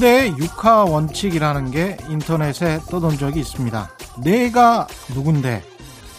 꼰대 0.00 0.34
육하 0.38 0.84
원칙이라는 0.84 1.70
게 1.72 1.98
인터넷에 2.08 2.80
떠돈 2.90 3.18
적이 3.18 3.40
있습니다. 3.40 3.90
내가 4.22 4.88
누군데 5.14 5.62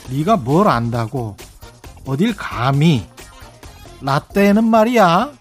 네가 0.07 0.38
뭘 0.38 0.68
안다고 0.68 1.36
어딜 2.05 2.36
감히 2.36 3.07
라떼는 4.02 4.66
말이야 4.66 5.31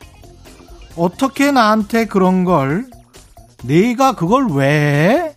어떻게 0.97 1.53
나한테 1.53 2.07
그런 2.07 2.45
걸 2.45 2.89
네가 3.63 4.13
그걸 4.15 4.47
왜 4.51 5.37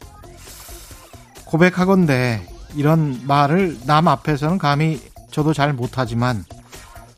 고백하건대 1.44 2.48
이런 2.74 3.20
말을 3.26 3.80
남 3.86 4.08
앞에서는 4.08 4.58
감히 4.58 5.02
저도 5.30 5.54
잘 5.54 5.74
못하지만 5.74 6.46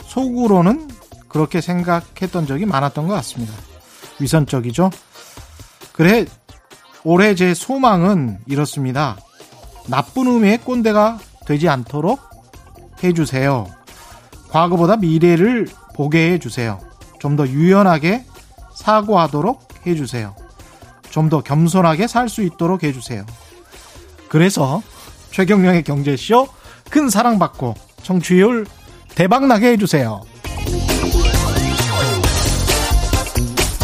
속으로는 0.05 0.89
그렇게 1.27 1.61
생각했던 1.61 2.47
적이 2.47 2.65
많았던 2.65 3.05
것 3.05 3.13
같습니다. 3.13 3.53
위선적이죠. 4.19 4.89
그래 5.95 6.25
올해 7.05 7.35
제 7.35 7.53
소망은 7.53 8.39
이렇습니다. 8.47 9.15
나쁜 9.87 10.27
의미의 10.27 10.57
꼰대가 10.57 11.19
되지 11.45 11.69
않도록 11.69 12.19
해주세요. 13.01 13.67
과거보다 14.49 14.97
미래를 14.97 15.67
보게 15.95 16.33
해주세요. 16.33 16.79
좀 17.19 17.37
더 17.37 17.47
유연하게 17.47 18.25
사고하도록 18.75 19.67
해주세요. 19.87 20.35
좀 21.11 21.29
더 21.29 21.41
겸손하게 21.41 22.07
살 22.07 22.27
수 22.27 22.41
있도록 22.43 22.83
해주세요. 22.83 23.25
그래서 24.27 24.81
최경령의 25.31 25.83
경제쇼 25.83 26.47
큰 26.89 27.09
사랑받고 27.09 27.73
청취율 28.03 28.65
대박나게 29.15 29.71
해주세요. 29.71 30.21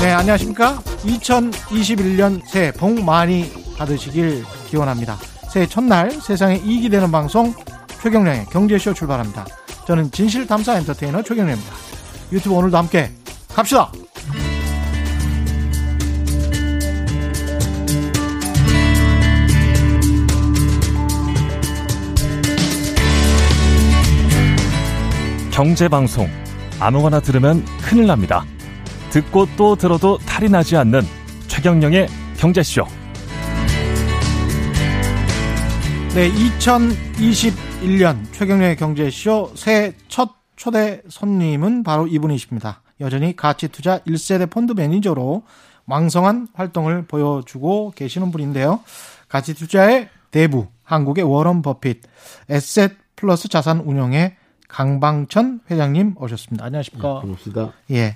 네, 0.02 0.14
안녕하십니까? 0.14 0.80
2021년 0.80 2.42
새해 2.48 2.72
복 2.72 3.04
많이 3.04 3.52
받으시길 3.78 4.44
기원합니다. 4.68 5.16
새해 5.48 5.68
첫날 5.68 6.10
세상에 6.10 6.56
이익이 6.56 6.90
되는 6.90 7.12
방송 7.12 7.54
최경령의 8.02 8.48
경제쇼 8.48 8.96
출발합니다. 8.96 9.46
저는 9.86 10.10
진실탐사 10.10 10.78
엔터테이너 10.78 11.22
최경령입니다. 11.22 11.72
유튜브 12.32 12.56
오늘도 12.56 12.78
함께 12.78 13.12
갑시다! 13.54 13.92
경제방송 25.52 26.28
아무거나 26.80 27.20
들으면 27.20 27.64
큰일 27.84 28.08
납니다. 28.08 28.44
듣고 29.12 29.46
또 29.58 29.76
들어도 29.76 30.18
탈이 30.20 30.50
나지 30.50 30.78
않는 30.78 31.02
최경령의 31.48 32.08
경제쇼. 32.38 32.86
네, 36.16 36.32
2021년 36.32 38.24
최경련의 38.32 38.78
경제쇼 38.78 39.52
새해 39.56 39.94
첫 40.08 40.32
초대 40.56 41.02
손님은 41.10 41.84
바로 41.84 42.08
이분이십니다. 42.08 42.82
여전히 43.02 43.36
가치투자 43.36 44.00
1세대 44.00 44.50
펀드 44.50 44.74
매니저로 44.74 45.44
왕성한 45.88 46.50
활동을 46.54 47.06
보여주고 47.06 47.94
계시는 47.96 48.32
분인데요. 48.32 48.82
가치투자의 49.28 50.10
대부, 50.32 50.68
한국의 50.84 51.26
워런 51.26 51.62
버핏, 51.62 52.02
에셋 52.50 52.94
플러스 53.16 53.50
자산 53.50 53.80
운용의 53.80 54.36
강방천 54.72 55.60
회장님 55.70 56.16
오셨습니다. 56.18 56.66
안녕하십니까? 56.66 57.08
네, 57.08 57.20
반갑습니다. 57.22 57.74
예. 57.92 58.16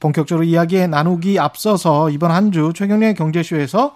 본격적으로 0.00 0.44
이야기 0.44 0.86
나누기 0.86 1.38
앞서서 1.40 2.08
이번 2.10 2.30
한 2.30 2.52
주 2.52 2.72
최경련의 2.74 3.14
경제쇼에서 3.14 3.94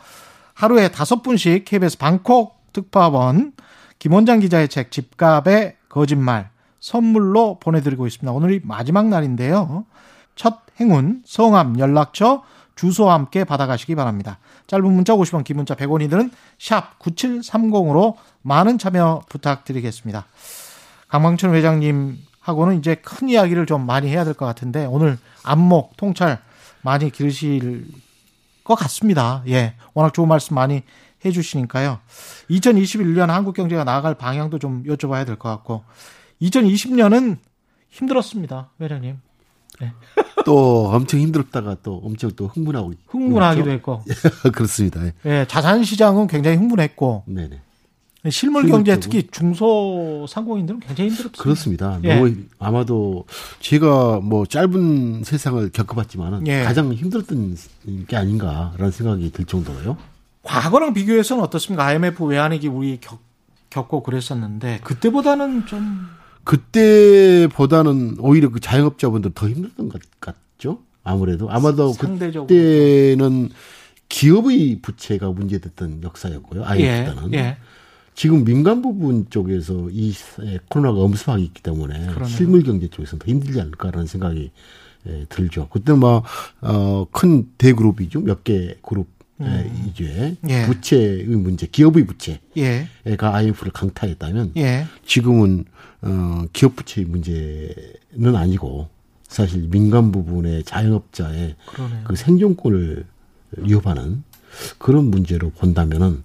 하루에 0.54 0.88
다섯 0.88 1.22
분씩 1.22 1.64
KBS 1.64 1.96
방콕 1.98 2.56
특파원 2.72 3.52
김원장 3.98 4.40
기자의 4.40 4.68
책 4.68 4.90
집값의 4.90 5.76
거짓말 5.88 6.50
선물로 6.80 7.58
보내드리고 7.60 8.06
있습니다. 8.06 8.32
오늘이 8.32 8.60
마지막 8.64 9.06
날인데요. 9.06 9.84
첫 10.34 10.58
행운, 10.80 11.22
성함, 11.24 11.78
연락처, 11.78 12.42
주소와 12.74 13.14
함께 13.14 13.44
받아가시기 13.44 13.94
바랍니다. 13.94 14.38
짧은 14.66 14.84
문자 14.92 15.14
50원, 15.14 15.44
긴 15.44 15.56
문자 15.56 15.74
100원이 15.76 16.10
드는 16.10 16.30
샵 16.58 16.98
9730으로 16.98 18.16
많은 18.42 18.78
참여 18.78 19.22
부탁드리겠습니다. 19.28 20.26
강광천 21.12 21.54
회장님하고는 21.54 22.78
이제 22.78 22.94
큰 22.94 23.28
이야기를 23.28 23.66
좀 23.66 23.84
많이 23.84 24.08
해야 24.08 24.24
될 24.24 24.32
것 24.32 24.46
같은데 24.46 24.86
오늘 24.86 25.18
안목, 25.42 25.94
통찰 25.98 26.38
많이 26.80 27.10
기르실 27.10 27.86
것 28.64 28.74
같습니다. 28.76 29.42
예. 29.46 29.74
워낙 29.92 30.14
좋은 30.14 30.26
말씀 30.26 30.54
많이 30.54 30.82
해 31.22 31.30
주시니까요. 31.30 31.98
2021년 32.48 33.26
한국 33.26 33.54
경제가 33.54 33.84
나아갈 33.84 34.14
방향도 34.14 34.58
좀 34.58 34.84
여쭤봐야 34.84 35.26
될 35.26 35.36
것 35.36 35.50
같고 35.50 35.84
2020년은 36.40 37.36
힘들었습니다. 37.90 38.70
회장님. 38.80 39.18
네. 39.82 39.92
또 40.46 40.88
엄청 40.88 41.20
힘들었다가 41.20 41.76
또 41.82 42.00
엄청 42.02 42.30
또 42.36 42.46
흥분하고 42.46 42.94
흥분하기도 43.08 43.70
했고 43.70 44.02
그렇습니다. 44.54 45.04
예. 45.04 45.12
예, 45.26 45.46
자산 45.46 45.84
시장은 45.84 46.26
굉장히 46.26 46.56
흥분했고 46.56 47.24
네네. 47.26 47.60
실물 48.30 48.68
경제 48.68 48.98
특히 49.00 49.26
중소 49.28 50.26
상공인들은 50.28 50.80
굉장히 50.80 51.10
힘들었습니다. 51.10 51.42
그렇습니다. 51.42 52.00
예. 52.04 52.14
너무 52.14 52.34
아마도 52.60 53.24
제가 53.58 54.20
뭐 54.20 54.46
짧은 54.46 55.24
세상을 55.24 55.70
겪어봤지만은 55.70 56.46
예. 56.46 56.62
가장 56.62 56.92
힘들었던 56.92 57.56
게 58.06 58.16
아닌가라는 58.16 58.92
생각이 58.92 59.32
들 59.32 59.44
정도로요. 59.44 59.96
과거랑 60.44 60.94
비교해서는 60.94 61.42
어떻습니까? 61.42 61.84
IMF 61.86 62.24
외환위기 62.24 62.68
우리 62.68 62.98
겪, 63.00 63.20
겪고 63.70 64.04
그랬었는데 64.04 64.80
그때보다는 64.84 65.66
좀 65.66 66.06
그때보다는 66.44 68.16
오히려 68.20 68.50
그 68.50 68.60
자영업자분들 68.60 69.32
더 69.34 69.48
힘들었던 69.48 69.88
것 69.88 70.00
같죠. 70.20 70.78
아무래도 71.02 71.50
아마도 71.50 71.92
상대적으로. 71.92 72.46
그때는 72.46 73.50
기업의 74.08 74.78
부채가 74.82 75.30
문제됐던 75.30 76.02
역사였고요. 76.04 76.64
IMF보다는. 76.64 77.34
예, 77.34 77.38
예. 77.38 77.56
지금 78.14 78.44
민간 78.44 78.82
부분 78.82 79.26
쪽에서 79.30 79.88
이 79.90 80.12
코로나가 80.68 81.00
엄습하기 81.00 81.42
있기 81.44 81.62
때문에 81.62 82.06
그러네요. 82.08 82.26
실물 82.26 82.62
경제 82.62 82.88
쪽에서는 82.88 83.18
더 83.20 83.30
힘들지 83.30 83.60
않을까라는 83.60 84.06
생각이 84.06 84.50
예, 85.08 85.26
들죠. 85.28 85.68
그때 85.72 85.92
뭐, 85.92 86.22
어, 86.60 87.06
큰 87.10 87.48
대그룹이죠. 87.58 88.20
몇 88.20 88.44
개 88.44 88.76
그룹 88.82 89.08
음. 89.40 89.88
이제 89.90 90.36
예. 90.48 90.66
부채의 90.66 91.24
문제, 91.24 91.66
기업의 91.66 92.06
부채가 92.06 92.38
예. 92.58 92.86
IMF를 93.18 93.72
강타했다면 93.72 94.52
예. 94.58 94.86
지금은 95.04 95.64
어, 96.02 96.44
기업 96.52 96.76
부채의 96.76 97.06
문제는 97.06 98.36
아니고 98.36 98.88
사실 99.26 99.68
민간 99.68 100.12
부분의 100.12 100.62
자영업자의 100.64 101.56
그러네요. 101.66 102.04
그 102.04 102.14
생존권을 102.14 103.04
위협하는 103.56 104.22
그런 104.78 105.06
문제로 105.06 105.50
본다면은 105.50 106.22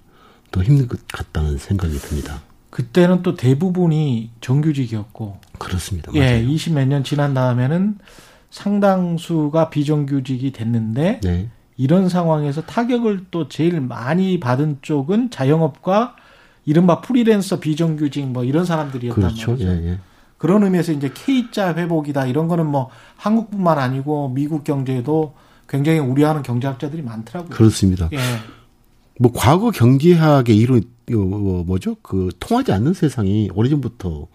더 0.52 0.62
힘든 0.63 0.88
것 0.88 1.00
같다는 1.08 1.58
생각이 1.58 1.97
듭니다. 1.97 2.41
그때는 2.69 3.24
또 3.24 3.35
대부분이 3.35 4.31
정규직이었고 4.41 5.38
그렇습니다. 5.58 6.12
예, 6.13 6.19
맞아요. 6.19 6.34
예, 6.35 6.44
20 6.44 6.74
몇 6.74 6.85
년 6.88 7.03
지난 7.03 7.34
다음에는 7.34 7.97
상당수가 8.50 9.69
비정규직이 9.69 10.52
됐는데 10.52 11.19
네. 11.22 11.50
이런 11.75 12.09
상황에서 12.09 12.61
타격을 12.61 13.26
또 13.32 13.47
제일 13.49 13.79
많이 13.82 14.40
받은 14.40 14.79
쪽은 14.82 15.32
자영업과 15.32 16.16
이른바 16.66 17.02
프리랜서 17.02 17.59
비정규직 17.59 18.28
뭐 18.28 18.44
이런 18.44 18.66
사람들이었단 18.66 19.22
그렇죠. 19.23 19.52
말이죠. 19.52 19.70
예, 19.70 19.91
예. 19.91 19.99
그런 20.38 20.64
의미에서 20.64 20.91
이제 20.91 21.11
K자 21.14 21.73
회복이다 21.76 22.26
이런 22.28 22.47
거는 22.47 22.66
뭐 22.66 22.90
한국뿐만 23.16 23.79
아니고 23.79 24.29
미국 24.29 24.64
경제도 24.64 25.34
굉장히 25.67 25.99
우려하는 25.99 26.44
경제학자들이 26.44 27.02
많더라고요. 27.02 27.49
그렇습니다. 27.52 28.09
예. 28.14 28.17
뭐 29.19 29.31
과거 29.34 29.72
경제학의 29.72 30.55
이론 30.55 30.84
뭐 31.09 31.64
뭐죠? 31.64 31.96
그 32.02 32.29
통하지 32.40 32.72
않는 32.72 32.93
세상이 32.93 33.49
오래전부터 33.53 34.28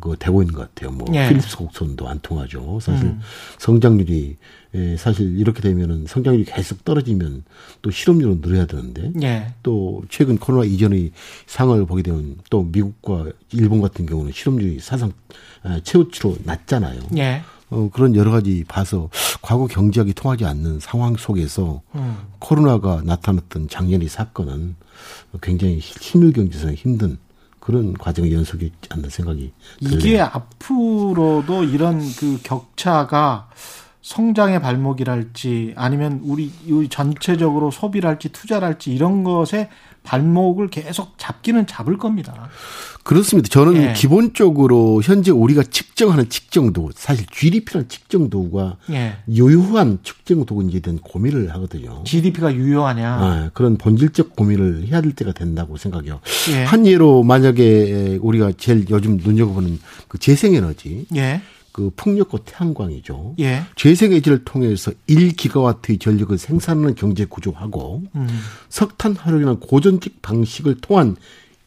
그 0.00 0.16
되고 0.18 0.42
있는 0.42 0.54
것 0.54 0.74
같아요. 0.74 0.92
뭐 0.92 1.06
예. 1.14 1.28
필립스 1.28 1.56
곡선도 1.58 2.08
안 2.08 2.18
통하죠. 2.20 2.78
사실 2.80 3.06
음. 3.06 3.20
성장률이 3.58 4.36
예, 4.76 4.96
사실 4.96 5.38
이렇게 5.38 5.60
되면은 5.60 6.06
성장률이 6.06 6.46
계속 6.46 6.84
떨어지면 6.84 7.44
또 7.82 7.90
실업률은 7.90 8.40
늘어야 8.40 8.66
되는데 8.66 9.12
예. 9.22 9.52
또 9.62 10.02
최근 10.08 10.38
코로나 10.38 10.64
이전의 10.64 11.12
상황을 11.46 11.86
보게 11.86 12.02
되면 12.02 12.38
또 12.48 12.62
미국과 12.62 13.26
일본 13.52 13.82
같은 13.82 14.06
경우는 14.06 14.32
실업률이 14.32 14.80
사상 14.80 15.12
아, 15.62 15.80
최고치로 15.82 16.38
낮잖아요. 16.44 17.00
예. 17.18 17.42
어, 17.70 17.88
그런 17.92 18.14
여러 18.14 18.30
가지 18.30 18.64
봐서 18.66 19.08
과거 19.42 19.66
경제학이 19.66 20.14
통하지 20.14 20.44
않는 20.44 20.80
상황 20.80 21.16
속에서 21.16 21.82
음. 21.94 22.16
코로나가 22.38 23.02
나타났던 23.04 23.68
작년의 23.68 24.08
사건은 24.08 24.76
굉장히 25.42 25.80
실물 25.80 26.32
경제상 26.32 26.74
힘든 26.74 27.18
그런 27.58 27.94
과정의 27.94 28.32
연속이 28.32 28.72
않는 28.90 29.08
생각이 29.08 29.52
이게 29.80 29.98
들려요. 29.98 30.24
앞으로도 30.24 31.64
이런 31.64 32.00
그 32.16 32.38
격차가 32.42 33.48
성장의 34.02 34.60
발목이랄지 34.60 35.72
아니면 35.76 36.20
우리 36.22 36.52
전체적으로 36.90 37.70
소비랄지 37.70 38.28
투자랄지 38.28 38.92
이런 38.94 39.24
것에 39.24 39.70
발목을 40.04 40.68
계속 40.68 41.18
잡기는 41.18 41.66
잡을 41.66 41.98
겁니다. 41.98 42.48
그렇습니다. 43.02 43.48
저는 43.48 43.82
예. 43.82 43.92
기본적으로 43.92 45.02
현재 45.02 45.30
우리가 45.30 45.62
측정하는 45.62 46.28
측정도 46.30 46.90
사실 46.94 47.26
GDP라는 47.26 47.88
측정도가 47.88 48.76
예. 48.90 49.16
유효한 49.28 49.98
측정도인지에 50.02 50.80
대한 50.80 50.98
고민을 51.00 51.52
하거든요. 51.54 52.02
GDP가 52.04 52.54
유효하냐? 52.54 53.40
네, 53.42 53.50
그런 53.52 53.76
본질적 53.76 54.36
고민을 54.36 54.86
해야 54.88 55.00
될 55.02 55.12
때가 55.12 55.32
된다고 55.32 55.76
생각해요. 55.76 56.20
예. 56.52 56.64
한 56.64 56.86
예로 56.86 57.24
만약에 57.24 58.18
우리가 58.22 58.52
제일 58.56 58.86
요즘 58.88 59.18
눈여겨보는 59.18 59.80
그 60.08 60.18
재생에너지. 60.18 61.06
예. 61.74 61.82
그 61.84 61.90
풍력과 61.96 62.38
태양광이죠. 62.44 63.34
예. 63.40 63.62
재생에너지를 63.74 64.44
통해서 64.44 64.92
1기가와트의 65.08 66.00
전력을 66.00 66.38
생산하는 66.38 66.94
경제 66.94 67.24
구조하고 67.24 68.04
음. 68.14 68.28
석탄 68.68 69.16
활용이나 69.16 69.56
고전적 69.60 70.22
방식을 70.22 70.76
통한 70.80 71.16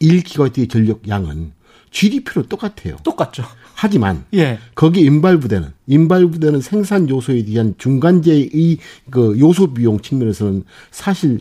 1기가와트의 0.00 0.70
전력 0.70 1.06
양은 1.06 1.52
GDP로 1.90 2.46
똑같아요. 2.48 2.96
똑같죠. 3.04 3.44
하지만 3.80 4.24
예. 4.34 4.58
거기 4.74 5.02
인발 5.02 5.38
부대는 5.38 5.68
인발 5.86 6.26
부대는 6.26 6.60
생산 6.60 7.08
요소에 7.08 7.44
대한 7.44 7.74
중간재의 7.78 8.78
그 9.10 9.38
요소 9.38 9.72
비용 9.74 10.00
측면에서는 10.00 10.64
사실 10.90 11.38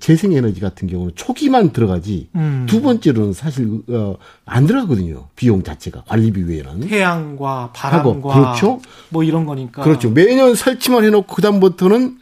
재생 0.00 0.32
에너지 0.32 0.60
같은 0.60 0.88
경우는 0.88 1.12
초기만 1.16 1.72
들어가지 1.72 2.28
음. 2.34 2.64
두 2.66 2.80
번째로는 2.80 3.34
사실 3.34 3.82
어 3.90 4.16
안 4.46 4.66
들어가거든요. 4.66 5.26
비용 5.34 5.62
자체가 5.64 6.04
관리비 6.06 6.44
외에는 6.44 6.80
태양과 6.80 7.72
바람과 7.74 8.32
그렇죠. 8.34 8.80
뭐 9.10 9.24
이런 9.24 9.44
거니까 9.44 9.82
그렇죠. 9.82 10.08
매년 10.10 10.54
설치만 10.54 11.04
해놓고 11.04 11.34
그다음부터는 11.34 12.18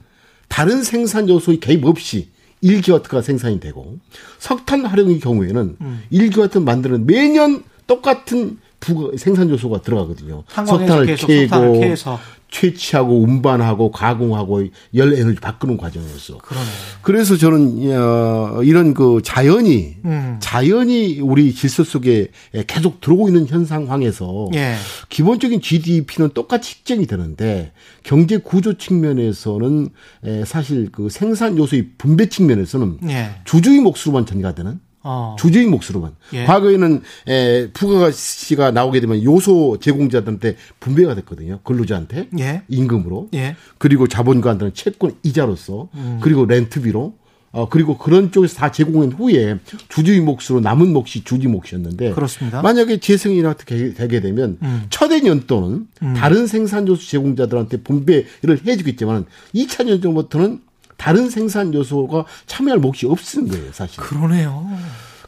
다른 0.48 0.82
생산 0.82 1.28
요소의 1.28 1.60
개입 1.60 1.84
없이 1.84 2.30
1기와트가 2.62 3.22
생산이 3.22 3.60
되고 3.60 3.98
석탄 4.38 4.86
활용의 4.86 5.20
경우에는 5.20 5.76
음. 5.78 6.02
1기와트 6.10 6.62
만드는 6.62 7.06
매년 7.06 7.62
똑같은 7.86 8.58
부 8.84 9.12
생산 9.16 9.48
요소가 9.50 9.80
들어가거든요. 9.82 10.44
석탄을 10.48 11.16
캐고 11.16 11.80
채취하고 12.54 13.20
운반하고 13.20 13.90
가공하고 13.90 14.64
열 14.94 15.14
에너지 15.14 15.40
바꾸는 15.40 15.76
과정이었어. 15.76 16.38
그러네. 16.38 16.66
그래서 17.02 17.36
저는 17.36 17.90
어, 17.92 18.62
이런 18.62 18.94
그 18.94 19.20
자연이 19.24 19.96
음. 20.04 20.36
자연이 20.40 21.20
우리 21.20 21.52
질서 21.52 21.82
속에 21.82 22.28
계속 22.68 23.00
들어오고 23.00 23.28
있는 23.28 23.48
현상황에서 23.48 24.50
예. 24.54 24.76
기본적인 25.08 25.60
GDP는 25.60 26.30
똑같이 26.32 26.76
측정이 26.76 27.06
되는데 27.06 27.72
경제 28.04 28.36
구조 28.38 28.74
측면에서는 28.74 29.88
사실 30.46 30.90
그 30.92 31.08
생산 31.08 31.58
요소의 31.58 31.88
분배 31.98 32.28
측면에서는 32.28 32.98
예. 33.08 33.30
주주의 33.44 33.80
몫으로만 33.80 34.26
전가되는 34.26 34.78
어. 35.04 35.36
주주의 35.38 35.66
몫으로만. 35.66 36.16
예. 36.32 36.44
과거에는 36.44 37.02
에, 37.28 37.68
부가가치가 37.72 38.70
나오게 38.70 39.00
되면 39.00 39.22
요소 39.22 39.78
제공자들한테 39.80 40.56
분배가 40.80 41.14
됐거든요. 41.14 41.60
근로자한테 41.62 42.30
예. 42.40 42.62
임금으로. 42.68 43.28
예. 43.34 43.54
그리고 43.78 44.08
자본가한테는 44.08 44.74
채권 44.74 45.14
이자로서 45.22 45.88
음. 45.94 46.18
그리고 46.22 46.46
렌트비로 46.46 47.14
어, 47.52 47.68
그리고 47.68 47.96
그런 47.96 48.32
쪽에서 48.32 48.56
다 48.56 48.72
제공한 48.72 49.12
후에 49.12 49.60
주주의 49.88 50.18
몫으로 50.20 50.58
남은 50.60 50.92
몫이 50.92 51.22
주주 51.22 51.48
몫이었는데. 51.48 52.10
그렇습니다. 52.12 52.62
만약에 52.62 52.98
재생이 52.98 53.36
이렇게 53.36 53.94
되게 53.94 54.20
되면 54.20 54.58
음. 54.60 54.86
첫해 54.90 55.20
년도는 55.20 55.86
음. 56.02 56.14
다른 56.14 56.48
생산요소 56.48 57.06
제공자들한테 57.06 57.82
분배를 57.82 58.66
해주겠지만 58.66 59.26
2차 59.54 59.84
년도부터는 59.86 60.62
다른 60.96 61.30
생산 61.30 61.72
요소가 61.74 62.24
참여할 62.46 62.78
몫이 62.78 63.06
없는 63.06 63.48
거예요, 63.48 63.72
사실. 63.72 64.02
그러네요. 64.02 64.68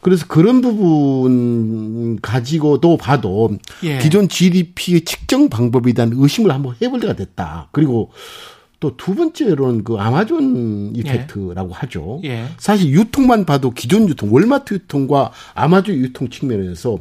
그래서 0.01 0.25
그런 0.27 0.61
부분 0.61 2.19
가지고도 2.21 2.97
봐도 2.97 3.57
예. 3.83 3.97
기존 3.97 4.29
GDP의 4.29 5.01
측정 5.01 5.49
방법에 5.49 5.91
대한 5.93 6.11
의심을 6.13 6.51
한번 6.51 6.75
해볼 6.81 6.99
때가 6.99 7.13
됐다. 7.13 7.67
그리고 7.71 8.11
또 8.79 8.95
두 8.95 9.15
번째로는 9.15 9.83
그 9.83 9.95
아마존 9.95 10.95
이펙트라고 10.95 11.69
예. 11.69 11.73
하죠. 11.73 12.21
예. 12.25 12.45
사실 12.57 12.91
유통만 12.91 13.45
봐도 13.45 13.71
기존 13.71 14.07
유통, 14.07 14.31
월마트 14.31 14.75
유통과 14.75 15.31
아마존 15.55 15.95
유통 15.95 16.29
측면에서 16.29 16.99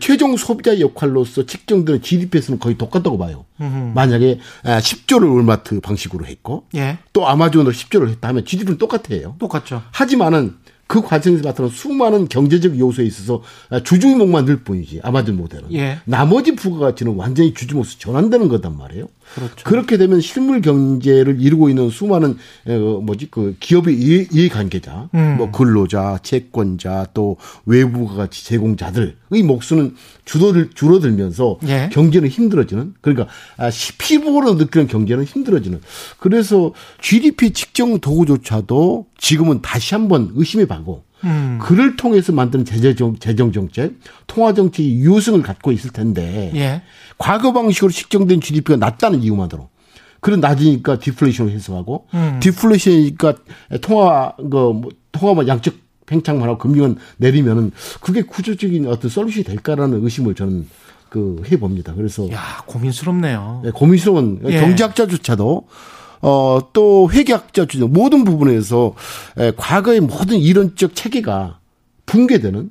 최종 0.00 0.36
소비자 0.36 0.78
역할로서 0.80 1.46
측정되는 1.46 2.02
GDP에서는 2.02 2.58
거의 2.58 2.76
똑같다고 2.76 3.16
봐요. 3.16 3.46
음흠. 3.60 3.92
만약에 3.94 4.38
10조를 4.64 5.32
월마트 5.34 5.80
방식으로 5.80 6.26
했고 6.26 6.64
예. 6.74 6.98
또 7.14 7.26
아마존으로 7.26 7.72
10조를 7.72 8.10
했다 8.10 8.28
하면 8.28 8.44
GDP는 8.44 8.76
똑같아요. 8.76 9.34
똑같죠. 9.38 9.82
하지만은 9.92 10.56
그 10.86 11.02
과정에서 11.02 11.42
나타난 11.42 11.70
수많은 11.70 12.28
경제적 12.28 12.78
요소에 12.78 13.04
있어서 13.06 13.42
주주목만 13.84 14.46
늘 14.46 14.64
뿐이지 14.64 15.00
아마존 15.02 15.36
모델은 15.36 15.72
예. 15.74 15.98
나머지 16.04 16.54
부가가치는 16.54 17.14
완전히 17.14 17.54
주주목으로 17.54 17.90
전환되는 17.98 18.48
거단 18.48 18.76
말이에요. 18.76 19.06
그렇죠. 19.34 19.54
그렇게 19.64 19.96
되면 19.96 20.20
실물 20.20 20.60
경제를 20.60 21.40
이루고 21.40 21.68
있는 21.68 21.90
수많은 21.90 22.36
어, 22.66 23.00
뭐지 23.02 23.28
그 23.30 23.56
기업의 23.60 23.94
이해, 23.96 24.48
관계자, 24.48 25.08
음. 25.14 25.36
뭐 25.36 25.50
근로자, 25.50 26.18
채권자, 26.22 27.08
또 27.14 27.36
외부 27.66 28.06
가치 28.06 28.44
제공자들의 28.44 29.14
목수는 29.44 29.94
줄어들 30.24 30.70
줄어들면서 30.74 31.58
예. 31.68 31.88
경제는 31.92 32.28
힘들어지는 32.28 32.94
그러니까 33.00 33.28
아, 33.56 33.70
피부로 33.98 34.54
느끼는 34.54 34.86
경제는 34.86 35.24
힘들어지는 35.24 35.80
그래서 36.18 36.72
GDP 37.00 37.52
측정 37.52 37.98
도구조차도 38.00 39.06
지금은 39.16 39.62
다시 39.62 39.94
한번 39.94 40.30
의심해 40.34 40.66
봐고 40.66 41.07
음. 41.24 41.58
그를 41.60 41.96
통해서 41.96 42.32
만드는 42.32 42.64
재정, 42.64 43.16
재정 43.18 43.52
정책, 43.52 43.94
통화 44.26 44.54
정책이 44.54 44.96
유효성을 44.96 45.42
갖고 45.42 45.72
있을 45.72 45.90
텐데 45.90 46.52
예. 46.54 46.82
과거 47.18 47.52
방식으로 47.52 47.90
측정된 47.90 48.40
GDP가 48.40 48.76
낮다는 48.76 49.22
이유만으로 49.22 49.68
그런 50.20 50.40
낮으니까 50.40 50.98
디플레이션을 50.98 51.52
해석하고 51.52 52.06
음. 52.14 52.40
디플레이션이니까 52.40 53.34
통화 53.82 54.32
그 54.36 54.42
뭐, 54.42 54.90
통화만 55.12 55.48
양적 55.48 55.74
팽창만 56.06 56.48
하고 56.48 56.58
금리만 56.58 56.96
내리면은 57.18 57.70
그게 58.00 58.22
구조적인 58.22 58.86
어떤 58.86 59.10
솔루션이 59.10 59.44
될까라는 59.44 60.02
의심을 60.02 60.34
저는 60.34 60.66
그 61.08 61.42
해봅니다. 61.50 61.94
그래서 61.94 62.30
야 62.32 62.62
고민스럽네요. 62.66 63.62
네, 63.64 63.70
고민스러운 63.70 64.40
예. 64.46 64.60
경제학자조차도 64.60 65.66
어, 66.20 66.58
또 66.72 67.10
회계학자 67.10 67.66
주장 67.66 67.92
모든 67.92 68.24
부분에서 68.24 68.94
에, 69.38 69.52
과거의 69.56 70.00
모든 70.00 70.38
이론적 70.38 70.94
체계가 70.94 71.58
붕괴되는 72.06 72.70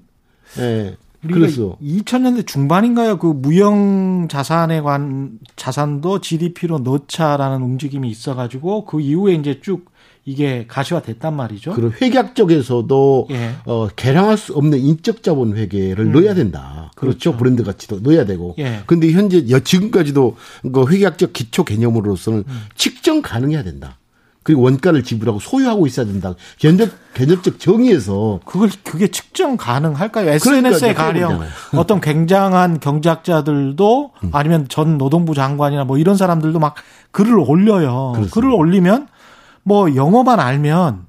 에, 0.60 0.96
그래서 1.22 1.78
2000년대 1.82 2.46
중반인가요? 2.46 3.18
그 3.18 3.28
무형 3.28 4.28
자산에 4.30 4.82
관 4.82 5.40
자산도 5.56 6.22
GDP로 6.22 6.80
넣자라는 6.80 7.62
움직임이 7.64 8.10
있어가지고 8.10 8.86
그 8.86 9.02
이후에 9.02 9.34
이제 9.34 9.60
쭉 9.62 9.86
이게 10.28 10.66
가시화됐단 10.68 11.34
말이죠. 11.34 11.72
그리고 11.74 11.94
회계학 12.02 12.36
쪽에서도 12.36 13.28
예. 13.32 13.52
어, 13.64 13.88
개량할 13.96 14.38
수 14.38 14.54
없는 14.56 14.78
인적 14.78 15.24
자본 15.24 15.56
회계를 15.56 16.08
음. 16.08 16.12
넣어야 16.12 16.34
된다. 16.34 16.92
그렇죠. 16.98 17.32
그렇죠. 17.32 17.38
브랜드 17.38 17.64
가치도 17.64 18.02
넣어야 18.02 18.26
되고. 18.26 18.54
예. 18.60 18.82
근데 18.88 19.10
현재 19.14 19.42
지금까지도 19.62 20.36
그 20.74 20.86
회계학적 20.90 21.32
기초 21.32 21.64
개념으로서는 21.64 22.44
음. 22.46 22.62
측정 22.76 23.22
가능해야 23.22 23.64
된다. 23.64 24.00
그리고 24.44 24.64
원가를 24.64 25.04
지불하고 25.04 25.40
소유하고 25.40 25.88
있어야 25.88 26.06
된다. 26.06 26.34
견적 26.60 26.90
개념적 27.14 27.60
정의에서 27.60 28.42
그걸 28.46 28.70
그게 28.84 29.08
측정 29.08 29.56
가능할까요? 29.56 30.30
SNS에 30.30 30.94
가령 30.94 31.42
어떤 31.76 32.02
굉장한 32.02 32.82
경제학자들도 32.82 34.12
음. 34.24 34.30
아니면 34.34 34.66
전 34.68 34.98
노동부 34.98 35.34
장관이나 35.34 35.86
뭐 35.86 35.98
이런 35.98 36.18
사람들도 36.18 36.60
막 36.60 36.76
글을 37.12 37.40
올려요. 37.40 38.12
그렇습니다. 38.14 38.34
글을 38.34 38.52
올리면 38.52 39.08
뭐 39.68 39.94
영어만 39.94 40.40
알면 40.40 41.08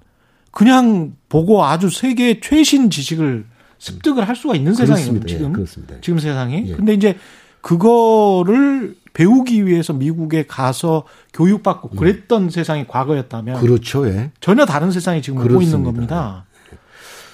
그냥 0.50 1.12
보고 1.29 1.65
아주 1.65 1.91
세계 1.91 2.41
최신 2.41 2.91
지식을 2.91 3.47
습득을 3.79 4.27
할 4.29 4.35
수가 4.35 4.57
있는 4.57 4.75
세상이에요. 4.75 5.21
지금. 5.25 5.65
예, 5.93 6.00
지금 6.00 6.19
세상이. 6.19 6.65
예. 6.67 6.75
근데 6.75 6.93
이제 6.93 7.17
그거를 7.61 8.97
배우기 9.12 9.65
위해서 9.65 9.93
미국에 9.93 10.45
가서 10.47 11.05
교육받고 11.35 11.91
음. 11.93 11.97
그랬던 11.97 12.43
음. 12.45 12.50
세상이 12.50 12.88
과거였다면 12.88 13.61
그렇죠. 13.61 14.09
예. 14.09 14.33
전혀 14.41 14.67
다른 14.67 14.91
세상이 14.91 15.23
지금 15.23 15.38
그렇습니다. 15.38 15.57
오고 15.57 15.62
있는 15.62 15.85
겁니다. 15.85 16.45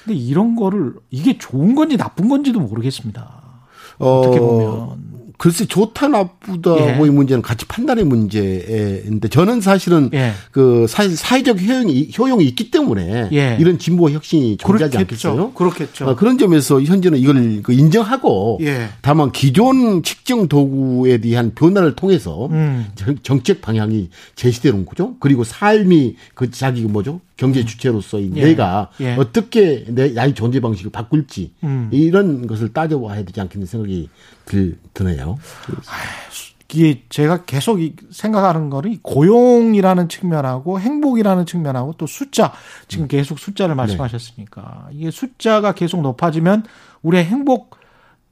근데 0.04 0.18
이런 0.18 0.56
거를 0.56 0.92
이게 1.10 1.38
좋은 1.38 1.74
건지 1.74 1.96
나쁜 1.96 2.28
건지도 2.28 2.60
모르겠습니다. 2.60 3.42
어, 3.98 4.20
어떻게 4.20 4.38
보면 4.38 5.13
글쎄 5.36 5.66
좋다 5.66 6.08
나쁘다고의 6.08 7.06
예. 7.08 7.10
문제는 7.10 7.42
같이 7.42 7.66
판단의 7.66 8.04
문제인데 8.04 9.28
저는 9.28 9.60
사실은 9.60 10.10
예. 10.14 10.32
그 10.52 10.86
사실 10.88 11.16
사회적 11.16 11.60
효용이 11.60 12.10
효용이 12.16 12.44
있기 12.46 12.70
때문에 12.70 13.28
예. 13.32 13.56
이런 13.60 13.78
진보 13.78 14.10
혁신이 14.10 14.58
존재하지 14.58 14.96
그렇겠죠. 14.96 15.28
않겠어요? 15.30 15.52
그렇겠죠. 15.52 16.06
어, 16.08 16.16
그런 16.16 16.38
점에서 16.38 16.80
현재는 16.80 17.18
이걸 17.18 17.62
그 17.62 17.72
인정하고 17.72 18.58
예. 18.62 18.88
다만 19.02 19.32
기존 19.32 20.02
측정 20.02 20.48
도구에 20.48 21.18
대한 21.18 21.52
변화를 21.54 21.96
통해서 21.96 22.46
음. 22.46 22.86
정책 23.22 23.60
방향이 23.60 24.10
제시되는 24.36 24.84
거죠. 24.86 25.16
그리고 25.18 25.44
삶이 25.44 26.16
그 26.34 26.50
자기 26.50 26.82
뭐죠? 26.82 27.20
경제 27.36 27.60
음. 27.60 27.66
주체로서의 27.66 28.30
예. 28.36 28.44
내가 28.44 28.90
예. 29.00 29.14
어떻게 29.16 29.84
내 29.88 30.10
나의 30.10 30.34
존재 30.34 30.60
방식을 30.60 30.92
바꿀지 30.92 31.52
음. 31.64 31.88
이런 31.90 32.46
것을 32.46 32.72
따져봐야 32.72 33.24
되지 33.24 33.40
않겠는 33.40 33.66
생각이 33.66 34.08
들, 34.44 34.78
드네요. 34.92 35.36
이게 36.72 37.04
제가 37.08 37.44
계속 37.44 37.78
생각하는 38.10 38.68
거는 38.68 38.98
고용이라는 39.02 40.08
측면하고 40.08 40.80
행복이라는 40.80 41.46
측면하고 41.46 41.94
또 41.96 42.06
숫자 42.06 42.52
지금 42.88 43.04
음. 43.04 43.08
계속 43.08 43.38
숫자를 43.38 43.74
네. 43.74 43.76
말씀하셨으니까 43.76 44.88
이게 44.92 45.10
숫자가 45.10 45.72
계속 45.72 46.02
높아지면 46.02 46.64
우리의 47.02 47.24
행복 47.26 47.76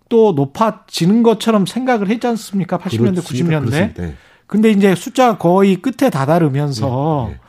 또 0.08 0.32
높아지는 0.32 1.22
것처럼 1.22 1.66
생각을 1.66 2.08
했지 2.08 2.26
않습니까? 2.26 2.78
80년대, 2.78 2.98
그렇습니다. 2.98 3.22
90년대. 3.22 3.64
그렇습니다. 3.64 4.02
네. 4.02 4.16
근데 4.46 4.70
이제 4.70 4.94
숫자가 4.94 5.38
거의 5.38 5.76
끝에 5.76 6.10
다다르면서 6.10 7.28
네. 7.28 7.34
네. 7.34 7.40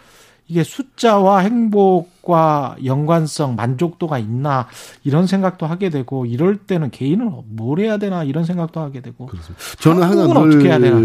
이게 0.47 0.63
숫자와 0.63 1.39
행복과 1.39 2.75
연관성, 2.83 3.55
만족도가 3.55 4.19
있나 4.19 4.67
이런 5.03 5.25
생각도 5.25 5.65
하게 5.65 5.89
되고 5.89 6.25
이럴 6.25 6.57
때는 6.57 6.91
개인은 6.91 7.31
뭘 7.47 7.79
해야 7.79 7.97
되나 7.97 8.23
이런 8.23 8.43
생각도 8.43 8.79
하게 8.81 9.01
되고. 9.01 9.25
그렇습니다. 9.27 9.63
저는 9.79 10.03
항상 10.03 10.27
늘, 10.27 10.37
어떻게 10.37 10.67
해야 10.67 10.79
되나? 10.79 10.97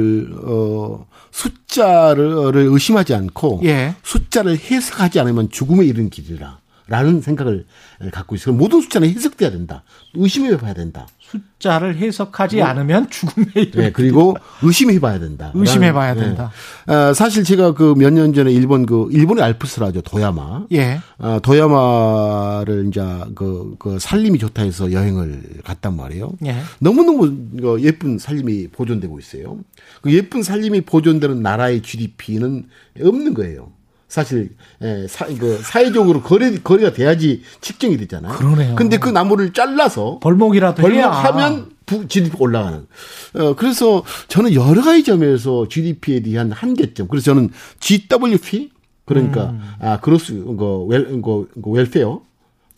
어, 0.42 1.07
숫자를 1.30 2.57
의심하지 2.57 3.14
않고 3.14 3.61
예. 3.64 3.95
숫자를 4.02 4.59
해석하지 4.59 5.21
않으면 5.21 5.50
죽음에 5.50 5.85
이른 5.85 6.11
길이라. 6.11 6.59
라는 6.88 7.21
생각을 7.21 7.66
갖고 8.12 8.35
있어요. 8.35 8.54
모든 8.54 8.80
숫자는 8.80 9.09
해석돼야 9.11 9.50
된다. 9.50 9.83
의심해 10.14 10.57
봐야 10.57 10.73
된다. 10.75 11.07
숫자를 11.21 11.97
해석하지 11.97 12.62
어? 12.62 12.64
않으면 12.64 13.11
죽음에 13.11 13.47
이르 13.57 13.71
네, 13.83 13.92
그리고 13.92 14.35
의심해 14.62 14.99
봐야 14.99 15.18
된다. 15.18 15.52
의심해 15.54 15.92
봐야 15.92 16.14
네. 16.14 16.21
된다. 16.23 16.50
어, 16.87 17.12
사실 17.12 17.45
제가 17.45 17.75
그 17.75 17.95
몇 17.95 18.11
년 18.11 18.33
전에 18.33 18.50
일본 18.50 18.87
그 18.87 19.09
일본의 19.12 19.45
알프스라죠. 19.45 20.00
도야마. 20.00 20.66
예. 20.73 20.99
어, 21.18 21.38
도야마를 21.42 22.87
이제 22.88 23.02
그, 23.35 23.75
그 23.78 23.99
살림이 23.99 24.38
좋다 24.38 24.62
해서 24.62 24.90
여행을 24.90 25.42
갔단 25.64 25.95
말이에요. 25.97 26.33
예. 26.47 26.57
너무너무 26.78 27.30
그 27.61 27.78
예쁜 27.83 28.18
살림이 28.18 28.68
보존되고 28.68 29.18
있어요. 29.18 29.59
그 30.00 30.12
예쁜 30.12 30.42
살림이 30.42 30.80
보존되는 30.83 31.42
나라의 31.42 31.83
GDP는 31.83 32.66
없는 33.02 33.35
거예요. 33.35 33.73
사실 34.08 34.50
예, 34.82 35.06
사, 35.06 35.26
그 35.26 35.60
사회적으로 35.62 36.22
거래 36.22 36.56
거래가 36.56 36.92
돼야지 36.92 37.42
측정이 37.60 37.98
되잖아요. 37.98 38.36
그러네요. 38.36 38.74
근데 38.74 38.96
그 38.98 39.10
나무를 39.10 39.52
잘라서 39.52 40.18
벌목이라도 40.22 40.80
벌목하면 40.80 41.70
GDP 42.08 42.30
가 42.30 42.36
올라가는. 42.40 42.86
어 43.34 43.54
그래서 43.54 44.02
저는 44.28 44.54
여러 44.54 44.82
가지 44.82 45.04
점에서 45.04 45.68
GDP에 45.68 46.20
대한 46.20 46.50
한계점. 46.52 47.08
그래서 47.08 47.26
저는 47.26 47.50
GWP 47.80 48.70
그러니까 49.04 49.50
음. 49.50 49.60
아 49.80 50.00
gross 50.00 51.20
그 51.22 51.46
wel 51.64 51.78
그 51.78 51.91
welfare 51.91 52.22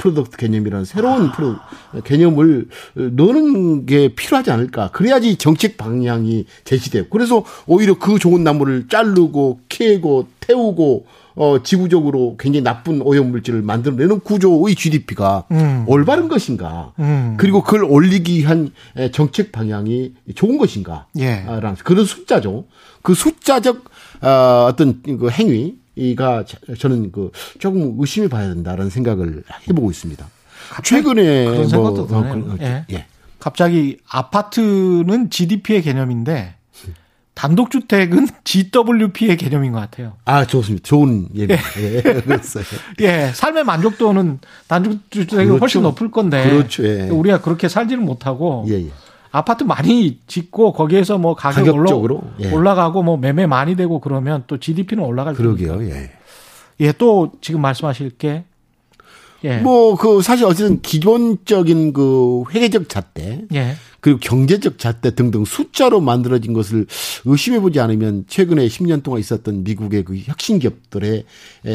product 0.00 0.36
개념이라는 0.38 0.84
새로운 0.86 1.26
아. 1.26 1.32
프로 1.32 1.56
개념을 2.04 2.68
넣는 2.94 3.86
게 3.86 4.08
필요하지 4.14 4.50
않을까. 4.50 4.90
그래야지 4.90 5.36
정책 5.36 5.76
방향이 5.76 6.46
제시되고. 6.64 7.08
그래서 7.10 7.44
오히려 7.66 7.98
그 7.98 8.18
좋은 8.18 8.42
나무를 8.42 8.88
자르고 8.88 9.60
캐고 9.68 10.26
태우고 10.40 11.04
어, 11.34 11.62
지구적으로 11.62 12.36
굉장히 12.38 12.62
나쁜 12.62 13.00
오염물질을 13.02 13.62
만들어내는 13.62 14.20
구조의 14.20 14.74
GDP가 14.74 15.44
음. 15.52 15.84
올바른 15.86 16.28
것인가. 16.28 16.92
음. 16.98 17.34
그리고 17.38 17.62
그걸 17.62 17.84
올리기 17.84 18.38
위한 18.38 18.72
정책 19.12 19.52
방향이 19.52 20.14
좋은 20.34 20.58
것인가. 20.58 21.06
예. 21.18 21.44
라는 21.46 21.74
그런 21.76 22.04
숫자죠. 22.04 22.64
그 23.02 23.14
숫자적 23.14 23.84
어, 24.22 24.66
어떤 24.68 25.02
그 25.02 25.30
행위가 25.30 26.44
저는 26.78 27.12
그 27.12 27.30
조금 27.58 27.96
의심해 27.98 28.28
봐야 28.28 28.48
된다라는 28.48 28.90
생각을 28.90 29.42
해보고 29.68 29.90
있습니다. 29.90 30.26
최근에 30.84 31.46
그런 31.46 31.68
생각도 31.68 32.06
뭐, 32.06 32.18
어, 32.18 32.22
그, 32.32 32.56
예. 32.60 32.84
예. 32.92 33.06
갑자기 33.38 33.96
아파트는 34.08 35.30
GDP의 35.30 35.82
개념인데 35.82 36.54
단독주택은 37.40 38.28
GWP의 38.44 39.38
개념인 39.38 39.72
것 39.72 39.80
같아요. 39.80 40.12
아, 40.26 40.44
좋습니다. 40.44 40.84
좋은 40.84 41.26
예비. 41.34 41.54
예. 41.54 41.94
예, 41.96 42.02
그랬어요. 42.02 42.64
예, 43.00 43.32
삶의 43.34 43.64
만족도는 43.64 44.40
단독주택이 44.68 45.46
그렇죠. 45.46 45.56
훨씬 45.58 45.82
높을 45.82 46.10
건데. 46.10 46.42
그렇죠. 46.50 46.86
예. 46.86 47.08
우리가 47.08 47.40
그렇게 47.40 47.68
살지는 47.68 48.04
못하고. 48.04 48.66
예, 48.68 48.74
예. 48.74 48.90
아파트 49.32 49.62
많이 49.62 50.18
짓고 50.26 50.72
거기에서 50.72 51.16
뭐 51.16 51.34
가격 51.34 51.74
올라, 51.74 51.90
예. 52.40 52.50
올라가고 52.50 53.02
뭐 53.02 53.16
매매 53.16 53.46
많이 53.46 53.76
되고 53.76 54.00
그러면 54.00 54.42
또 54.46 54.58
GDP는 54.58 55.02
올라갈 55.04 55.34
그러게요. 55.34 55.78
테니까. 55.78 55.96
예. 55.96 56.10
예, 56.80 56.92
또 56.92 57.32
지금 57.40 57.62
말씀하실 57.62 58.18
게 58.18 58.44
예. 59.44 59.58
뭐그 59.58 60.22
사실 60.22 60.44
어쨌든 60.44 60.80
기본적인 60.82 61.92
그 61.92 62.44
회계적 62.50 62.88
잣대 62.88 63.42
예. 63.54 63.76
그리고 64.00 64.18
경제적 64.18 64.78
잣대 64.78 65.14
등등 65.14 65.44
숫자로 65.44 66.00
만들어진 66.00 66.52
것을 66.52 66.86
의심해 67.24 67.60
보지 67.60 67.80
않으면 67.80 68.24
최근에 68.28 68.66
10년 68.66 69.02
동안 69.02 69.20
있었던 69.20 69.64
미국의 69.64 70.04
그 70.04 70.16
혁신 70.16 70.58
기업들의 70.58 71.24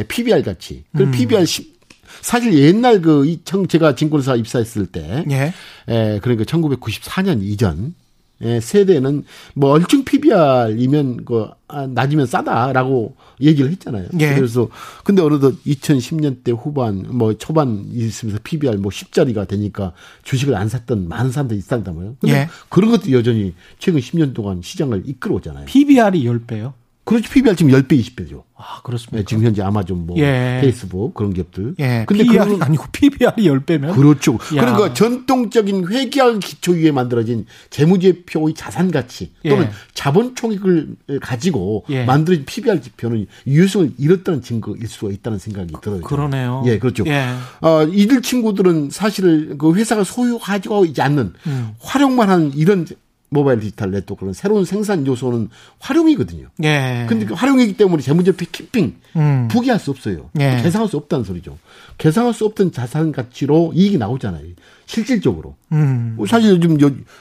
PBR 0.08 0.44
가치 0.44 0.84
그 0.96 1.04
음. 1.04 1.12
PBR 1.12 1.46
10 1.46 1.76
사실 2.22 2.54
옛날 2.58 3.02
그 3.02 3.38
제가 3.68 3.96
증권사 3.96 4.36
입사했을 4.36 4.86
때, 4.88 5.26
예. 5.30 5.54
에, 5.88 6.20
그러니까 6.20 6.46
1994년 6.46 7.40
이전 7.44 7.94
예, 8.42 8.60
세대는 8.60 9.24
뭐 9.54 9.72
얼증 9.72 10.04
PBR이면 10.04 11.26
그 11.26 11.48
아, 11.68 11.88
낮으면 11.88 12.26
싸다라고 12.26 13.16
얘기를 13.42 13.72
했잖아요. 13.72 14.10
예. 14.20 14.36
그래서 14.36 14.70
근데 15.04 15.22
어느덧 15.22 15.56
2010년대 15.64 16.56
후반 16.56 17.06
뭐 17.10 17.34
초반 17.38 17.86
있으면서 17.92 18.40
PBR 18.44 18.78
뭐 18.78 18.92
10짜리가 18.92 19.48
되니까 19.48 19.94
주식을 20.24 20.56
안 20.56 20.70
샀던 20.70 21.08
많은 21.08 21.32
사람들이 21.32 21.58
있었다고요. 21.60 22.18
근데 22.20 22.36
예. 22.36 22.50
그런 22.70 22.92
것도 22.92 23.12
여전히 23.12 23.54
최근 23.80 24.00
10년 24.00 24.34
동안 24.34 24.62
시장을 24.62 25.04
이끌어오잖아요. 25.06 25.66
PBR이 25.66 26.24
10배요? 26.24 26.74
그렇죠. 27.06 27.32
PBR 27.32 27.56
지금 27.56 27.72
10배, 27.72 28.00
20배죠. 28.02 28.44
아, 28.58 28.82
그렇습니다. 28.82 29.18
네, 29.18 29.26
지금 29.26 29.44
현재 29.44 29.62
아마존 29.62 30.08
뭐 30.08 30.18
예. 30.18 30.60
페이스북 30.62 31.14
그런 31.14 31.34
기업들. 31.34 31.76
예. 31.80 32.06
근데 32.08 32.24
PBR이 32.24 32.50
그건 32.50 32.64
아니고 32.64 32.86
PBR이 32.92 33.44
10배면 33.44 33.94
그렇죠. 33.94 34.34
야. 34.56 34.62
그러니까 34.62 34.94
전통적인 34.94 35.88
회계학 35.88 36.40
기초 36.40 36.72
위에 36.72 36.92
만들어진 36.92 37.46
재무제표의 37.70 38.56
자산 38.56 38.90
가치 38.92 39.34
또는 39.44 39.66
예. 39.66 39.72
자본 39.94 40.36
총액을 40.36 40.96
가지고 41.22 41.86
예. 41.90 42.06
만들어진 42.06 42.46
PBR 42.46 42.82
지표는 42.82 43.28
유효성을 43.46 43.92
잃었다는 44.00 44.42
증거일 44.42 44.88
수가 44.88 45.12
있다는 45.12 45.38
생각이 45.38 45.74
들어요. 45.82 46.02
그러네요. 46.02 46.64
예, 46.66 46.80
그렇죠. 46.80 47.04
예. 47.06 47.28
어, 47.62 47.84
이들 47.84 48.24
친구들은 48.24 48.90
사실 48.90 49.58
그 49.60 49.76
회사가 49.76 50.04
소유하지 50.04 50.70
있지 50.88 51.02
않는 51.02 51.34
음. 51.46 51.70
활용만 51.80 52.30
하는 52.30 52.52
이런 52.56 52.88
모바일 53.36 53.60
디지털 53.60 53.92
네트워크는 53.92 54.34
새로운 54.34 54.66
생산 54.66 55.06
요소는 55.06 55.50
활용이거든요. 55.80 56.48
예. 56.64 57.06
근데 57.08 57.26
그 57.26 57.34
활용이기 57.34 57.76
때문에 57.78 58.02
재무제표 58.02 58.46
keeping 58.52 58.96
음. 59.18 59.48
부기할 59.52 59.80
수 59.80 59.92
없어요. 59.92 60.30
예. 60.40 60.62
계산할 60.64 60.88
수 60.88 60.98
없다는 60.98 61.26
소리죠. 61.26 61.58
계산할 61.98 62.34
수 62.34 62.46
없던 62.46 62.72
자산 62.72 63.12
가치로 63.12 63.74
이익이 63.76 63.98
나오잖아요. 63.98 64.46
실질적으로. 64.86 65.56
음. 65.74 66.18
사실 66.28 66.50
요즘 66.50 66.78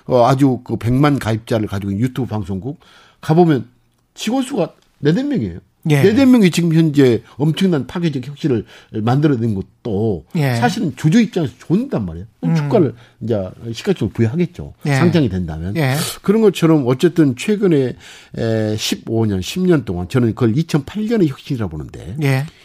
어, 0.06 0.24
아주 0.24 0.60
그 0.64 0.76
100만 0.76 1.18
가입자를 1.18 1.66
가지고 1.66 1.90
있는 1.90 2.04
유튜브 2.04 2.28
방송국 2.28 2.78
가보면 3.20 3.66
직원 4.14 4.42
수가 4.42 4.72
네댓 5.00 5.24
명이에요. 5.24 5.58
예. 5.90 6.02
네댓 6.02 6.26
명이 6.26 6.50
지금 6.50 6.72
현재 6.72 7.22
엄청난 7.36 7.86
파괴적 7.86 8.26
혁신을 8.26 8.64
만들어낸 9.02 9.54
것도 9.54 10.24
예. 10.36 10.54
사실은 10.54 10.94
주주 10.96 11.20
입장에서 11.20 11.52
좋은단 11.58 12.06
말이에요. 12.06 12.26
음. 12.44 12.54
주가를 12.54 12.94
이제 13.20 13.50
시가적으로 13.72 14.10
부여하겠죠. 14.14 14.74
예. 14.86 14.94
상장이 14.94 15.28
된다면. 15.28 15.76
예. 15.76 15.94
그런 16.22 16.40
것처럼 16.42 16.84
어쨌든 16.86 17.36
최근에 17.36 17.96
15년, 18.34 19.40
10년 19.40 19.84
동안 19.84 20.08
저는 20.08 20.28
그걸 20.34 20.54
2008년의 20.54 21.28
혁신이라고 21.28 21.70
보는데 21.70 22.16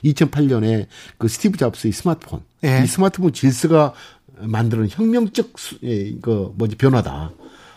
2008년에 0.03 0.87
그 1.17 1.27
스티브 1.27 1.57
잡스의 1.57 1.91
스마트폰. 1.91 2.41
예. 2.63 2.81
이 2.83 2.87
스마트폰 2.87 3.33
질서가 3.33 3.93
만드는 4.41 4.87
혁명적 4.89 5.51
그 6.21 6.53
뭐지 6.55 6.77
변화다. 6.77 7.31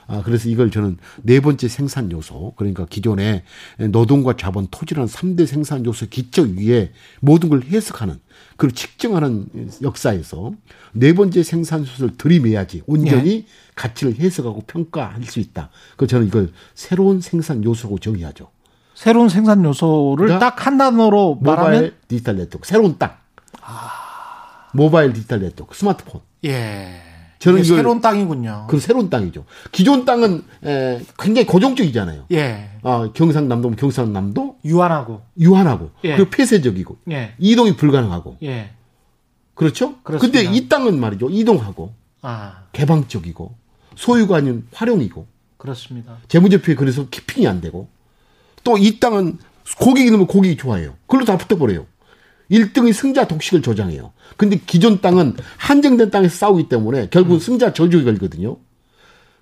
아, 0.06 0.22
그래서 0.22 0.48
이걸 0.48 0.70
저는 0.70 0.98
네 1.22 1.40
번째 1.40 1.68
생산 1.68 2.10
요소, 2.10 2.54
그러니까 2.56 2.86
기존의 2.86 3.42
노동과 3.90 4.36
자본, 4.36 4.66
토지라는 4.70 5.08
3대 5.08 5.46
생산 5.46 5.84
요소 5.84 6.06
기초 6.06 6.42
위에 6.42 6.92
모든 7.20 7.48
걸 7.48 7.62
해석하는, 7.62 8.20
그리고 8.56 8.74
측정하는 8.74 9.46
역사에서 9.82 10.52
네 10.92 11.12
번째 11.12 11.42
생산 11.42 11.80
요소를 11.80 12.16
들이매야지 12.16 12.82
온전히 12.86 13.30
예. 13.36 13.46
가치를 13.74 14.18
해석하고 14.18 14.62
평가할 14.66 15.24
수 15.24 15.40
있다. 15.40 15.70
그 15.96 16.06
저는 16.06 16.26
이걸 16.26 16.52
새로운 16.74 17.20
생산 17.20 17.64
요소로 17.64 17.98
정의하죠. 17.98 18.50
새로운 18.94 19.28
생산 19.28 19.64
요소를 19.64 20.26
그러니까 20.26 20.50
딱한 20.50 20.78
단어로 20.78 21.38
말하면 21.40 21.72
모바일 21.72 21.94
디지털 22.08 22.36
네트워크 22.36 22.68
새로운 22.68 22.98
땅. 22.98 23.16
아... 23.62 24.68
모바일 24.74 25.12
디지털 25.12 25.40
네트워크 25.40 25.76
스마트폰. 25.76 26.20
예. 26.44 27.11
저는 27.42 27.64
이걸 27.64 27.78
새로운 27.78 28.00
땅이군요. 28.00 28.66
그 28.70 28.78
새로운 28.78 29.10
땅이죠. 29.10 29.44
기존 29.72 30.04
땅은 30.04 30.44
에, 30.64 31.00
굉장히 31.18 31.44
고정적이잖아요. 31.46 32.26
예. 32.30 32.70
아, 32.84 33.10
경상남도 33.12 33.72
경상남도 33.72 34.58
유한하고 34.64 35.22
유한하고 35.40 35.90
예. 36.04 36.14
그리고 36.16 36.30
폐쇄적이고 36.30 36.98
예. 37.10 37.34
이동이 37.38 37.74
불가능하고. 37.76 38.36
예. 38.44 38.70
그렇죠? 39.54 39.96
그렇습니다. 40.04 40.40
근데 40.40 40.56
이 40.56 40.68
땅은 40.68 41.00
말이죠. 41.00 41.30
이동하고 41.30 41.92
아. 42.22 42.62
개방적이고 42.72 43.52
소유가 43.96 44.36
아닌 44.36 44.64
활용이고. 44.72 45.26
그렇습니다. 45.56 46.18
재무제표에 46.28 46.76
그래서 46.76 47.08
키핑이 47.08 47.46
안 47.48 47.60
되고 47.60 47.88
또 48.62 48.78
이 48.78 49.00
땅은 49.00 49.38
고객이 49.80 50.10
넣으면 50.12 50.28
고객이 50.28 50.56
좋아해요. 50.56 50.94
그걸로 51.06 51.24
다 51.24 51.36
붙어버려요. 51.36 51.86
1등이 52.52 52.92
승자 52.92 53.26
독식을 53.26 53.62
조장해요. 53.62 54.12
근데 54.36 54.60
기존 54.64 55.00
땅은 55.00 55.36
한정된 55.56 56.10
땅에서 56.10 56.36
싸우기 56.36 56.68
때문에 56.68 57.08
결국 57.10 57.32
은 57.32 57.36
음. 57.36 57.40
승자 57.40 57.72
저주에 57.72 58.04
걸거든요. 58.04 58.58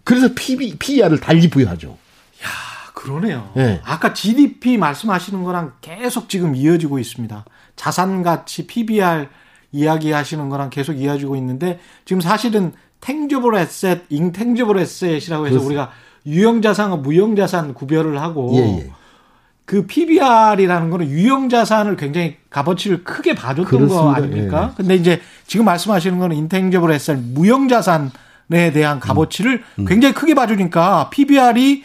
그래서 0.05 0.29
PB, 0.35 0.77
PER을 0.79 1.21
달리 1.21 1.51
부여하죠. 1.51 1.91
야, 1.91 2.93
그러네요. 2.95 3.51
네. 3.55 3.81
아까 3.85 4.15
GDP 4.15 4.79
말씀하시는 4.79 5.43
거랑 5.43 5.75
계속 5.81 6.29
지금 6.29 6.55
이어지고 6.55 6.99
있습니다. 6.99 7.45
자산 7.77 8.23
가치 8.23 8.67
PBR 8.67 9.29
이야기하시는 9.73 10.49
거랑 10.49 10.71
계속 10.71 10.95
이어지고 10.95 11.37
있는데 11.37 11.81
지금 12.05 12.21
사실은 12.21 12.73
탱저블 13.01 13.57
에셋, 13.57 14.05
잉탱저블 14.09 14.79
에셋이라고 14.79 15.47
해서 15.47 15.59
그렇습니다. 15.59 15.67
우리가 15.67 15.93
유형 16.27 16.61
자산과 16.61 16.97
무형 16.97 17.35
자산 17.35 17.73
구별을 17.73 18.21
하고 18.21 18.53
예, 18.57 18.85
예. 18.85 18.91
그 19.71 19.87
PBR이라는 19.87 20.91
거는 20.91 21.09
유형 21.11 21.49
자산을 21.49 21.95
굉장히 21.97 22.35
값어치를 22.51 23.05
크게 23.05 23.37
봐줬던 23.37 23.67
그렇습니다. 23.67 24.03
거 24.03 24.11
아닙니까? 24.11 24.71
예. 24.73 24.77
근데 24.77 24.97
이제 24.97 25.21
지금 25.47 25.65
말씀하시는 25.65 26.19
거는 26.19 26.35
인텐저블 26.39 26.91
에셋, 26.91 27.21
무형 27.21 27.69
자산에 27.69 28.73
대한 28.75 28.97
음. 28.97 29.01
값어치를 29.01 29.53
음. 29.59 29.83
음. 29.83 29.85
굉장히 29.85 30.13
크게 30.13 30.35
봐주니까 30.35 31.11
PBR이 31.11 31.85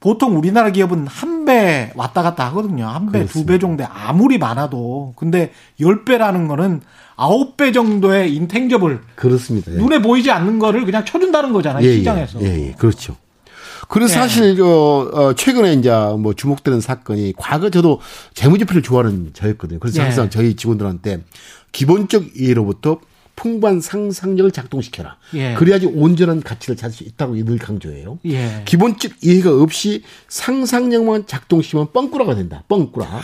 보통 0.00 0.36
우리나라 0.36 0.70
기업은 0.70 1.06
한 1.06 1.36
배 1.46 1.92
왔다 1.94 2.24
갔다 2.24 2.44
하거든요. 2.46 2.88
한 2.88 3.12
배, 3.12 3.24
두 3.24 3.46
배 3.46 3.60
정도 3.60 3.84
아무리 3.88 4.36
많아도. 4.36 5.12
근데 5.14 5.52
10배라는 5.78 6.48
거는 6.48 6.80
아홉 7.14 7.56
배 7.56 7.70
정도의 7.70 8.34
인텐저블. 8.34 8.98
그렇습니다. 9.14 9.70
예. 9.70 9.76
눈에 9.76 10.02
보이지 10.02 10.32
않는 10.32 10.58
거를 10.58 10.84
그냥 10.84 11.04
쳐준다는 11.04 11.52
거잖아요. 11.52 11.84
예, 11.86 11.88
예. 11.88 11.96
시장에서. 11.98 12.40
예, 12.42 12.66
예, 12.66 12.72
그렇죠. 12.72 13.14
그래서 13.88 14.14
네. 14.14 14.20
사실 14.20 14.56
저 14.56 14.66
어, 14.66 15.34
최근에 15.34 15.74
이제 15.74 15.90
뭐 16.18 16.34
주목되는 16.34 16.80
사건이 16.80 17.34
과거 17.36 17.70
저도 17.70 18.00
재무제표를 18.34 18.82
좋아하는 18.82 19.30
저였거든요. 19.32 19.78
그래서 19.78 19.98
네. 19.98 20.04
항상 20.04 20.30
저희 20.30 20.54
직원들한테 20.54 21.22
기본적 21.72 22.36
이해로부터 22.36 22.98
풍부한 23.36 23.80
상상력을 23.80 24.50
작동시켜라. 24.50 25.16
예. 25.34 25.54
그래야지 25.54 25.86
온전한 25.86 26.42
가치를 26.42 26.76
찾을 26.76 26.96
수 26.96 27.04
있다고 27.04 27.34
늘 27.44 27.58
강조해요. 27.58 28.18
예. 28.26 28.62
기본적 28.64 29.12
이해가 29.22 29.50
없이 29.54 30.02
상상력만 30.28 31.26
작동시키면 31.26 31.92
뻥꾸라가 31.92 32.34
된다. 32.34 32.64
뻥꾸라. 32.68 33.06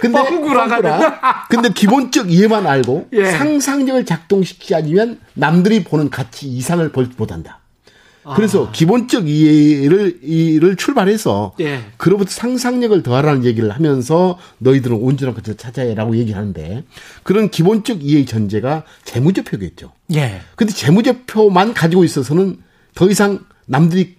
근데 0.00 0.22
뻥꾸라가 0.22 0.80
된다. 0.80 1.46
근데 1.50 1.70
기본적 1.70 2.30
이해만 2.30 2.66
알고 2.66 3.08
예. 3.12 3.30
상상력을 3.32 4.04
작동시키지 4.06 4.74
않으면 4.76 5.18
남들이 5.34 5.82
보는 5.82 6.10
가치 6.10 6.46
이상을 6.46 6.88
볼 6.92 7.10
못한다. 7.16 7.58
그래서 8.34 8.66
아. 8.66 8.72
기본적 8.72 9.28
이해를 9.28 10.18
이를 10.22 10.76
출발해서 10.76 11.54
예. 11.60 11.80
그로부터 11.96 12.30
상상력을 12.30 13.02
더하라는 13.02 13.44
얘기를 13.44 13.70
하면서 13.70 14.38
너희들은 14.58 14.96
온전한 14.96 15.34
것을 15.34 15.56
찾아야라고 15.56 16.16
얘기하는데 16.16 16.84
그런 17.22 17.50
기본적 17.50 18.02
이해의 18.02 18.26
전제가 18.26 18.84
재무제표겠죠. 19.04 19.92
예. 20.14 20.40
근데 20.56 20.72
재무제표만 20.72 21.74
가지고 21.74 22.04
있어서는 22.04 22.58
더 22.94 23.08
이상 23.10 23.40
남들이 23.66 24.16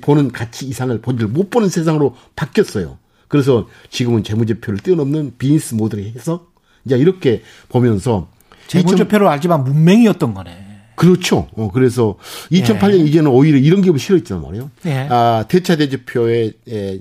보는 0.00 0.32
가치 0.32 0.66
이상을 0.66 1.00
본줄 1.00 1.28
못 1.28 1.50
보는 1.50 1.68
세상으로 1.68 2.14
바뀌었어요. 2.36 2.98
그래서 3.28 3.68
지금은 3.90 4.24
재무제표를 4.24 4.80
뛰어넘는 4.80 5.34
비즈니스 5.38 5.74
모델을 5.74 6.12
해서 6.14 6.46
이제 6.84 6.96
이렇게 6.96 7.42
보면서 7.68 8.28
재무제표를 8.68 9.26
알지만 9.28 9.64
문맹이었던 9.64 10.34
거네. 10.34 10.67
그렇죠. 10.98 11.46
어, 11.56 11.70
그래서 11.72 12.16
2008년 12.50 13.00
예. 13.00 13.04
이제는 13.04 13.30
오히려 13.30 13.56
이런 13.56 13.80
기업을 13.82 14.00
싫어했단 14.00 14.42
말이에요. 14.42 14.70
예. 14.86 15.06
아, 15.08 15.44
대차 15.48 15.76
대조표의 15.76 16.52
예, 16.70 17.00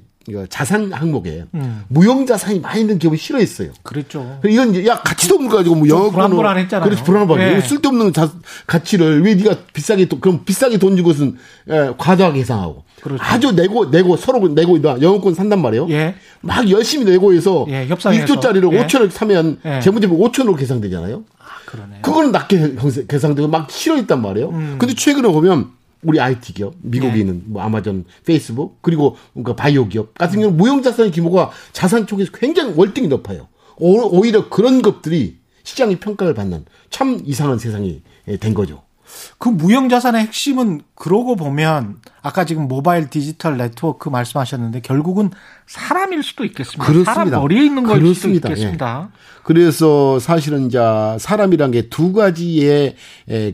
자산 0.49 0.91
항목에 0.91 1.45
음. 1.55 1.83
무형 1.87 2.25
자산이 2.25 2.59
많이 2.59 2.81
있는 2.81 2.99
기업을 2.99 3.17
싫어했어요. 3.17 3.71
그렇죠. 3.81 4.39
이건 4.45 4.71
이제 4.71 4.85
야 4.85 5.01
가치도 5.01 5.35
없는 5.35 5.49
거 5.49 5.57
가지고 5.57 5.75
뭐 5.75 5.87
영어 5.87 6.09
불안불안했잖아요. 6.11 6.83
그렇죠 6.87 7.03
불안불안. 7.05 7.55
예. 7.55 7.61
쓸데없는 7.61 8.13
자, 8.13 8.31
가치를 8.67 9.23
왜 9.23 9.35
네가 9.35 9.55
비싸게 9.73 10.05
또 10.05 10.19
그럼 10.19 10.43
비싸게 10.45 10.77
돈 10.77 10.97
주고선 10.97 11.37
예, 11.69 11.93
과도하게 11.97 12.39
계상하고 12.39 12.83
그렇죠. 13.01 13.23
아주 13.23 13.51
내고 13.53 13.85
내고 13.85 14.17
서로 14.17 14.45
내고 14.49 14.81
영어권 14.83 15.33
산단 15.33 15.61
말이에요. 15.61 15.87
예. 15.91 16.15
막 16.41 16.69
열심히 16.69 17.05
내고 17.05 17.33
해서 17.33 17.65
예, 17.69 17.87
협상해서 17.87 18.25
1조짜리를 18.25 18.73
예. 18.73 18.85
5천을 18.85 19.09
사면 19.09 19.59
예. 19.65 19.79
재무제표 19.79 20.17
5천으로 20.17 20.57
계상되잖아요. 20.57 21.23
그러네요. 21.67 22.01
그거는 22.01 22.31
낮게 22.31 22.75
계상되고 23.07 23.49
막 23.49 23.69
싫어했단 23.69 24.21
말이에요. 24.21 24.49
음. 24.49 24.75
근데 24.79 24.95
최근에 24.95 25.27
보면 25.27 25.71
우리 26.01 26.19
IT 26.19 26.53
기업, 26.53 26.75
미국에 26.81 27.13
네. 27.13 27.19
있는 27.19 27.43
뭐 27.45 27.61
아마존, 27.61 28.05
페이스북, 28.25 28.81
그리고 28.81 29.17
그 29.43 29.53
바이오 29.53 29.89
기업 29.89 30.13
같은 30.13 30.39
경우는 30.39 30.57
무형 30.57 30.81
자산의 30.81 31.11
규모가 31.11 31.51
자산 31.73 32.07
쪽에서 32.07 32.31
굉장히 32.31 32.73
월등히 32.75 33.09
높아요. 33.09 33.49
오히려 33.75 34.49
그런 34.49 34.81
것들이 34.81 35.39
시장의 35.63 35.99
평가를 35.99 36.33
받는 36.33 36.65
참 36.89 37.19
이상한 37.25 37.59
세상이 37.59 38.01
된 38.39 38.53
거죠. 38.53 38.83
그 39.37 39.49
무형 39.49 39.89
자산의 39.89 40.21
핵심은 40.21 40.81
그러고 40.99 41.35
보면 41.35 41.97
아까 42.23 42.43
지금 42.43 42.67
모바일 42.67 43.09
디지털 43.09 43.55
네트워크 43.57 44.09
말씀하셨는데 44.09 44.81
결국은 44.81 45.29
사람일 45.67 46.23
수도 46.23 46.43
있겠습니다. 46.43 46.83
그렇습니다. 46.83 47.13
사람 47.13 47.29
머리에 47.29 47.63
있는 47.63 47.83
걸 47.83 47.99
수도 48.15 48.29
있겠습니다. 48.29 49.09
예. 49.11 49.17
그래서 49.43 50.19
사실은 50.19 50.67
이제 50.67 50.77
사람이란 51.19 51.71
게 51.71 51.83
두 51.89 52.11
가지의 52.11 52.95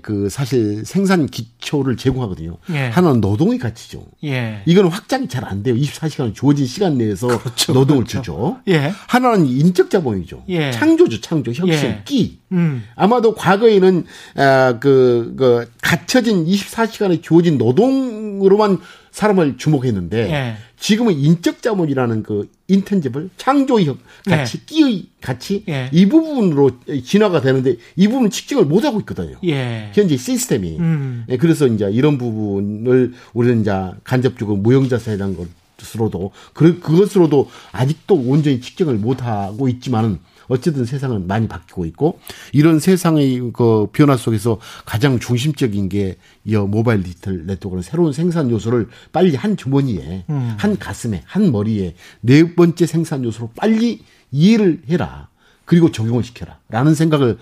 그 0.02 0.28
사실 0.30 0.84
생산 0.86 1.28
기초를 1.28 1.98
제공하거든요. 1.98 2.58
예. 2.72 2.88
하나는 2.88 3.20
노동의 3.22 3.60
가치죠. 3.60 4.06
예. 4.24 4.62
이거는 4.66 4.90
확장이 4.90 5.28
잘 5.28 5.44
안 5.44 5.62
돼요. 5.62 5.76
24시간 5.76 6.34
주어진 6.34 6.66
시간 6.66 6.98
내에서 6.98 7.28
그렇죠. 7.28 7.74
노동을 7.74 8.06
그렇죠. 8.06 8.22
주죠. 8.22 8.58
예. 8.70 8.94
하나는 9.08 9.46
인적 9.46 9.90
자본이죠. 9.90 10.46
예. 10.50 10.72
창조죠, 10.72 11.20
창조, 11.20 11.52
혁신, 11.52 11.90
예. 11.90 12.02
끼. 12.06 12.40
음. 12.54 12.84
아마도 12.96 13.36
과거에는 13.36 14.06
아, 14.38 14.78
그, 14.80 15.34
그 15.38 15.70
갇혀진 15.82 16.46
24시간에 16.46 17.22
주어진 17.34 17.58
노동으로만 17.58 18.78
사람을 19.10 19.58
주목했는데 19.58 20.32
예. 20.32 20.56
지금은 20.78 21.14
인적 21.18 21.64
자본이라는 21.64 22.22
그 22.22 22.48
인텐지블 22.68 23.32
창조의 23.38 23.96
가치, 24.26 24.58
예. 24.58 24.62
끼의 24.66 25.06
가치 25.20 25.64
예. 25.68 25.90
이 25.92 26.08
부분으로 26.08 26.72
진화가 27.04 27.42
되는데 27.42 27.78
이 27.96 28.08
부분 28.08 28.30
측정을 28.30 28.66
못 28.66 28.86
하고 28.86 29.00
있거든요. 29.00 29.38
예. 29.46 29.92
현재 29.94 30.16
시스템이 30.16 30.78
음. 30.78 31.26
예, 31.30 31.38
그래서 31.38 31.66
이제 31.66 31.90
이런 31.92 32.20
부분을 32.20 33.14
우리는 33.34 33.62
이제 33.62 33.72
간접적으로 34.04 34.58
무형자산이라는 34.58 35.36
것으로도 35.78 36.32
그 36.54 36.80
그것으로도 36.80 37.50
아직도 37.72 38.16
온전히 38.16 38.62
측정을 38.62 38.96
못 38.96 39.24
하고 39.24 39.68
있지만은 39.70 40.20
어쨌든 40.48 40.86
세상은 40.86 41.28
많이 41.28 41.48
바뀌고 41.48 41.86
있고 41.86 42.20
이런 42.52 42.80
세상의 42.80 43.52
그 43.54 43.88
변화 43.92 44.18
속에서 44.18 44.60
가장 44.86 45.20
중심적인 45.20 45.90
게 45.90 46.18
이 46.46 46.56
모바일 46.56 47.04
디지털 47.04 47.46
네트워크는 47.46 47.82
새로운 47.84 48.12
생산 48.12 48.50
요소를 48.50 48.90
빨리 49.12 49.36
한 49.36 49.56
주머니에 49.56 50.26
음. 50.30 50.56
한 50.58 50.78
가슴에 50.78 51.24
한 51.26 51.52
머리에 51.52 51.96
네 52.20 52.56
번째 52.56 52.86
생산 52.86 53.24
요소로 53.24 53.52
빨리 53.56 54.04
이해를 54.32 54.82
해라. 54.90 55.30
그리고 55.66 55.92
적용을 55.92 56.24
시켜라라는 56.24 56.96
생각을 56.96 57.38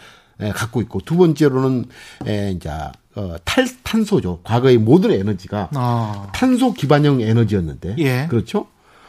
갖고 0.53 0.81
있고 0.81 0.99
두 1.03 1.17
번째로는 1.17 1.85
에 2.27 2.51
이제 2.51 2.69
어, 3.15 3.35
탈 3.43 3.67
탄소죠. 3.83 4.41
과거의 4.43 4.77
모든 4.77 5.11
에너지가 5.11 5.69
아. 5.73 6.27
탄소 6.33 6.73
기반형 6.73 7.21
에너지였는데 7.21 7.95
예. 7.97 8.27
그렇죠? 8.29 8.67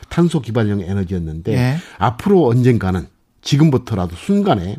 탄소 0.08 0.40
기반형 0.40 0.80
에너지였는데 0.80 1.52
예. 1.52 1.76
앞으로 1.98 2.46
언젠가는 2.48 3.06
지금부터라도 3.42 4.16
순간에 4.16 4.76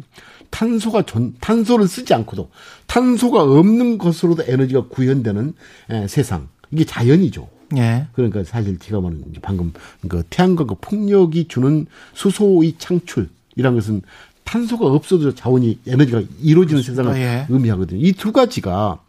탄소가 0.49 1.03
전, 1.03 1.33
탄소를 1.39 1.87
쓰지 1.87 2.13
않고도 2.13 2.49
탄소가 2.87 3.43
없는 3.43 3.97
것으로도 3.97 4.43
에너지가 4.47 4.87
구현되는 4.87 5.53
에, 5.91 6.07
세상. 6.07 6.47
이게 6.71 6.83
자연이죠. 6.85 7.49
예. 7.77 8.07
그러니까 8.13 8.43
사실 8.43 8.77
제가 8.77 8.99
말하는 9.01 9.25
방금 9.41 9.73
그 10.07 10.23
태양광과 10.29 10.75
폭력이 10.81 11.47
주는 11.47 11.85
수소의 12.13 12.75
창출이란 12.77 13.75
것은 13.75 14.01
탄소가 14.43 14.85
없어도 14.85 15.33
자원이 15.33 15.79
에너지가 15.87 16.21
이루어지는 16.41 16.81
그렇습니다. 16.83 17.13
세상을 17.13 17.19
예. 17.21 17.45
의미하거든요. 17.49 17.99
이 18.05 18.11
두 18.13 18.31
가지가 18.31 18.99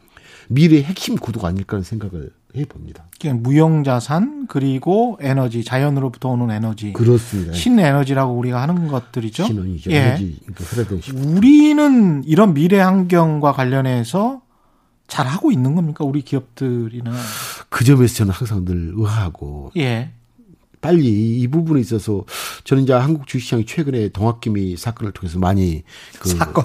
미래의 0.49 0.85
핵심 0.85 1.17
구도가 1.17 1.49
아닐까 1.49 1.77
하는 1.77 1.85
생각을 1.85 2.31
해봅니다. 2.57 3.07
무형자산 3.43 4.47
그리고 4.49 5.19
에너지 5.21 5.65
자연으로부터 5.65 6.29
오는 6.29 6.51
에너지 6.51 6.93
그렇습니다. 6.93 7.53
신에너지라고 7.53 8.33
우리가 8.35 8.63
하는 8.63 8.89
것들이죠. 8.89 9.45
신원이죠. 9.45 9.91
예. 9.91 9.97
에너지 9.97 10.39
그러니까 10.71 10.97
우리는 11.15 12.23
이런 12.25 12.55
미래 12.55 12.79
환경과 12.79 13.53
관련해서 13.53 14.43
잘 15.09 15.27
하고 15.27 15.53
있는 15.53 15.75
겁니까 15.75 16.05
우리 16.05 16.23
기업들이나 16.23 17.13
그 17.69 17.85
점에서 17.85 18.15
저는 18.15 18.33
항상 18.33 18.65
늘 18.65 18.93
의아하고 18.95 19.73
예. 19.77 20.11
빨리 20.81 21.41
이 21.41 21.49
부분에 21.49 21.81
있어서 21.81 22.25
저는 22.65 22.83
이제 22.83 22.93
한국 22.93 23.27
주식시장이 23.27 23.65
최근에 23.65 24.11
동학개미 24.11 24.77
사건을 24.77 25.13
통해서 25.13 25.39
많이 25.39 25.83
그 26.19 26.29
사건 26.29 26.65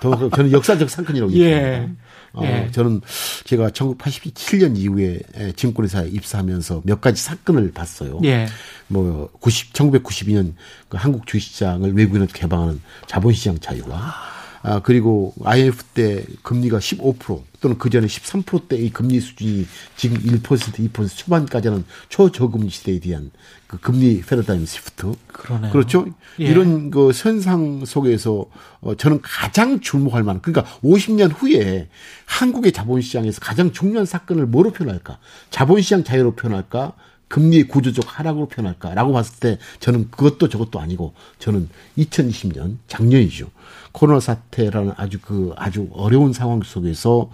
저는 0.00 0.52
역사적 0.52 0.88
사건이라고 0.88 1.32
예. 1.34 1.90
어, 2.32 2.42
예. 2.44 2.68
저는 2.70 3.00
제가 3.44 3.70
1987년 3.70 4.76
이후에 4.76 5.20
증권회사에 5.56 6.08
입사하면서 6.08 6.82
몇 6.84 7.00
가지 7.00 7.22
사건을 7.22 7.72
봤어요. 7.72 8.20
예. 8.24 8.46
뭐 8.86 9.30
90, 9.40 9.72
1992년 9.72 10.54
그 10.88 10.96
한국 10.96 11.26
주식시장을 11.26 11.94
외국인한테 11.94 12.32
개방하는 12.38 12.80
자본시장 13.06 13.58
자유화. 13.60 14.37
아, 14.68 14.80
그리고 14.80 15.32
IMF 15.44 15.82
때 15.94 16.24
금리가 16.42 16.78
15% 16.78 17.42
또는 17.60 17.78
그 17.78 17.88
전에 17.88 18.06
13%대 18.06 18.76
의 18.76 18.90
금리 18.90 19.18
수준이 19.18 19.66
지금 19.96 20.18
1% 20.18 20.42
2% 20.42 21.16
초반까지는 21.16 21.84
초저금리 22.10 22.68
시대에 22.68 23.00
대한 23.00 23.30
그 23.66 23.78
금리 23.78 24.20
패러다임 24.20 24.66
시프트. 24.66 25.14
그러네요. 25.28 25.72
그렇죠. 25.72 26.06
예. 26.40 26.44
이런 26.44 26.90
그 26.90 27.10
현상 27.12 27.84
속에서 27.86 28.46
어 28.80 28.94
저는 28.94 29.20
가장 29.22 29.80
주목할 29.80 30.22
만한 30.22 30.42
그러니까 30.42 30.70
50년 30.82 31.32
후에 31.34 31.88
한국의 32.26 32.72
자본시장에서 32.72 33.40
가장 33.40 33.72
중요한 33.72 34.04
사건을 34.04 34.46
뭐로 34.46 34.72
표현할까? 34.72 35.18
자본시장 35.50 36.04
자유로 36.04 36.34
표현할까? 36.34 36.92
금리 37.28 37.64
구조적 37.64 38.04
하락으로 38.06 38.48
표현할까라고 38.48 39.12
봤을 39.12 39.38
때 39.40 39.58
저는 39.80 40.10
그것도 40.10 40.48
저것도 40.48 40.80
아니고 40.80 41.12
저는 41.38 41.68
2020년 41.98 42.76
작년이죠. 42.86 43.48
코로나 43.92 44.20
사태라는 44.20 44.92
아주 44.96 45.18
그 45.20 45.52
아주 45.56 45.88
어려운 45.92 46.32
상황 46.32 46.62
속에서 46.62 47.30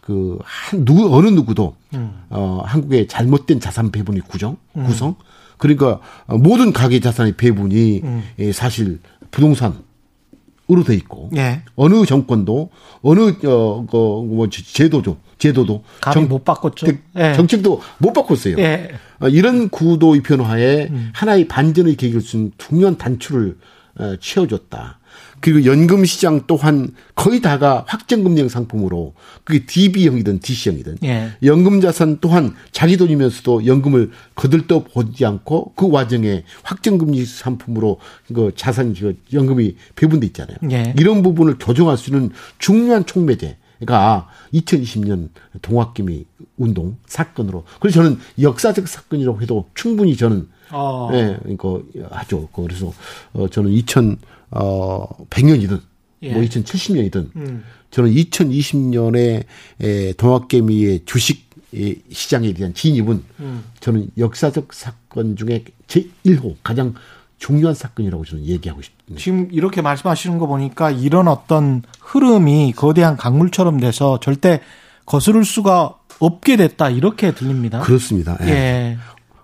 그 0.00 0.38
한 0.44 0.84
누구 0.84 1.14
어느 1.14 1.28
누구도 1.28 1.76
음. 1.94 2.22
어 2.30 2.62
한국의 2.64 3.08
잘못된 3.08 3.60
자산 3.60 3.90
배분의 3.90 4.22
구정 4.28 4.56
음. 4.76 4.86
구성 4.86 5.16
그러니까 5.58 6.00
모든 6.26 6.72
가계 6.72 7.00
자산의 7.00 7.36
배분이 7.36 8.00
음. 8.04 8.22
예, 8.38 8.52
사실 8.52 9.00
부동산 9.30 9.84
으로 10.68 10.82
돼 10.82 10.94
있고 10.96 11.30
예. 11.36 11.62
어느 11.76 12.04
정권도 12.04 12.70
어느 13.02 13.34
어뭐 13.44 14.48
제도죠 14.50 15.16
제도도 15.38 15.84
정, 16.12 16.28
못 16.28 16.44
바꿨죠 16.44 16.88
예. 17.16 17.34
정책도 17.34 17.80
못 17.98 18.12
바꿨어요 18.12 18.56
예. 18.58 18.90
어, 19.20 19.28
이런 19.28 19.68
구도의 19.68 20.22
변화에 20.22 20.88
음. 20.90 21.10
하나의 21.14 21.48
반전의 21.48 21.96
계기를 21.96 22.20
준 22.22 22.52
중요한 22.58 22.96
단추를 22.98 23.56
어, 23.98 24.16
취해줬다 24.20 24.98
그리고 25.40 25.64
연금 25.64 26.04
시장 26.04 26.42
또한 26.46 26.88
거의 27.14 27.40
다가 27.40 27.84
확정금리형 27.86 28.48
상품으로 28.48 29.14
그게 29.44 29.64
DB형이든 29.64 30.40
DC형이든 30.40 30.98
예. 31.04 31.32
연금 31.42 31.80
자산 31.80 32.18
또한 32.20 32.54
자기 32.72 32.96
돈이면서도 32.96 33.66
연금을 33.66 34.10
거들떠 34.34 34.84
보지 34.84 35.24
않고 35.24 35.72
그 35.76 35.90
와중에 35.90 36.44
확정금리 36.62 37.24
상품으로 37.24 37.98
그 38.32 38.52
자산 38.56 38.94
그 38.94 39.16
연금이 39.32 39.76
배분돼 39.94 40.26
있잖아요. 40.28 40.56
예. 40.70 40.94
이런 40.98 41.22
부분을 41.22 41.58
조정할 41.58 41.96
수 41.96 42.10
있는 42.10 42.30
중요한 42.58 43.06
촉매제. 43.06 43.56
가 43.84 44.28
2020년 44.54 45.28
동학개미 45.60 46.24
운동 46.56 46.96
사건으로 47.06 47.64
그래서 47.80 48.02
저는 48.02 48.18
역사적 48.40 48.88
사건이라고 48.88 49.42
해도 49.42 49.68
충분히 49.74 50.16
저는 50.16 50.48
어. 50.70 51.10
예, 51.12 51.38
하죠. 52.10 52.48
그래서 52.48 52.92
어 53.32 53.48
저는 53.48 53.70
2000 53.72 54.18
어, 54.50 55.06
100년이든 55.28 55.80
예. 56.22 56.32
뭐 56.32 56.42
2070년이든 56.42 57.36
음. 57.36 57.64
저는 57.90 58.12
2020년에 58.12 59.44
에, 59.80 60.12
동학개미의 60.14 61.02
주식 61.04 61.46
시장에 62.10 62.52
대한 62.54 62.72
진입은 62.72 63.22
음. 63.40 63.64
저는 63.80 64.10
역사적 64.16 64.72
사건 64.72 65.36
중에 65.36 65.64
제1호 65.88 66.56
가장 66.62 66.94
중요한 67.38 67.74
사건이라고 67.74 68.24
저는 68.24 68.44
얘기하고 68.44 68.82
싶습니다. 68.82 69.22
지금 69.22 69.48
이렇게 69.52 69.82
말씀하시는 69.82 70.38
거 70.38 70.46
보니까 70.46 70.90
이런 70.90 71.28
어떤 71.28 71.82
흐름이 72.00 72.72
거대한 72.74 73.16
강물처럼 73.16 73.78
돼서 73.78 74.18
절대 74.20 74.60
거스를 75.04 75.44
수가 75.44 75.94
없게 76.18 76.56
됐다 76.56 76.90
이렇게 76.90 77.32
들립니다. 77.32 77.80
그렇습니다. 77.80 78.36
예. 78.42 78.46
예. 78.46 78.98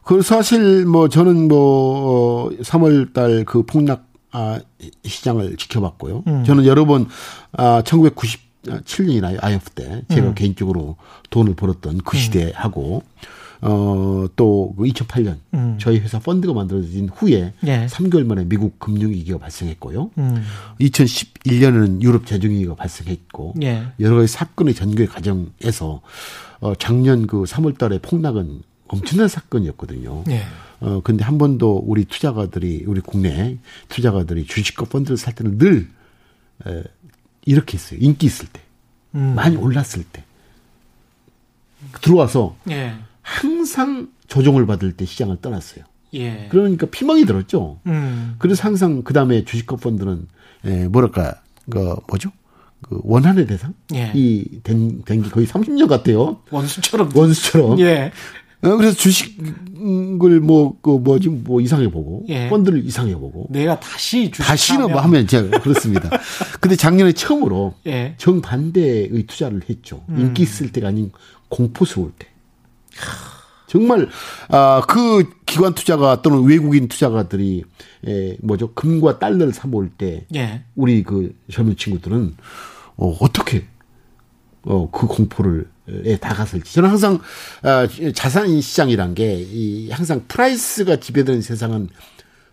그 0.05 0.22
사실 0.22 0.85
뭐 0.85 1.09
저는 1.09 1.48
뭐 1.48 2.50
3월 2.50 3.11
어, 3.11 3.12
달그 3.12 3.64
폭락 3.64 4.07
아, 4.33 4.59
시장을 5.05 5.57
지켜봤고요. 5.57 6.24
음. 6.26 6.44
저는 6.44 6.64
여러 6.64 6.87
번 6.87 7.07
아, 7.52 7.83
1997년이나 7.85 9.42
IMF 9.42 9.70
때 9.70 10.02
제가 10.09 10.28
음. 10.28 10.35
개인적으로 10.35 10.96
돈을 11.31 11.55
벌었던 11.55 11.98
그 11.98 12.16
음. 12.16 12.18
시대하고 12.18 13.02
어, 13.64 14.27
또 14.35 14.75
2008년 14.77 15.38
그 15.51 15.57
음. 15.57 15.77
저희 15.79 16.01
회사 16.01 16.18
펀드가 16.18 16.53
만들어진 16.53 17.09
후에 17.09 17.53
예. 17.64 17.87
3개월 17.87 18.27
만에 18.27 18.44
미국 18.44 18.81
금융 18.81 19.11
위기가 19.11 19.38
발생했고요. 19.38 20.11
음. 20.18 20.44
2011년에는 20.81 22.03
유럽 22.03 22.27
재정 22.27 22.51
위기가 22.51 22.75
발생했고 22.75 23.55
예. 23.62 23.85
여러 24.01 24.16
가지 24.16 24.33
사건의 24.33 24.75
전개 24.75 25.07
과정에서 25.07 26.01
어, 26.61 26.75
작년 26.75 27.29
그 27.29 27.44
3월 27.44 27.79
달에 27.79 27.98
폭락은 27.98 28.62
엄청난 28.88 29.29
사건이었거든요. 29.29 30.25
예. 30.29 30.42
어, 30.81 31.01
근데 31.05 31.22
한 31.25 31.38
번도 31.38 31.85
우리 31.87 32.05
투자가들이, 32.05 32.85
우리 32.87 33.01
국내 33.01 33.59
투자가들이 33.88 34.46
주식과 34.46 34.87
펀드를 34.87 35.16
살 35.16 35.35
때는 35.35 35.57
늘, 35.57 35.88
에, 36.66 36.83
이렇게 37.44 37.75
했어요. 37.75 38.01
인기 38.03 38.27
있을 38.27 38.48
때. 38.48 38.61
음. 39.14 39.35
많이 39.37 39.57
올랐을 39.57 40.05
때. 40.12 40.25
들어와서 42.01 42.57
예. 42.70 42.94
항상 43.22 44.08
조정을 44.26 44.66
받을 44.66 44.92
때 44.92 45.04
시장을 45.04 45.38
떠났어요. 45.40 45.85
예. 46.14 46.48
그러니까 46.50 46.87
피망이 46.87 47.24
들었죠. 47.24 47.80
음. 47.87 48.35
그래서 48.38 48.64
항상 48.64 49.02
그 49.02 49.14
다음에 49.14 49.44
주식과 49.44 49.76
펀드는 49.76 50.26
에, 50.64 50.88
뭐랄까 50.88 51.40
그 51.70 51.96
뭐죠? 52.08 52.30
그 52.82 53.00
원한의 53.04 53.46
대상 53.46 53.74
예. 53.94 54.12
이된 54.14 55.02
된게 55.04 55.30
거의 55.30 55.46
30년 55.46 55.88
같아요. 55.88 56.40
원수처럼 56.50 57.11
원수처럼. 57.14 57.78
예. 57.80 58.12
어, 58.62 58.76
그래서 58.76 58.96
주식을 58.96 60.40
뭐, 60.40 60.76
그 60.80 60.90
뭐지, 60.90 61.28
뭐 61.28 61.61
이상해 61.61 61.90
보고, 61.90 62.24
예. 62.28 62.48
펀드를 62.48 62.85
이상해 62.85 63.14
보고. 63.14 63.46
내가 63.50 63.78
다시 63.80 64.30
주식 64.30 64.46
다시는 64.46 64.92
뭐 64.92 65.00
하면 65.00 65.26
제가 65.26 65.58
그렇습니다. 65.58 66.08
근데 66.61 66.76
작년에 66.76 67.12
처음으로 67.12 67.74
예. 67.87 68.14
정반대의 68.18 69.24
투자를 69.26 69.62
했죠. 69.68 70.04
음. 70.11 70.20
인기 70.20 70.44
있을 70.44 70.70
때가 70.70 70.88
아닌 70.88 71.11
공포스러울 71.48 72.12
때. 72.16 72.28
정말 73.68 74.09
아 74.48 74.83
그 74.87 75.31
기관 75.46 75.74
투자가 75.74 76.22
또는 76.22 76.44
외국인 76.44 76.88
투자가들이 76.88 77.64
에 78.07 78.37
뭐죠 78.42 78.72
금과 78.74 79.18
달러를 79.18 79.52
사 79.52 79.68
모을 79.68 79.88
때 79.90 80.26
예. 80.35 80.62
우리 80.74 81.02
그 81.02 81.35
젊은 81.50 81.76
친구들은 81.76 82.37
어 82.96 83.16
어떻게 83.20 83.64
어그 84.64 85.07
공포를 85.07 85.68
에 85.88 86.16
다가설지. 86.16 86.72
저는 86.74 86.88
항상 86.90 87.18
아, 87.62 87.87
자산 88.14 88.61
시장이란 88.61 89.14
게 89.14 89.42
이 89.42 89.90
항상 89.90 90.22
price가 90.28 90.96
지배되는 90.96 91.42
세상은 91.42 91.88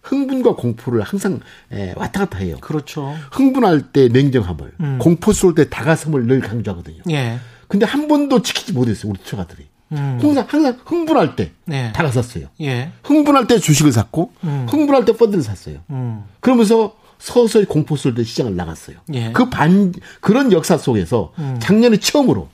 흥분과 0.01 0.55
공포를 0.55 1.01
항상 1.03 1.39
에, 1.71 1.93
왔다 1.95 2.21
갔다 2.21 2.39
해요. 2.39 2.57
그렇죠. 2.61 3.15
흥분할 3.31 3.91
때 3.91 4.07
냉정함을, 4.07 4.71
음. 4.79 4.97
공포스러울 4.99 5.53
때 5.55 5.69
다가섬을 5.69 6.25
늘 6.25 6.39
강조하거든요. 6.39 7.03
예. 7.11 7.39
근데 7.67 7.85
한 7.85 8.07
번도 8.07 8.41
지키지 8.41 8.73
못했어요, 8.73 9.11
우리 9.11 9.19
투자가들이. 9.19 9.67
음. 9.91 10.19
항상 10.21 10.45
항상 10.47 10.77
흥분할 10.85 11.35
때 11.35 11.51
네. 11.65 11.91
다가섰어요. 11.93 12.47
예. 12.61 12.91
흥분할 13.03 13.47
때 13.47 13.57
주식을 13.59 13.91
샀고, 13.91 14.31
음. 14.43 14.67
흥분할 14.69 15.05
때 15.05 15.13
펀드를 15.13 15.43
샀어요. 15.43 15.79
음. 15.89 16.23
그러면서 16.39 16.95
서서히 17.17 17.65
공포스러울 17.65 18.15
때 18.15 18.23
시장을 18.23 18.55
나갔어요. 18.55 18.97
예. 19.13 19.31
그 19.31 19.49
반, 19.49 19.93
그런 20.21 20.51
역사 20.51 20.77
속에서 20.77 21.33
음. 21.39 21.57
작년에 21.59 21.97
처음으로 21.97 22.49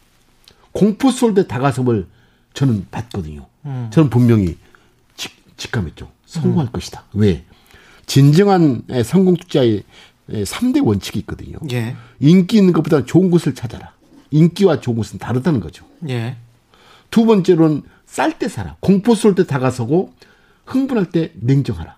공포 0.72 1.12
쏠때 1.12 1.48
다가섬을 1.48 2.08
저는 2.54 2.88
봤거든요. 2.90 3.46
음. 3.66 3.88
저는 3.92 4.10
분명히 4.10 4.58
직, 5.16 5.36
직감했죠. 5.58 6.10
성공할 6.26 6.68
음. 6.68 6.72
것이다. 6.72 7.04
왜? 7.14 7.44
진정한 8.08 8.84
성공 9.04 9.36
투자의 9.36 9.84
3대 10.30 10.78
예, 10.78 10.80
원칙이 10.80 11.20
있거든요. 11.20 11.58
예. 11.72 11.96
인기 12.20 12.58
있는 12.58 12.74
것보다 12.74 13.06
좋은 13.06 13.30
곳을 13.30 13.54
찾아라. 13.56 13.94
인기와 14.32 14.80
좋은 14.80 14.98
곳은 14.98 15.20
다르다는 15.20 15.60
거죠. 15.60 15.86
예. 16.10 16.38
두 17.16 17.26
번째로는 17.26 17.84
쌀 18.06 18.38
때 18.38 18.50
살아. 18.50 18.76
공포 18.82 19.16
쏠 19.16 19.36
때 19.36 19.46
다가서고 19.46 20.12
흥분할 20.66 21.12
때 21.12 21.32
냉정하라. 21.36 21.96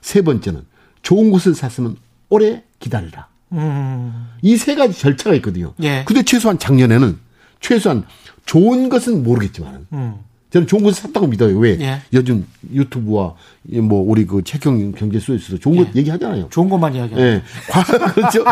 세 0.00 0.22
번째는 0.22 0.64
좋은 1.02 1.30
곳을 1.30 1.54
샀으면 1.54 1.98
오래 2.30 2.62
기다리라. 2.78 3.28
음. 3.52 4.30
이세 4.40 4.74
가지 4.74 4.98
절차가 4.98 5.36
있거든요. 5.36 5.74
예. 5.82 6.04
근데 6.06 6.22
최소한 6.22 6.58
작년에는 6.58 7.18
최소한 7.60 8.06
좋은 8.46 8.88
것은 8.88 9.22
모르겠지만 9.22 9.86
음. 9.92 10.14
저는 10.48 10.66
좋은 10.66 10.82
것을 10.82 11.02
샀다고 11.02 11.26
믿어요. 11.26 11.58
왜? 11.58 11.78
예. 11.80 12.00
요즘 12.14 12.46
유튜브와 12.72 13.34
뭐 13.80 14.02
우리 14.06 14.26
그 14.26 14.42
최경 14.44 14.92
경제 14.92 15.18
소에서 15.18 15.56
좋은 15.58 15.76
것 15.76 15.88
예. 15.94 16.00
얘기하잖아요. 16.00 16.48
좋은 16.50 16.68
것만 16.68 16.94
이야기하죠. 16.94 17.24
예. 17.24 17.42
그렇죠. 18.14 18.44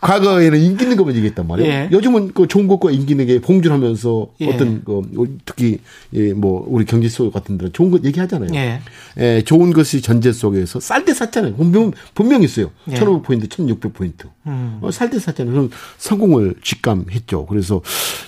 과거에는 0.00 0.60
인기 0.60 0.84
있는 0.84 0.96
것만 0.96 1.16
얘기했단 1.16 1.46
말이에요. 1.46 1.70
예. 1.70 1.88
요즘은 1.90 2.32
그 2.34 2.46
좋은 2.46 2.68
것과 2.68 2.92
인기 2.92 3.12
있는 3.12 3.26
게 3.26 3.40
봉준하면서 3.40 4.28
예. 4.42 4.48
어떤 4.48 4.84
그 4.84 5.38
특히 5.44 5.80
예, 6.14 6.32
뭐 6.32 6.64
우리 6.68 6.84
경제 6.84 7.08
소 7.08 7.30
같은 7.32 7.58
데는 7.58 7.72
좋은 7.72 7.90
것 7.90 8.04
얘기하잖아요. 8.04 8.50
예. 8.54 8.80
예 9.18 9.42
좋은 9.42 9.72
것이 9.72 10.02
전제 10.02 10.30
속에서 10.32 10.78
쌀 10.78 11.04
때 11.04 11.14
샀잖아요. 11.14 11.56
분명 11.56 11.92
분명 12.14 12.42
있어요. 12.42 12.70
예. 12.90 12.94
1,500포인트, 12.94 13.48
1,600포인트. 13.48 14.28
음. 14.46 14.78
어, 14.82 14.90
살때 14.90 15.18
샀잖아요. 15.18 15.52
그럼 15.52 15.70
성공을 15.98 16.56
직감했죠. 16.62 17.46
그래서 17.46 17.82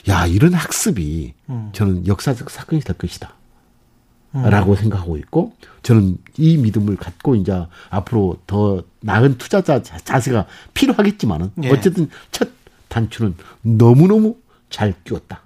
야 0.09 0.27
이런 0.27 0.55
학습이 0.55 1.35
음. 1.51 1.71
저는 1.73 2.07
역사적 2.07 2.51
사건이 2.51 2.83
될 2.83 2.97
것이다. 2.97 3.35
음. 4.35 4.49
라고 4.49 4.75
생각하고 4.75 5.17
있고 5.19 5.53
저는 5.83 6.19
이 6.37 6.57
믿음을 6.57 6.97
갖고 6.97 7.35
이제 7.35 7.67
앞으로 7.91 8.39
더 8.47 8.83
나은 9.01 9.39
투자자 9.39 9.83
자세가 9.83 10.47
필요하겠지만은 10.75 11.51
예. 11.65 11.71
어쨌든 11.71 12.09
첫 12.31 12.49
단추는 12.89 13.35
너무너무 13.63 14.37
잘 14.71 14.95
끼웠다. 15.05 15.43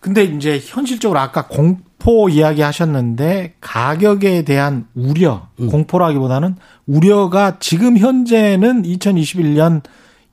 근데 0.00 0.24
이제 0.24 0.60
현실적으로 0.60 1.20
아까 1.20 1.46
공포 1.46 2.28
이야기 2.28 2.60
하셨는데 2.60 3.54
가격에 3.60 4.42
대한 4.42 4.88
우려, 4.94 5.46
음. 5.60 5.68
공포라기보다는 5.68 6.56
우려가 6.86 7.58
지금 7.60 7.96
현재는 7.96 8.82
2021년 8.82 9.82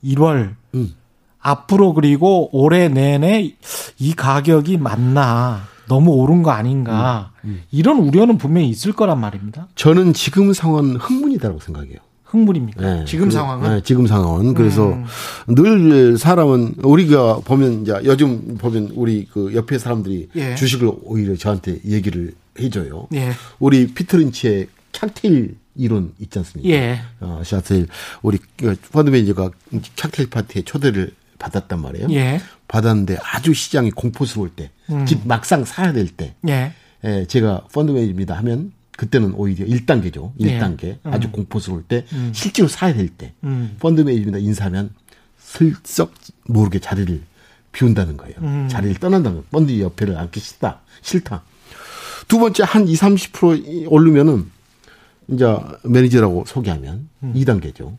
1월 0.03 0.55
음. 0.73 0.95
앞으로 1.39 1.93
그리고 1.93 2.49
올해 2.51 2.89
내내 2.89 3.55
이 3.99 4.13
가격이 4.13 4.77
맞나 4.77 5.67
너무 5.89 6.11
오른 6.11 6.43
거 6.43 6.51
아닌가 6.51 7.33
음, 7.43 7.49
음. 7.49 7.61
이런 7.71 7.97
우려는 7.97 8.37
분명히 8.37 8.69
있을 8.69 8.93
거란 8.93 9.19
말입니다. 9.19 9.67
저는 9.75 10.13
지금 10.13 10.53
상황은 10.53 10.95
흥분이다라고 10.95 11.59
생각해요. 11.59 11.97
흥분입니까? 12.23 12.81
네, 12.81 13.05
지금 13.05 13.25
그, 13.25 13.31
상황은? 13.31 13.69
네, 13.69 13.81
지금 13.83 14.05
상황은 14.05 14.53
그래서 14.53 14.89
음. 14.89 15.05
늘 15.47 16.17
사람은 16.17 16.75
우리가 16.83 17.39
보면 17.39 17.81
이제 17.81 17.99
요즘 18.05 18.55
보면 18.57 18.91
우리 18.93 19.25
그 19.25 19.53
옆에 19.55 19.79
사람들이 19.79 20.29
예. 20.35 20.55
주식을 20.55 20.91
오히려 21.01 21.35
저한테 21.35 21.79
얘기를 21.85 22.33
해줘요. 22.59 23.07
예. 23.15 23.31
우리 23.57 23.87
피터 23.87 24.21
린치의 24.21 24.67
칵테일 24.91 25.57
이론 25.75 26.13
있지 26.19 26.37
않습니까? 26.37 26.69
예. 26.69 27.01
어, 27.19 27.41
샤텔 27.43 27.87
우리 28.21 28.37
그 28.57 28.75
펀드 28.91 29.09
매니저가 29.09 29.49
칵테일 29.95 30.29
파티에 30.29 30.61
초대를 30.63 31.11
받았단 31.39 31.81
말이에요. 31.81 32.07
예. 32.11 32.39
받았는데 32.67 33.17
아주 33.23 33.53
시장이 33.53 33.91
공포스러울 33.91 34.49
때, 34.49 34.69
음. 34.91 35.05
집 35.05 35.27
막상 35.27 35.65
사야 35.65 35.91
될 35.91 36.07
때, 36.07 36.35
예. 36.47 36.73
예, 37.05 37.25
제가 37.25 37.63
펀드 37.73 37.91
매니저입니다 37.91 38.35
하면 38.37 38.73
그때는 38.95 39.33
오히려 39.33 39.65
1단계죠. 39.65 40.37
1단계. 40.37 40.83
예. 40.83 40.99
음. 41.05 41.13
아주 41.13 41.31
공포스러울 41.31 41.83
때, 41.83 42.05
음. 42.13 42.31
실제로 42.35 42.67
사야 42.67 42.93
될 42.93 43.07
때, 43.07 43.33
음. 43.43 43.77
펀드 43.79 44.01
매니저입니다 44.01 44.37
인사하면 44.37 44.91
슬쩍 45.39 46.13
모르게 46.45 46.79
자리를 46.79 47.21
비운다는 47.71 48.17
거예요. 48.17 48.35
음. 48.41 48.67
자리를 48.69 48.95
떠난다는 48.95 49.37
거예요. 49.37 49.45
펀드 49.49 49.79
옆에를 49.79 50.17
앉기 50.17 50.39
싫다. 50.39 50.81
싫다. 51.01 51.43
두 52.27 52.37
번째 52.39 52.63
한 52.65 52.87
20, 52.87 53.31
30% 53.33 53.85
오르면은 53.87 54.51
이제 55.29 55.45
매니저라고 55.83 56.43
소개하면 56.45 57.09
음. 57.23 57.33
2단계죠. 57.35 57.95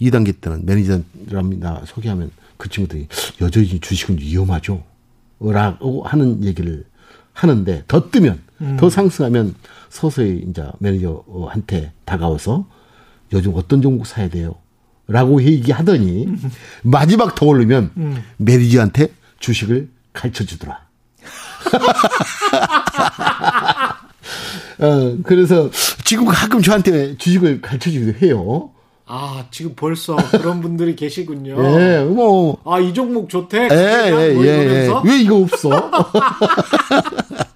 2단계 0.00 0.40
때는 0.40 0.64
매니저랍니다 0.64 1.82
소개하면 1.86 2.30
그 2.60 2.68
친구들이 2.68 3.08
여전히 3.40 3.80
주식은 3.80 4.18
위험하죠. 4.18 4.84
라고 5.40 6.04
하는 6.04 6.44
얘기를 6.44 6.84
하는데 7.32 7.82
더 7.88 8.10
뜨면 8.10 8.42
음. 8.60 8.76
더 8.78 8.90
상승하면 8.90 9.54
서서히 9.88 10.44
이제 10.48 10.64
매니저한테 10.78 11.92
다가와서 12.04 12.66
요즘 13.32 13.52
어떤 13.54 13.80
종목 13.80 14.06
사야 14.06 14.28
돼요? 14.28 14.56
라고 15.08 15.42
얘기하더니 15.42 16.26
음. 16.26 16.50
마지막 16.84 17.34
더 17.34 17.46
오르면 17.46 17.92
음. 17.96 18.22
매니저한테 18.36 19.08
주식을 19.38 19.88
가르쳐 20.12 20.44
주더라. 20.44 20.86
어, 24.80 25.16
그래서 25.24 25.70
지금 26.04 26.26
가끔 26.26 26.60
저한테 26.60 27.16
주식을 27.16 27.62
가르쳐 27.62 27.90
주기도 27.90 28.26
해요. 28.26 28.70
아, 29.12 29.44
지금 29.50 29.74
벌써 29.74 30.14
그런 30.30 30.60
분들이 30.60 30.94
계시군요. 30.94 31.56
예, 31.80 32.04
뭐. 32.04 32.56
아, 32.64 32.78
이 32.78 32.94
종목 32.94 33.28
좋대? 33.28 33.68
예, 33.72 34.04
예, 34.06 34.10
뭐 34.32 34.46
예, 34.46 34.48
예. 34.48 34.88
왜 35.04 35.20
이거 35.20 35.38
없어? 35.38 35.90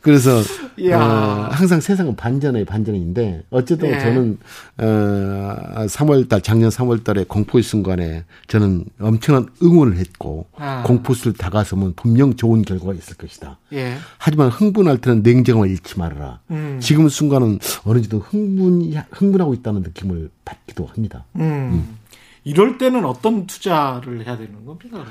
그래서 0.00 0.38
어, 0.38 1.48
항상 1.50 1.80
세상은 1.80 2.16
반전의 2.16 2.64
반전인데 2.64 3.44
어쨌든 3.50 3.90
네. 3.90 4.00
저는 4.00 4.38
어 4.78 5.86
3월달 5.86 6.42
작년 6.42 6.70
3월달에 6.70 7.28
공포의 7.28 7.62
순간에 7.62 8.24
저는 8.46 8.84
엄청난 9.00 9.48
응원을 9.62 9.96
했고 9.98 10.46
아. 10.56 10.82
공포수를 10.86 11.34
다가서면 11.34 11.94
분명 11.96 12.34
좋은 12.36 12.62
결과가 12.62 12.94
있을 12.94 13.16
것이다. 13.16 13.58
예. 13.72 13.96
하지만 14.18 14.48
흥분할 14.48 14.98
때는 14.98 15.22
냉정함을 15.22 15.70
잃지 15.70 15.98
말아라. 15.98 16.40
음. 16.50 16.78
지금 16.80 17.08
순간은 17.08 17.58
어느 17.84 18.00
정도 18.00 18.18
흥분 18.18 18.92
흥분하고 19.10 19.54
있다는 19.54 19.82
느낌을 19.82 20.30
받기도 20.44 20.86
합니다. 20.86 21.24
음. 21.36 21.42
음. 21.42 21.99
이럴 22.44 22.78
때는 22.78 23.04
어떤 23.04 23.46
투자를 23.46 24.26
해야 24.26 24.36
되는 24.36 24.64
겁니까? 24.64 25.04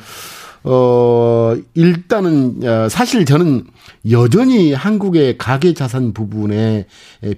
어, 0.64 1.56
일단은, 1.74 2.68
어, 2.68 2.90
사실 2.90 3.26
저는 3.26 3.66
여전히 4.12 4.74
한국의 4.74 5.38
가계 5.38 5.74
자산 5.74 6.14
부분에 6.14 6.88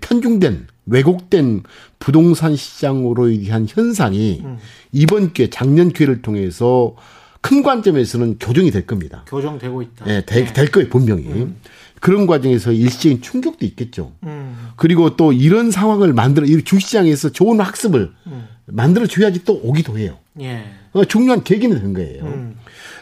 편중된, 0.02 0.68
왜곡된 0.88 1.64
부동산 2.00 2.56
시장으로 2.56 3.28
의한 3.30 3.68
현상이 3.70 4.42
음. 4.44 4.58
이번 4.92 5.34
기회, 5.34 5.50
작년 5.50 5.90
기회를 5.90 6.22
통해서 6.22 6.96
큰 7.42 7.64
관점에서는 7.64 8.38
교정이 8.40 8.72
될 8.72 8.86
겁니다. 8.86 9.24
교정되고 9.28 9.82
있다. 9.82 10.06
네, 10.06 10.26
될, 10.26 10.46
네. 10.46 10.54
될 10.54 10.72
거예요, 10.72 10.90
분명히. 10.90 11.26
음. 11.26 11.58
그런 12.00 12.26
과정에서 12.26 12.72
일시적인 12.72 13.22
충격도 13.22 13.66
있겠죠. 13.68 14.14
음. 14.24 14.70
그리고 14.76 15.16
또 15.16 15.32
이런 15.32 15.70
상황을 15.70 16.14
만들어, 16.14 16.48
이 16.48 16.64
주시장에서 16.64 17.30
좋은 17.30 17.60
학습을 17.60 18.12
음. 18.28 18.48
만들어 18.72 19.06
줘야지 19.06 19.44
또 19.44 19.60
오기도 19.64 19.98
해요. 19.98 20.18
예. 20.40 20.64
어, 20.94 21.06
중요한 21.06 21.44
계기는 21.44 21.80
된 21.80 21.94
거예요. 21.94 22.24
음. 22.24 22.56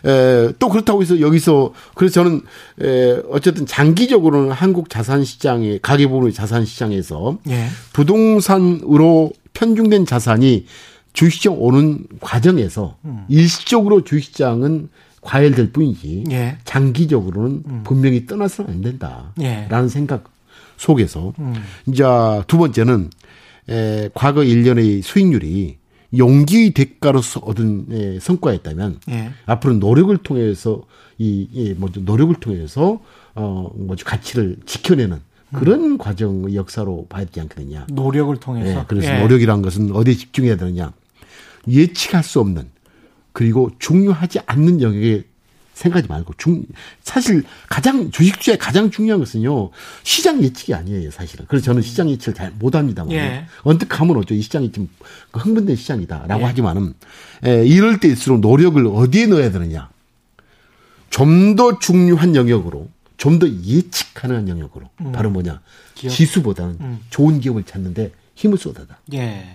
에, 0.05 0.53
또 0.59 0.69
그렇다고 0.69 1.01
해서 1.01 1.19
여기서 1.19 1.73
그래서 1.95 2.13
저는 2.13 2.41
에, 2.81 3.21
어쨌든 3.29 3.65
장기적으로는 3.65 4.51
한국 4.51 4.89
자산 4.89 5.23
시장의 5.23 5.79
가계부의 5.81 6.33
자산 6.33 6.65
시장에서 6.65 7.37
예. 7.49 7.67
부동산으로 7.93 9.31
편중된 9.53 10.05
자산이 10.05 10.65
주식시장 11.13 11.55
오는 11.57 12.05
과정에서 12.21 12.97
음. 13.05 13.25
일시적으로 13.27 14.03
주식시장은 14.03 14.89
과열될 15.21 15.71
뿐이지 15.71 16.25
예. 16.31 16.57
장기적으로는 16.63 17.63
음. 17.67 17.81
분명히 17.83 18.25
떠나서는 18.25 18.71
안 18.71 18.81
된다라는 18.81 19.33
예. 19.41 19.87
생각 19.89 20.31
속에서 20.77 21.33
음. 21.39 21.53
이제 21.87 22.03
두 22.47 22.57
번째는 22.57 23.09
에, 23.69 24.09
과거 24.13 24.41
1년의 24.41 25.01
수익률이 25.01 25.77
용기의 26.17 26.71
대가로서 26.71 27.39
얻은 27.41 27.85
예, 27.91 28.19
성과였다면 28.19 28.99
예. 29.09 29.31
앞으로 29.45 29.75
노력을 29.75 30.15
통해서 30.17 30.81
이, 31.17 31.47
이 31.51 31.73
뭐죠 31.73 32.01
노력을 32.01 32.33
통해서 32.35 32.99
어 33.35 33.69
뭐죠 33.75 34.05
가치를 34.05 34.57
지켜내는 34.65 35.19
그런 35.53 35.83
음. 35.83 35.97
과정의 35.97 36.55
역사로 36.55 37.07
봐야 37.09 37.25
되지 37.25 37.41
않겠느냐. 37.41 37.87
노력을 37.91 38.35
통해서. 38.37 38.79
예, 38.79 38.85
그래서 38.87 39.13
예. 39.13 39.19
노력이란 39.21 39.61
것은 39.61 39.91
어디에 39.95 40.13
집중해야 40.13 40.57
되느냐. 40.57 40.93
예측할 41.67 42.23
수 42.23 42.39
없는 42.39 42.69
그리고 43.33 43.71
중요하지 43.79 44.39
않는 44.45 44.81
영역에 44.81 45.23
생각하지 45.79 46.09
말고 46.09 46.33
중 46.37 46.63
사실 47.01 47.43
가장 47.69 48.11
주식주의 48.11 48.57
가장 48.57 48.91
중요한 48.91 49.19
것은요 49.19 49.71
시장 50.03 50.43
예측이 50.43 50.73
아니에요 50.73 51.09
사실은 51.09 51.45
그래서 51.47 51.65
저는 51.65 51.81
시장 51.81 52.09
예측을 52.09 52.33
잘 52.33 52.51
못합니다만 52.59 53.13
예. 53.13 53.45
언뜻 53.63 53.87
가면 53.87 54.17
어쩌 54.17 54.35
이 54.35 54.41
시장이 54.41 54.73
좀 54.73 54.89
흥분된 55.31 55.77
시장이다라고 55.77 56.41
예. 56.41 56.45
하지만은 56.45 56.93
에, 57.45 57.59
예, 57.59 57.65
이럴 57.65 57.99
때일수록 57.99 58.41
노력을 58.41 58.85
어디에 58.87 59.27
넣어야 59.27 59.51
되느냐 59.51 59.89
좀 61.09 61.55
더 61.55 61.79
중요한 61.79 62.35
영역으로 62.35 62.89
좀 63.17 63.39
더 63.39 63.47
예측 63.47 64.13
가능한 64.13 64.49
영역으로 64.49 64.89
음. 65.01 65.11
바로 65.13 65.29
뭐냐 65.29 65.61
기업. 65.95 66.11
지수보다는 66.11 66.77
음. 66.81 66.99
좋은 67.09 67.39
기업을 67.39 67.63
찾는데 67.63 68.11
힘을 68.35 68.57
쏟아다. 68.57 68.99
예. 69.13 69.45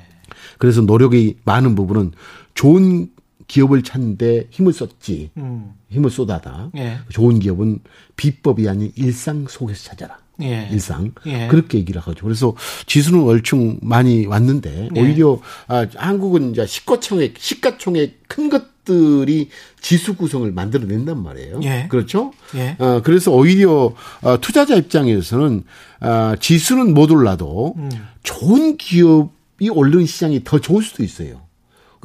그래서 0.58 0.80
노력이 0.80 1.38
많은 1.44 1.74
부분은 1.74 2.12
좋은 2.54 3.08
기업을 3.46 3.82
찾는데 3.82 4.48
힘을 4.50 4.72
썼지. 4.72 5.30
음. 5.36 5.72
힘을 5.90 6.10
쏟아다. 6.10 6.70
예. 6.76 6.98
좋은 7.10 7.38
기업은 7.38 7.80
비법이 8.16 8.68
아닌 8.68 8.92
일상 8.96 9.46
속에서 9.48 9.84
찾아라. 9.84 10.18
예. 10.42 10.68
일상 10.72 11.12
예. 11.26 11.46
그렇게 11.48 11.78
얘기를 11.78 12.00
하죠. 12.00 12.24
그래서 12.24 12.56
지수는 12.86 13.22
얼충 13.22 13.78
많이 13.82 14.26
왔는데 14.26 14.88
예. 14.94 15.00
오히려 15.00 15.40
아, 15.68 15.86
한국은 15.94 16.52
이제 16.52 16.66
시가총액 16.66 17.34
시가총액 17.38 18.22
큰 18.26 18.50
것들이 18.50 19.50
지수 19.80 20.16
구성을 20.16 20.50
만들어낸단 20.50 21.22
말이에요. 21.22 21.60
예. 21.62 21.86
그렇죠? 21.88 22.32
예. 22.56 22.76
어, 22.78 23.00
그래서 23.04 23.30
오히려 23.30 23.94
어, 24.22 24.40
투자자 24.40 24.74
입장에서는 24.74 25.64
어, 26.00 26.34
지수는 26.40 26.94
못 26.94 27.10
올라도 27.12 27.74
음. 27.76 27.90
좋은 28.24 28.76
기업이 28.76 29.68
오르는 29.70 30.06
시장이 30.06 30.42
더 30.42 30.58
좋을 30.58 30.82
수도 30.82 31.04
있어요. 31.04 31.43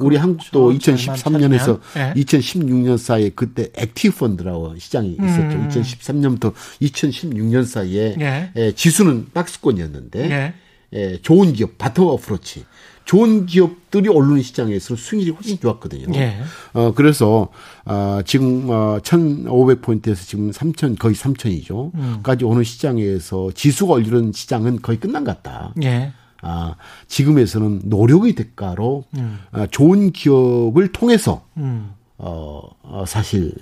우리 0.06 0.16
그렇죠. 0.16 0.22
한국도 0.22 0.72
2013년에서 0.72 1.80
네. 1.94 2.14
2016년 2.16 2.98
사이에 2.98 3.30
그때 3.30 3.68
active 3.74 4.16
펀드라고 4.16 4.78
시장이 4.78 5.12
있었죠. 5.12 5.56
음. 5.56 5.68
2013년부터 5.68 6.52
2016년 6.82 7.64
사이에 7.64 8.14
네. 8.16 8.50
예, 8.56 8.72
지수는 8.72 9.28
박스권이었는데 9.32 10.28
네. 10.28 10.54
예, 10.92 11.18
좋은 11.22 11.52
기업 11.52 11.78
bottom 11.78 12.08
approach 12.08 12.64
좋은 13.10 13.46
기업들이 13.46 14.08
오르는 14.08 14.40
시장에서 14.40 14.94
수익률이 14.94 15.32
훨씬 15.32 15.58
좋았거든요. 15.58 16.06
네. 16.12 16.40
어, 16.74 16.92
그래서, 16.94 17.48
어, 17.84 18.20
지금, 18.24 18.70
어, 18.70 19.00
1,500포인트에서 19.02 20.24
지금 20.28 20.52
3,000, 20.52 20.94
거의 20.94 21.16
3,000이죠. 21.16 21.92
음. 21.94 22.20
까지 22.22 22.44
오는 22.44 22.62
시장에서 22.62 23.50
지수가 23.52 23.94
오르는 23.94 24.30
시장은 24.32 24.80
거의 24.80 25.00
끝난 25.00 25.24
것 25.24 25.42
같다. 25.42 25.72
네. 25.76 26.12
아, 26.42 26.74
지금에서는 27.08 27.82
노력의 27.84 28.34
대가로 28.34 29.04
음. 29.16 29.40
아, 29.52 29.66
좋은 29.66 30.12
기업을 30.12 30.92
통해서 30.92 31.44
음. 31.56 31.92
어, 32.18 32.62
어 32.82 33.04
사실 33.06 33.52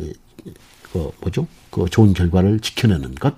그 0.92 1.10
뭐죠? 1.20 1.46
그 1.70 1.86
좋은 1.90 2.12
결과를 2.12 2.60
지켜내는 2.60 3.14
것 3.16 3.34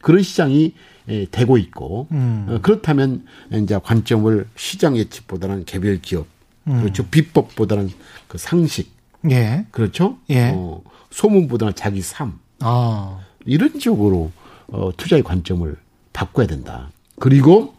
그런 0.00 0.22
시장이 0.22 0.74
에, 1.08 1.26
되고 1.30 1.56
있고 1.56 2.08
음. 2.12 2.46
어, 2.48 2.58
그렇다면 2.60 3.24
이제 3.52 3.78
관점을 3.82 4.46
시장 4.56 4.96
예측보다는 4.96 5.64
개별 5.64 6.00
기업 6.00 6.26
음. 6.66 6.80
그렇죠 6.80 7.06
비법보다는 7.06 7.90
그 8.28 8.38
상식 8.38 8.92
예. 9.30 9.66
그렇죠 9.70 10.18
예. 10.30 10.52
어, 10.54 10.82
소문보다는 11.10 11.74
자기 11.74 12.02
삶 12.02 12.38
아. 12.60 13.20
이런 13.46 13.78
쪽으로 13.78 14.30
어, 14.68 14.90
투자의 14.96 15.22
관점을 15.22 15.76
바꿔야 16.12 16.46
된다. 16.46 16.90
그리고 17.18 17.74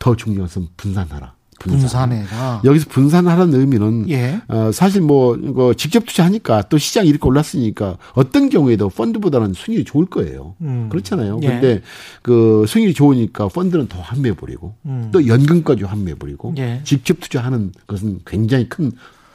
더 0.00 0.16
중요한 0.16 0.48
것은 0.48 0.66
분산하라. 0.76 1.34
분산. 1.60 2.10
해라 2.10 2.62
여기서 2.64 2.88
분산하라는 2.88 3.60
의미는 3.60 4.08
예. 4.08 4.40
어, 4.48 4.72
사실 4.72 5.02
뭐 5.02 5.36
이거 5.36 5.74
직접 5.74 6.06
투자하니까 6.06 6.62
또 6.70 6.78
시장이 6.78 7.06
이렇게 7.06 7.28
올랐으니까 7.28 7.98
어떤 8.14 8.48
경우에도 8.48 8.88
펀드보다는 8.88 9.52
수익이 9.52 9.84
좋을 9.84 10.06
거예요. 10.06 10.54
음. 10.62 10.88
그렇잖아요. 10.90 11.38
예. 11.42 11.46
근데 11.46 11.82
그 12.22 12.64
수익이 12.66 12.94
좋으니까 12.94 13.48
펀드는 13.48 13.88
더 13.88 14.00
환매해 14.00 14.34
버리고 14.34 14.74
음. 14.86 15.10
또 15.12 15.26
연금까지 15.26 15.84
환매해 15.84 16.14
버리고 16.14 16.54
예. 16.56 16.80
직접 16.84 17.20
투자하는 17.20 17.72
것은 17.86 18.20
굉장히 18.24 18.66
큰 18.70 18.92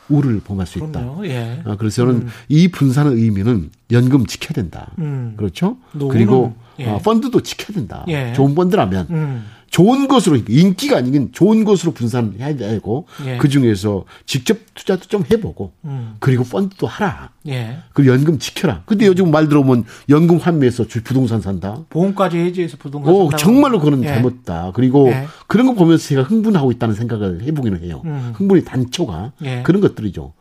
우를 0.10 0.39
범할 0.39 0.65
수 0.65 0.80
있다. 0.80 1.19
예. 1.25 1.62
아, 1.65 1.75
그래서 1.78 1.97
저는 1.97 2.15
음. 2.21 2.28
이 2.49 2.67
분산의 2.69 3.13
의미는 3.13 3.69
연금 3.91 4.25
지켜야 4.25 4.54
된다. 4.54 4.91
음. 4.97 5.36
그렇죠? 5.38 5.78
그리고 6.10 6.56
예. 6.80 6.88
어, 6.89 6.97
펀드도 6.97 7.41
지켜야 7.41 7.75
된다. 7.75 8.04
예. 8.08 8.34
좋은 8.34 8.56
펀드라면 8.56 9.08
음. 9.12 9.45
좋은 9.76 10.08
것으로 10.08 10.38
인기가 10.48 10.96
아니긴 10.96 11.34
좋은 11.34 11.66
것으로 11.66 11.92
분산해야 11.92 12.56
되고 12.56 13.08
예. 13.26 13.36
그 13.36 13.50
중에서 13.50 14.06
직접 14.26 14.58
투자도 14.74 15.08
좀 15.10 15.26
해보고 15.30 15.74
음. 15.84 16.16
그리고 16.20 16.46
펀드도 16.46 16.88
하라. 16.88 17.32
예. 17.50 17.80
그리고 17.92 18.14
연금 18.14 18.40
지켜라. 18.40 18.84
근데 18.86 19.06
요즘 19.06 19.32
말 19.32 19.50
들어보면 19.50 19.84
연금 20.08 20.38
환매해서 20.38 20.86
부동산 21.04 21.42
산다. 21.42 21.80
보험까지 21.90 22.38
해지해서 22.38 22.78
부동산 22.78 23.14
어, 23.14 23.24
산다. 23.24 23.36
정말로 23.36 23.82
그건 23.82 24.02
예. 24.06 24.08
잘못다. 24.08 24.72
그리고 24.74 25.10
예. 25.10 25.28
그런 25.48 25.68
거 25.68 25.74
보면서 25.74 26.08
제가 26.08 26.24
흥분하고 26.24 26.72
있다는 26.72 26.96
생각을 26.96 27.42
해보기는 27.44 27.84
해요. 27.84 28.02
음. 28.06 28.32
흥분의 28.34 28.64
단초가 28.64 29.34
예. 29.44 29.62
그런 29.64 29.82
것들이죠. 29.82 30.32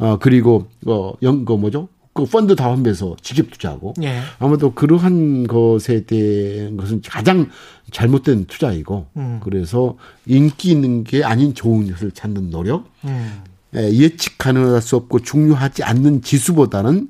어 0.00 0.18
그리고 0.20 0.66
어 0.86 1.14
연거 1.22 1.56
뭐죠? 1.56 1.88
그 2.14 2.26
펀드 2.26 2.54
다운해서 2.56 3.16
직접 3.22 3.50
투자하고 3.50 3.94
예. 4.02 4.20
아마도 4.38 4.72
그러한 4.74 5.46
것에 5.46 6.04
대한 6.04 6.76
것은 6.76 7.00
가장 7.06 7.48
잘못된 7.90 8.46
투자이고 8.46 9.06
음. 9.16 9.40
그래서 9.42 9.96
인기 10.26 10.70
있는 10.70 11.04
게 11.04 11.24
아닌 11.24 11.54
좋은 11.54 11.90
것을 11.90 12.10
찾는 12.10 12.50
노력 12.50 12.84
음. 13.04 13.42
예, 13.74 13.90
예측 13.92 14.36
가능할 14.36 14.82
수 14.82 14.96
없고 14.96 15.20
중요하지 15.20 15.82
않는 15.84 16.22
지수보다는 16.22 17.08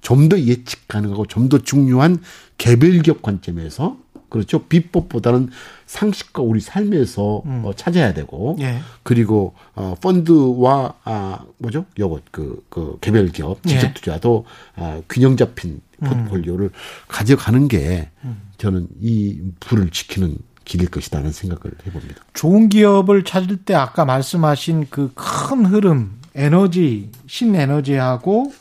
좀 0.00 0.28
더 0.28 0.38
예측 0.40 0.88
가능하고 0.88 1.26
좀 1.26 1.48
더 1.48 1.58
중요한 1.58 2.20
개별기업 2.58 3.22
관점에서 3.22 3.96
그렇죠. 4.30 4.62
비법보다는 4.64 5.50
상식과 5.86 6.42
우리 6.42 6.60
삶에서 6.60 7.42
음. 7.44 7.62
어, 7.64 7.72
찾아야 7.74 8.14
되고 8.14 8.56
예. 8.60 8.78
그리고 9.02 9.54
어 9.74 9.94
펀드와 10.00 10.94
아 11.04 11.40
뭐죠? 11.58 11.84
요것 11.98 12.22
그, 12.30 12.64
그 12.70 12.96
개별 13.00 13.28
기업 13.28 13.58
예. 13.66 13.70
직접 13.70 13.92
투자도 13.94 14.46
아 14.76 15.02
균형 15.08 15.36
잡힌 15.36 15.80
음. 16.02 16.08
포트폴리오를 16.08 16.66
음. 16.66 16.70
가져가는 17.08 17.68
게 17.68 18.08
음. 18.24 18.40
저는 18.56 18.88
이 19.00 19.40
불을 19.60 19.90
지키는 19.90 20.38
길일 20.64 20.88
것이다는 20.88 21.32
생각을 21.32 21.74
해봅니다. 21.86 22.22
좋은 22.32 22.68
기업을 22.68 23.24
찾을 23.24 23.56
때 23.58 23.74
아까 23.74 24.04
말씀하신 24.04 24.86
그 24.88 25.12
큰 25.50 25.66
흐름 25.66 26.20
에너지 26.34 27.10
신에너지하고 27.26 28.52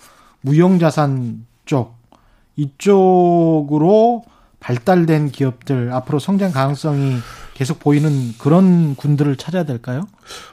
무형자산 0.41 1.45
쪽 1.65 1.97
이쪽으로 2.55 4.23
발달된 4.59 5.31
기업들 5.31 5.91
앞으로 5.93 6.19
성장 6.19 6.51
가능성이 6.51 7.17
계속 7.53 7.79
보이는 7.79 8.33
그런 8.37 8.95
군들을 8.95 9.35
찾아야 9.35 9.63
될까요? 9.63 10.07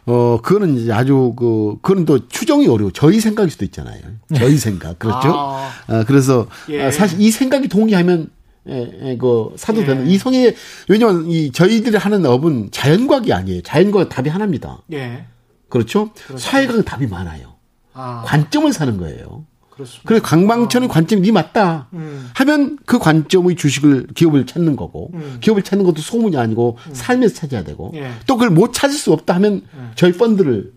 어, 0.06 0.40
그거는 0.42 0.76
이제 0.76 0.92
아주 0.92 1.34
그, 1.36 1.76
그건 1.82 2.04
또 2.04 2.26
추정이 2.28 2.66
어려워. 2.66 2.90
저희 2.92 3.20
생각일 3.20 3.50
수도 3.50 3.64
있잖아요. 3.64 4.00
저희 4.34 4.52
네. 4.52 4.56
생각. 4.56 4.98
그렇죠? 4.98 5.32
아. 5.32 5.70
어, 5.88 6.04
그래서 6.06 6.48
예. 6.68 6.90
사실 6.90 7.20
이 7.20 7.30
생각이 7.30 7.68
동의하면 7.68 8.30
예, 8.68 9.10
예, 9.10 9.16
그 9.16 9.54
사도 9.56 9.82
예. 9.82 9.86
되는 9.86 10.08
이성의 10.08 10.56
왜냐면 10.88 11.30
이 11.30 11.52
저희들이 11.52 11.96
하는 11.96 12.26
업은 12.26 12.70
자연과학이 12.72 13.32
아니에요. 13.32 13.62
자연과학 13.62 14.08
답이 14.08 14.28
하나입니다. 14.28 14.82
예. 14.92 15.26
그렇죠? 15.68 16.10
그렇죠. 16.26 16.38
사회과학 16.38 16.84
답이 16.84 17.06
많아요. 17.06 17.54
아. 17.92 18.22
관점을 18.26 18.72
사는 18.72 18.96
거예요. 18.98 19.44
그렇습니다. 19.76 20.08
그래 20.08 20.20
강방천의 20.20 20.88
관점이 20.88 21.22
네 21.22 21.32
맞다 21.32 21.88
음. 21.92 22.30
하면 22.34 22.78
그 22.86 22.98
관점의 22.98 23.56
주식을 23.56 24.08
기업을 24.14 24.46
찾는 24.46 24.74
거고 24.74 25.10
음. 25.12 25.36
기업을 25.40 25.62
찾는 25.62 25.84
것도 25.84 26.00
소문이 26.00 26.36
아니고 26.36 26.78
음. 26.88 26.94
삶에서 26.94 27.34
찾아야 27.34 27.62
되고 27.62 27.92
예. 27.94 28.10
또 28.26 28.36
그걸 28.36 28.50
못 28.50 28.72
찾을 28.72 28.96
수 28.96 29.12
없다 29.12 29.34
하면 29.34 29.62
예. 29.76 29.90
저희 29.94 30.12
펀드를 30.12 30.72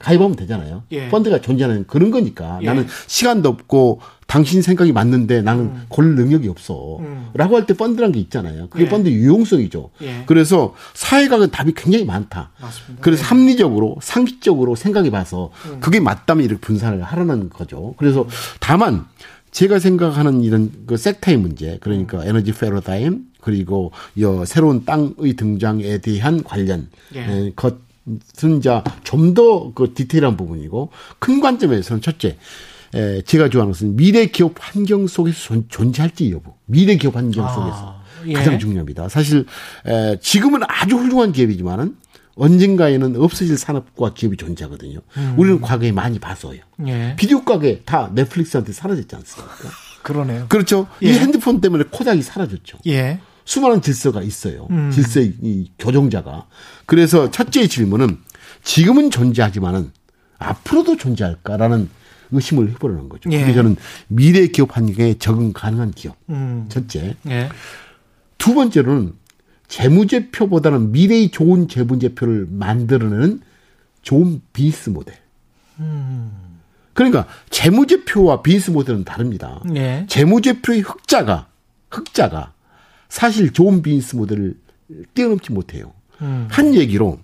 가입하면 0.00 0.34
되잖아요. 0.36 0.82
예. 0.92 1.08
펀드가 1.08 1.40
존재하는 1.40 1.86
그런 1.86 2.10
거니까 2.10 2.58
예. 2.62 2.66
나는 2.66 2.86
시간도 3.06 3.48
없고 3.48 4.00
당신 4.26 4.62
생각이 4.62 4.92
맞는데 4.92 5.42
나는 5.42 5.64
음. 5.64 5.82
고를 5.88 6.14
능력이 6.14 6.48
없어. 6.48 6.98
음. 7.00 7.28
라고 7.34 7.56
할 7.56 7.66
때 7.66 7.74
펀드란 7.74 8.12
게 8.12 8.20
있잖아요. 8.20 8.68
그게 8.68 8.84
예. 8.84 8.88
펀드 8.88 9.08
유용성이죠. 9.08 9.90
예. 10.02 10.22
그래서 10.26 10.74
사회각은 10.94 11.50
답이 11.50 11.72
굉장히 11.76 12.04
많다. 12.04 12.50
맞습니다. 12.60 13.02
그래서 13.02 13.22
예. 13.22 13.26
합리적으로 13.26 13.96
상식적으로 14.00 14.74
생각해 14.76 15.10
봐서 15.10 15.50
음. 15.66 15.80
그게 15.80 16.00
맞다면 16.00 16.44
이렇게 16.44 16.60
분산을 16.60 17.02
하라는 17.02 17.50
거죠. 17.50 17.94
그래서 17.98 18.26
다만 18.60 19.06
제가 19.50 19.80
생각하는 19.80 20.42
이런 20.42 20.70
그 20.86 20.96
sector의 20.96 21.36
문제 21.36 21.78
그러니까 21.80 22.18
음. 22.18 22.28
에너지 22.28 22.52
패러다임 22.52 23.24
그리고 23.40 23.90
여 24.20 24.44
새로운 24.44 24.84
땅의 24.84 25.34
등장에 25.36 25.98
대한 25.98 26.44
관련 26.44 26.88
예. 27.16 27.52
것이 27.56 27.74
자 28.62 28.82
좀 29.04 29.34
더 29.34 29.72
그 29.74 29.92
디테일한 29.94 30.36
부분이고 30.36 30.90
큰 31.18 31.40
관점에서는 31.40 32.02
첫째 32.02 32.38
에, 32.94 33.22
제가 33.22 33.48
좋아하는 33.48 33.72
것은 33.72 33.96
미래 33.96 34.26
기업 34.26 34.54
환경 34.58 35.06
속에서 35.06 35.62
존, 35.68 35.92
재할지 35.92 36.30
여부. 36.32 36.54
미래 36.66 36.96
기업 36.96 37.16
환경 37.16 37.46
아, 37.46 37.52
속에서 37.52 37.76
아, 37.76 38.02
예. 38.26 38.32
가장 38.32 38.58
중요합니다. 38.58 39.08
사실 39.08 39.46
에, 39.86 40.16
지금은 40.20 40.60
아주 40.66 40.96
훌륭한 40.96 41.30
기업이지만은 41.32 41.96
언젠가에는 42.36 43.16
없어질 43.16 43.56
산업과 43.58 44.14
기업이 44.14 44.36
존재하거든요. 44.36 45.00
음. 45.18 45.34
우리는 45.36 45.60
과거에 45.60 45.92
많이 45.92 46.18
봤어요. 46.18 46.60
예. 46.86 47.14
비디오 47.16 47.44
가게 47.44 47.82
다 47.84 48.10
넷플릭스한테 48.14 48.72
사라졌지 48.72 49.14
않습니까? 49.14 49.54
그러네요. 50.02 50.46
그렇죠. 50.48 50.86
예. 51.02 51.10
이 51.10 51.12
핸드폰 51.12 51.60
때문에 51.60 51.84
코닥이 51.90 52.22
사라졌죠. 52.22 52.78
예. 52.86 53.20
수많은 53.44 53.82
질서가 53.82 54.22
있어요. 54.22 54.66
음. 54.70 54.90
질서의 54.90 55.34
이 55.42 55.70
교정자가. 55.78 56.46
그래서 56.86 57.30
첫째 57.30 57.66
질문은 57.66 58.18
지금은 58.62 59.10
존재하지만은 59.10 59.92
앞으로도 60.38 60.96
존재할까라는 60.96 61.88
의심을 62.32 62.70
해보려는 62.70 63.08
거죠. 63.08 63.30
예. 63.32 63.40
그게 63.40 63.54
저는 63.54 63.76
미래 64.08 64.46
기업 64.46 64.76
환경에 64.76 65.14
적응 65.18 65.52
가능한 65.52 65.92
기업. 65.92 66.16
음. 66.28 66.66
첫째. 66.68 67.16
예. 67.28 67.48
두 68.38 68.54
번째로는 68.54 69.14
재무제표보다는 69.68 70.92
미래의 70.92 71.30
좋은 71.30 71.68
재무제표를 71.68 72.46
만들어내는 72.50 73.40
좋은 74.02 74.40
비즈니스 74.52 74.90
모델. 74.90 75.14
그러니까 76.92 77.26
재무제표와 77.50 78.42
비즈니스 78.42 78.70
모델은 78.70 79.04
다릅니다. 79.04 79.62
예. 79.74 80.06
재무제표의 80.08 80.80
흑자가 80.80 81.48
흑자가 81.90 82.52
사실 83.10 83.52
좋은 83.52 83.82
비즈니스 83.82 84.16
모델을 84.16 84.56
뛰어넘지 85.12 85.52
못해요. 85.52 85.92
음. 86.22 86.48
한 86.50 86.74
얘기로 86.74 87.18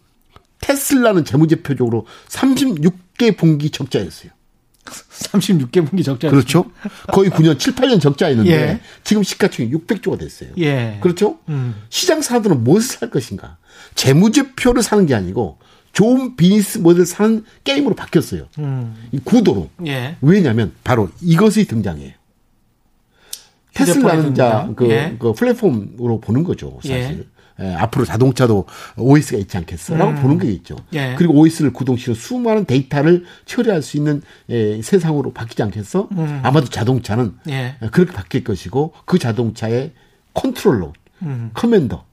테슬라는 0.60 1.24
재무제표적으로 1.24 2.06
36개 2.28 3.36
분기 3.36 3.70
적자였어요. 3.70 4.32
36개 4.84 5.86
분기 5.86 6.04
적자. 6.04 6.30
그렇죠. 6.30 6.70
거의 7.12 7.30
9년, 7.30 7.58
7, 7.58 7.74
8년 7.74 8.00
적자였는데 8.00 8.50
예. 8.52 8.80
지금 9.02 9.22
시가총액 9.22 9.72
600조가 9.72 10.18
됐어요. 10.18 10.50
예. 10.58 10.98
그렇죠? 11.02 11.38
음. 11.48 11.74
시장 11.88 12.22
사람들은 12.22 12.62
무엇을 12.62 12.98
살 12.98 13.10
것인가? 13.10 13.56
재무제표를 13.94 14.82
사는 14.82 15.04
게 15.06 15.14
아니고 15.14 15.58
좋은 15.92 16.36
비즈니스 16.36 16.78
모델을 16.78 17.06
사는 17.06 17.44
게임으로 17.64 17.94
바뀌었어요. 17.94 18.48
음. 18.58 18.94
이 19.12 19.18
구도로. 19.18 19.70
예. 19.86 20.16
왜냐하면 20.20 20.72
바로 20.84 21.10
이것이 21.20 21.64
등장해요. 21.66 22.12
테슬라는 23.76 24.34
자, 24.34 24.70
그, 24.74 24.88
예. 24.88 25.16
그 25.18 25.32
플랫폼으로 25.32 26.20
보는 26.20 26.44
거죠, 26.44 26.78
사실. 26.82 27.18
예. 27.20 27.36
예, 27.58 27.72
앞으로 27.72 28.04
자동차도 28.04 28.66
OS가 28.98 29.38
있지 29.38 29.56
않겠어라고 29.56 30.10
음. 30.10 30.16
보는 30.16 30.38
게 30.38 30.50
있죠. 30.52 30.76
예. 30.92 31.14
그리고 31.16 31.34
OS를 31.40 31.72
구동시켜 31.72 32.12
수많은 32.12 32.66
데이터를 32.66 33.24
처리할 33.46 33.80
수 33.80 33.96
있는 33.96 34.20
예, 34.50 34.82
세상으로 34.82 35.32
바뀌지 35.32 35.62
않겠어? 35.62 36.08
음. 36.12 36.40
아마도 36.42 36.66
자동차는 36.66 37.32
예. 37.48 37.76
그렇게 37.92 38.12
바뀔 38.12 38.44
것이고 38.44 38.92
그 39.06 39.18
자동차의 39.18 39.92
컨트롤러, 40.34 40.92
음. 41.22 41.50
commander, 41.54 42.04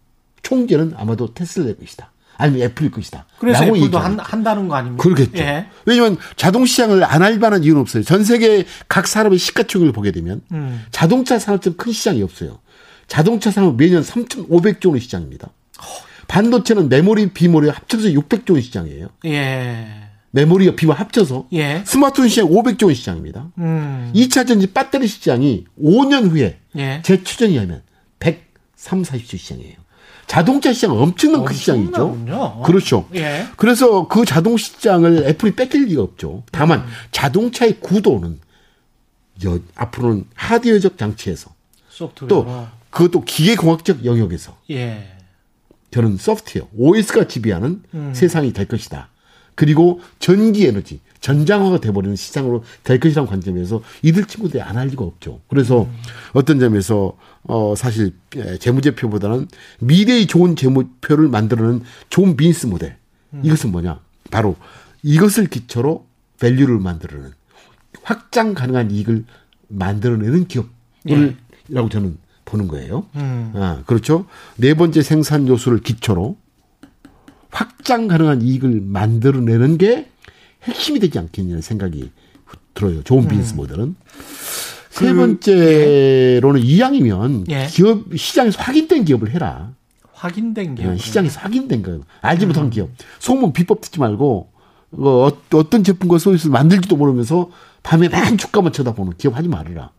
총재는 0.43 0.93
아마도 0.95 1.33
테슬라일 1.33 1.77
것이다. 1.77 2.12
아니면 2.43 2.63
애플일 2.67 2.91
것이다. 2.91 3.25
그래서 3.39 3.63
애플도 3.63 3.97
한, 3.97 4.19
한다는 4.19 4.67
거 4.67 4.75
아닙니까? 4.75 5.01
그렇겠죠. 5.01 5.37
예. 5.37 5.67
왜냐하면 5.85 6.17
자동 6.35 6.65
시장을 6.65 7.03
안 7.03 7.21
할 7.23 7.39
만한 7.39 7.63
이유는 7.63 7.79
없어요. 7.81 8.03
전 8.03 8.23
세계 8.25 8.65
각 8.89 9.07
산업의 9.07 9.39
시가총액을 9.39 9.93
보게 9.93 10.11
되면 10.11 10.41
음. 10.51 10.83
자동차 10.91 11.39
산업처럼 11.39 11.77
큰 11.77 11.93
시장이 11.93 12.21
없어요. 12.21 12.59
자동차 13.07 13.49
산업 13.51 13.77
매년 13.77 14.03
3,500조 14.03 14.89
원 14.89 14.99
시장입니다. 14.99 15.49
반도체는 16.27 16.89
메모리, 16.89 17.31
비메모리 17.31 17.69
합쳐서 17.69 18.09
600조 18.09 18.51
원 18.53 18.61
시장이에요. 18.61 19.07
예. 19.25 19.87
메모리와 20.31 20.75
비메모리 20.75 20.93
합쳐서 20.93 21.47
예. 21.53 21.83
스마트폰 21.85 22.27
시장 22.27 22.47
500조 22.49 22.85
원 22.87 22.93
시장입니다. 22.95 23.51
음. 23.59 24.11
2차 24.15 24.47
전지 24.47 24.67
배터리 24.73 25.07
시장이 25.07 25.65
5년 25.81 26.29
후에 26.29 26.59
예. 26.77 27.01
의하면 27.39 27.83
103, 28.19 29.03
40조 29.03 29.37
시장이에요. 29.37 29.75
자동차 30.33 30.73
시장 30.73 30.99
엄청난 30.99 31.45
큰 31.45 31.55
시장이죠. 31.55 32.63
그렇죠. 32.65 33.07
예. 33.13 33.45
그래서 33.55 34.07
그 34.07 34.25
자동 34.25 34.57
시장을 34.57 35.27
애플이 35.27 35.51
뺏길 35.55 35.85
리가 35.85 36.01
없죠. 36.01 36.41
다만 36.51 36.79
음. 36.79 36.85
자동차의 37.11 37.79
구도는 37.79 38.39
여, 39.45 39.59
앞으로는 39.75 40.25
하드웨어적 40.33 40.97
장치에서 40.97 41.53
소프트웨어. 41.87 42.27
또 42.27 42.67
그것도 42.89 43.25
기계공학적 43.25 44.05
영역에서 44.05 44.57
예. 44.71 45.17
저는 45.91 46.17
소프트웨어 46.17 46.67
OS가 46.75 47.27
지배하는 47.27 47.83
음. 47.93 48.13
세상이 48.15 48.53
될 48.53 48.67
것이다. 48.67 49.09
그리고 49.53 50.01
전기 50.17 50.65
에너지 50.65 50.99
전장화가 51.23 51.79
돼버리는 51.79 52.17
시장으로 52.17 52.63
될 52.83 52.99
것이라는 52.99 53.29
관점에서 53.29 53.81
이들 54.01 54.25
친구들이 54.25 54.61
안 54.61 54.75
할 54.75 54.87
리가 54.89 55.05
없죠. 55.05 55.39
그래서 55.47 55.83
음. 55.83 55.95
어떤 56.33 56.59
점에서 56.59 57.15
어 57.43 57.75
사실 57.77 58.11
예, 58.35 58.57
재무제표보다는 58.57 59.47
미래의 59.79 60.27
좋은 60.27 60.57
재무표를 60.57 61.29
만들어내는 61.29 61.81
좋은 62.09 62.35
비즈니스 62.35 62.65
모델 62.65 62.97
음. 63.33 63.39
이것은 63.43 63.71
뭐냐? 63.71 64.01
바로 64.31 64.57
이것을 65.01 65.47
기초로 65.47 66.05
밸류를 66.41 66.79
만들어내는 66.79 67.31
확장 68.01 68.53
가능한 68.53 68.91
이익을 68.91 69.23
만들어내는 69.69 70.47
기업을 70.47 70.69
예. 71.09 71.35
라고 71.69 71.87
저는 71.87 72.17
보는 72.43 72.67
거예요. 72.67 73.05
음. 73.15 73.53
아, 73.55 73.83
그렇죠. 73.85 74.25
네 74.57 74.73
번째 74.73 75.01
생산 75.01 75.47
요소를 75.47 75.79
기초로 75.79 76.35
확장 77.49 78.09
가능한 78.09 78.41
이익을 78.41 78.81
만들어내는 78.81 79.77
게 79.77 80.09
핵심이 80.63 80.99
되지 80.99 81.19
않겠냐는 81.19 81.61
생각이 81.61 82.11
들어요. 82.73 83.03
좋은 83.03 83.27
비즈니스 83.27 83.53
음. 83.53 83.57
모델은. 83.57 83.95
세 84.89 85.11
그, 85.11 85.15
번째로는 85.15 86.61
예. 86.61 86.65
이왕이면 86.65 87.45
예. 87.49 87.67
기업 87.69 88.03
시장에서 88.15 88.61
확인된 88.61 89.05
기업을 89.05 89.31
해라. 89.31 89.73
확인된 90.13 90.75
기업. 90.75 90.91
네, 90.91 90.97
시장에서 90.97 91.39
확인된 91.41 91.81
거예요. 91.83 92.01
알지 92.21 92.45
음. 92.45 92.47
못한 92.49 92.69
기업. 92.69 92.89
소문 93.19 93.53
비법 93.53 93.81
듣지 93.81 93.99
말고 93.99 94.51
어, 94.91 95.31
어떤 95.53 95.83
제품과 95.83 96.19
서비스를 96.19 96.51
만들지도 96.51 96.95
모르면서 96.95 97.49
밤에 97.81 98.07
만 98.07 98.37
주가만 98.37 98.71
쳐다보는 98.71 99.13
기업 99.17 99.35
하지 99.35 99.47
말아라. 99.47 99.91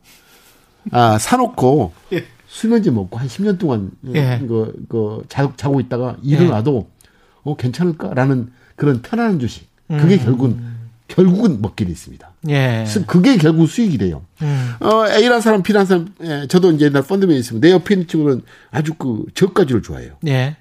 아, 0.91 1.19
사놓고 1.19 1.93
예. 2.13 2.25
수면제 2.47 2.91
먹고 2.93 3.19
한 3.19 3.27
10년 3.27 3.59
동안 3.59 3.91
예. 4.15 4.41
그, 4.47 4.85
그 4.89 5.25
자, 5.29 5.53
자고 5.57 5.81
있다가 5.81 6.17
일어나도 6.23 6.89
예. 6.89 7.09
어, 7.43 7.57
괜찮을까라는 7.57 8.53
그런 8.77 9.03
편안한 9.03 9.39
주식. 9.41 9.74
그게 9.89 10.15
음. 10.15 10.19
결국은 10.25 10.75
결국은 11.09 11.61
돼 11.85 11.91
있습니다. 11.93 12.33
예. 12.49 12.85
그게 13.07 13.37
결국 13.37 13.67
수익이 13.69 13.99
돼요. 13.99 14.25
음. 14.43 14.75
어, 14.81 15.07
A라는 15.07 15.41
사람, 15.41 15.63
B라는 15.63 15.87
사람, 15.87 16.15
예, 16.23 16.47
저도 16.49 16.73
이제 16.73 16.87
옛날 16.87 17.03
펀드맨 17.03 17.37
있으면 17.37 17.61
내 17.61 17.71
옆에 17.71 17.95
있는 17.95 18.07
친구는 18.07 18.43
아주 18.71 18.95
그 18.95 19.25
저가주를 19.35 19.83
좋아해요. 19.83 20.17
예. 20.27 20.57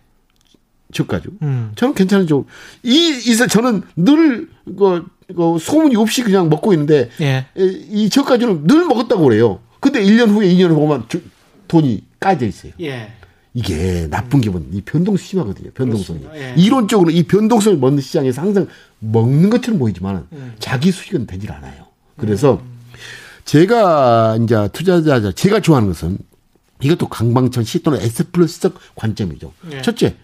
저가주. 0.91 1.29
음. 1.41 1.71
저는 1.75 1.95
괜찮은 1.95 2.27
쪽. 2.27 2.47
이, 2.83 3.19
이, 3.25 3.35
저는 3.35 3.81
늘, 3.95 4.49
그, 4.77 5.05
그 5.35 5.57
소문이 5.59 5.95
없이 5.95 6.23
그냥 6.23 6.49
먹고 6.49 6.73
있는데, 6.73 7.09
예. 7.21 7.47
이 7.55 8.09
저가주는 8.09 8.67
늘 8.67 8.85
먹었다고 8.85 9.23
그래요. 9.23 9.59
근데 9.79 10.03
1년 10.03 10.29
후에 10.29 10.47
2년 10.53 10.69
후에 10.69 10.75
보면 10.75 11.05
돈이 11.67 12.03
까져 12.19 12.45
있어요. 12.45 12.73
예. 12.81 13.11
이게 13.53 14.07
나쁜 14.09 14.41
기분, 14.41 14.67
이 14.71 14.81
변동성이 14.81 15.27
심하거든요. 15.27 15.71
변동성이. 15.71 16.21
예. 16.33 16.55
이론적으로 16.57 17.11
이 17.11 17.23
변동성을 17.23 17.77
먹는 17.77 18.01
시장에서 18.01 18.41
항상 18.41 18.67
먹는 18.99 19.49
것처럼 19.49 19.79
보이지만 19.79 20.27
음. 20.31 20.55
자기 20.59 20.91
수익은 20.91 21.27
되질 21.27 21.51
않아요. 21.51 21.85
그래서 22.17 22.55
음. 22.55 22.73
제가 23.45 24.39
이제 24.41 24.69
투자자, 24.73 25.31
제가 25.31 25.59
좋아하는 25.59 25.89
것은 25.89 26.17
이것도 26.81 27.09
강방천식 27.09 27.83
또는 27.83 27.99
에셋플러스적 28.01 28.73
관점이죠. 28.95 29.53
예. 29.71 29.81
첫째, 29.81 30.15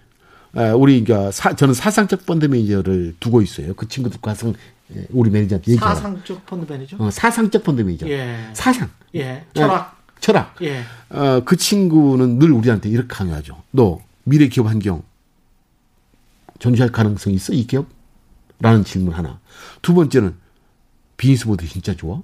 우리 0.76 0.98
이제 0.98 1.30
사, 1.32 1.56
저는 1.56 1.74
사상적 1.74 2.26
펀드 2.26 2.46
매니저를 2.46 3.16
두고 3.20 3.42
있어요. 3.42 3.74
그 3.76 3.88
친구들과 3.88 4.32
항상 4.32 4.54
예, 4.96 5.06
우리 5.12 5.30
매니저한테 5.30 5.74
얘기해요. 5.74 5.94
사상적 5.94 6.46
펀드 6.48 6.72
매니저? 6.72 6.98
어, 7.00 7.12
사상적 7.12 7.64
펀드 7.64 7.82
매니저. 7.82 8.10
예. 8.10 8.50
사상. 8.54 8.90
예. 9.14 9.46
철학. 9.54 9.99
어, 10.20 10.22
철학. 10.22 10.55
예. 10.61 10.84
어, 11.09 11.41
그 11.45 11.55
친구는 11.55 12.39
늘 12.39 12.51
우리한테 12.51 12.89
이렇게 12.89 13.07
강요하죠. 13.07 13.63
너 13.72 13.99
미래 14.26 14.47
기업 14.47 14.67
환경 14.67 15.01
존재할 16.59 16.91
가능성이 16.91 17.38
있어? 17.38 17.53
이 17.53 17.65
기업? 17.65 17.88
라는 18.59 18.84
질문 18.84 19.13
하나. 19.13 19.39
두 19.82 19.93
번째는 19.93 20.36
비즈니스 21.15 21.47
모델 21.47 21.67
진짜 21.70 21.95
좋아? 21.95 22.22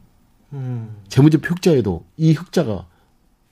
음. 0.54 0.98
재무제표 1.08 1.48
흑자에도 1.48 2.06
이 2.18 2.34
흑자가 2.34 2.86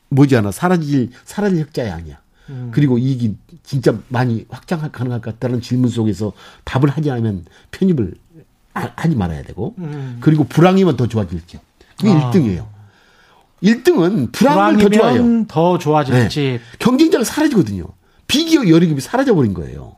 뭐지않아 0.10 0.52
사라질 0.52 1.10
사라질 1.24 1.62
흑자야 1.64 1.96
아니야. 1.96 2.22
음. 2.50 2.72
그리고 2.74 2.98
이익이 2.98 3.38
진짜 3.64 3.98
많이 4.10 4.46
확장 4.50 4.80
가능할 4.92 5.22
것 5.22 5.34
같다는 5.34 5.62
질문 5.62 5.90
속에서 5.90 6.34
답을 6.66 6.90
하지 6.90 7.10
않으면 7.10 7.46
편입을 7.72 8.16
하지 8.74 9.16
말아야 9.16 9.44
되고 9.44 9.76
음. 9.78 10.18
그리고 10.20 10.44
불황이면 10.44 10.98
더 10.98 11.08
좋아질지. 11.08 11.60
그게 11.98 12.12
아. 12.12 12.32
1등이에요. 12.32 12.73
1등은 13.64 14.32
불황을 14.32 14.78
더 14.78 14.90
좋아해요. 14.90 15.46
더 15.48 15.78
좋아질지. 15.78 16.40
네. 16.42 16.60
경쟁자가 16.80 17.24
사라지거든요. 17.24 17.86
비기업 18.28 18.68
여리급이 18.70 19.00
사라져 19.02 19.34
버린 19.36 19.54
거예요. 19.54 19.96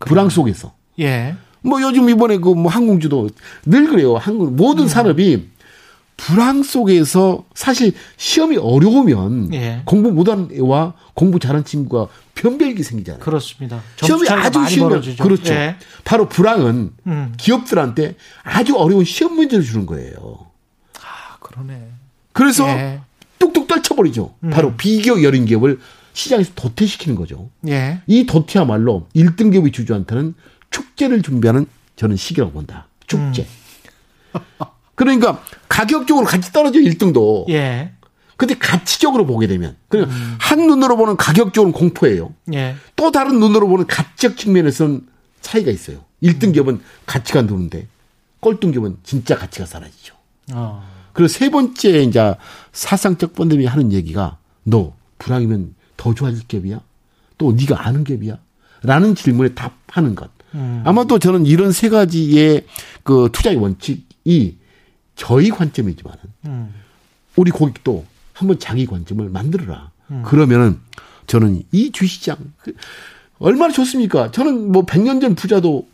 불황 0.00 0.28
속에서. 0.28 0.74
예. 1.00 1.34
뭐 1.62 1.80
요즘 1.82 2.08
이번에 2.08 2.36
그 2.38 2.54
뭐 2.54 2.70
항공주도 2.70 3.28
늘 3.64 3.88
그래요. 3.88 4.16
항공 4.16 4.54
모든 4.56 4.84
음. 4.84 4.88
산업이 4.88 5.48
불황 6.16 6.62
속에서 6.62 7.44
사실 7.54 7.92
시험이 8.16 8.56
어려우면 8.56 9.52
예. 9.54 9.82
공부 9.84 10.12
못한 10.12 10.48
애와 10.52 10.94
공부 11.14 11.38
잘한 11.38 11.64
친구가 11.64 12.06
변별기 12.34 12.82
생기잖아요. 12.82 13.20
그렇습니다. 13.22 13.80
시험이 14.00 14.28
아주 14.28 14.66
쉬우면 14.68 15.02
그렇죠. 15.18 15.52
예. 15.52 15.76
바로 16.04 16.28
불황은 16.28 16.92
음. 17.06 17.34
기업들한테 17.36 18.14
아주 18.44 18.76
어려운 18.76 19.04
시험 19.04 19.34
문제를 19.34 19.64
주는 19.64 19.86
거예요. 19.86 20.46
아 21.02 21.36
그러네. 21.40 21.88
그래서 22.36 22.68
예. 22.68 23.00
뚝뚝 23.38 23.66
떨쳐버리죠. 23.66 24.34
음. 24.44 24.50
바로 24.50 24.74
비기업 24.76 25.22
여린 25.22 25.46
기업을 25.46 25.80
시장에서 26.12 26.52
도태시키는 26.54 27.16
거죠. 27.16 27.48
예. 27.66 28.02
이 28.06 28.26
도태야말로 28.26 29.06
1등 29.16 29.52
기업의 29.52 29.72
주주한테는 29.72 30.34
축제를 30.70 31.22
준비하는 31.22 31.64
저는 31.96 32.16
시기라고 32.16 32.52
본다. 32.52 32.88
축제. 33.06 33.46
음. 34.34 34.40
그러니까 34.94 35.42
가격적으로 35.66 36.26
같이 36.26 36.52
떨어져 36.52 36.78
1등도. 36.80 37.48
예. 37.48 37.92
근데 38.36 38.54
가치적으로 38.58 39.24
보게 39.24 39.46
되면 39.46 39.74
그냥 39.88 40.10
음. 40.10 40.36
한 40.38 40.66
눈으로 40.66 40.98
보는 40.98 41.16
가격적으로는 41.16 41.72
공포예요. 41.72 42.34
예. 42.52 42.76
또 42.96 43.10
다른 43.12 43.40
눈으로 43.40 43.66
보는 43.66 43.86
가치적 43.86 44.36
측면에서는 44.36 45.06
차이가 45.40 45.70
있어요. 45.70 46.04
1등 46.22 46.52
기업은 46.52 46.82
가치가 47.06 47.46
도는데 47.46 47.86
꼴등 48.40 48.72
기업은 48.72 48.98
진짜 49.04 49.38
가치가 49.38 49.64
사라지죠. 49.64 50.14
어. 50.52 50.95
그리고 51.16 51.28
세 51.28 51.48
번째 51.48 52.02
이제 52.02 52.34
사상적 52.72 53.34
번들이 53.34 53.64
하는 53.64 53.90
얘기가 53.90 54.36
너 54.64 54.94
불황이면 55.16 55.74
더 55.96 56.14
좋아질 56.14 56.46
기업이야? 56.46 56.78
또 57.38 57.52
네가 57.52 57.86
아는 57.86 58.04
기업이야? 58.04 58.36
라는 58.82 59.14
질문에 59.14 59.54
답하는 59.54 60.14
것. 60.14 60.28
음. 60.54 60.82
아마도 60.84 61.18
저는 61.18 61.46
이런 61.46 61.72
세 61.72 61.88
가지의 61.88 62.66
그 63.02 63.30
투자의 63.32 63.56
원칙이 63.56 64.58
저희 65.14 65.48
관점이지만은 65.48 66.18
음. 66.48 66.74
우리 67.34 67.50
고객도 67.50 68.04
한번 68.34 68.58
자기 68.58 68.84
관점을 68.84 69.26
만들어라. 69.26 69.90
음. 70.10 70.22
그러면은 70.22 70.78
저는 71.26 71.62
이 71.72 71.92
주시장 71.92 72.36
얼마나 73.38 73.72
좋습니까? 73.72 74.30
저는 74.32 74.70
뭐 74.70 74.84
100년 74.84 75.22
전 75.22 75.34
부자도 75.34 75.88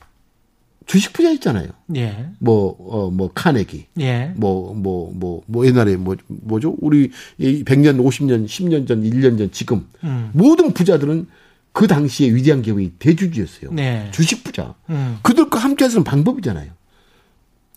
주식 0.86 1.12
부자 1.12 1.30
있잖아요. 1.30 1.68
예. 1.96 2.26
뭐, 2.38 2.76
어, 2.78 3.10
뭐, 3.10 3.30
카네기. 3.34 3.86
예. 4.00 4.32
뭐, 4.36 4.74
뭐, 4.74 5.12
뭐, 5.14 5.42
뭐, 5.46 5.66
옛날에 5.66 5.96
뭐, 5.96 6.16
뭐죠? 6.26 6.76
우리 6.80 7.10
100년, 7.38 7.98
50년, 7.98 8.46
10년 8.46 8.86
전, 8.86 9.02
1년 9.02 9.38
전, 9.38 9.50
지금. 9.52 9.86
음. 10.04 10.30
모든 10.32 10.72
부자들은 10.72 11.26
그 11.72 11.86
당시에 11.86 12.34
위대한 12.34 12.62
기업이 12.62 12.92
대주주였어요. 12.98 13.72
네. 13.72 14.08
주식 14.12 14.44
부자. 14.44 14.74
음. 14.90 15.18
그들과 15.22 15.58
함께 15.58 15.84
하는 15.84 16.04
방법이잖아요. 16.04 16.70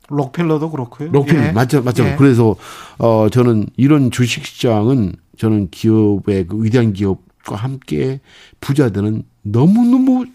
록펠러도 0.10 0.70
그렇고요. 0.70 1.10
록펠러. 1.12 1.48
예. 1.48 1.52
맞죠, 1.52 1.82
맞죠. 1.82 2.06
예. 2.06 2.16
그래서, 2.18 2.56
어, 2.98 3.30
저는 3.30 3.68
이런 3.78 4.12
주식 4.12 4.46
시장은 4.46 5.14
저는 5.38 5.70
기업의 5.72 6.48
그 6.48 6.64
위대한 6.64 6.94
기업과 6.94 7.56
함께 7.56 8.20
부자들은 8.62 9.24
너무 9.44 9.86
너무 9.86 10.26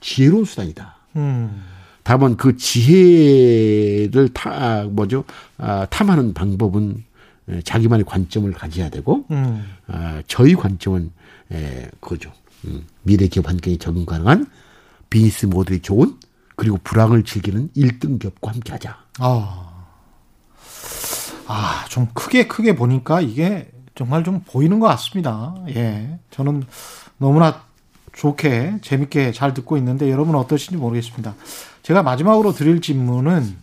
지혜로운 0.00 0.44
수단이다. 0.44 0.96
음. 1.16 1.75
다만 2.06 2.36
그 2.36 2.56
지혜를 2.56 4.28
타 4.32 4.84
뭐죠 4.84 5.24
아, 5.58 5.86
탐하는 5.86 6.34
방법은 6.34 7.02
자기만의 7.64 8.04
관점을 8.06 8.52
가져야 8.52 8.90
되고 8.90 9.24
음. 9.32 9.64
아, 9.88 10.22
저희 10.28 10.54
관점은 10.54 11.10
에, 11.50 11.90
그거죠. 11.98 12.30
음, 12.64 12.86
미래 13.02 13.26
기업 13.26 13.48
환경에 13.48 13.76
적응 13.78 14.06
가능한 14.06 14.46
비즈니스 15.10 15.46
모델이 15.46 15.80
좋은 15.82 16.16
그리고 16.54 16.78
불황을 16.84 17.24
즐기는 17.24 17.70
1등 17.76 18.20
기업과 18.20 18.52
함께하자. 18.52 18.96
아, 19.18 19.86
아, 21.48 21.84
좀 21.88 22.06
크게 22.14 22.46
크게 22.46 22.76
보니까 22.76 23.20
이게 23.20 23.68
정말 23.96 24.22
좀 24.22 24.42
보이는 24.46 24.78
것 24.78 24.86
같습니다. 24.86 25.56
예, 25.70 26.20
저는 26.30 26.62
너무나 27.18 27.64
좋게 28.12 28.78
재밌게 28.80 29.32
잘 29.32 29.54
듣고 29.54 29.76
있는데 29.76 30.10
여러분 30.10 30.36
어떠신지 30.36 30.76
모르겠습니다. 30.76 31.34
제가 31.86 32.02
마지막으로 32.02 32.50
드릴 32.50 32.80
질문은 32.80 33.56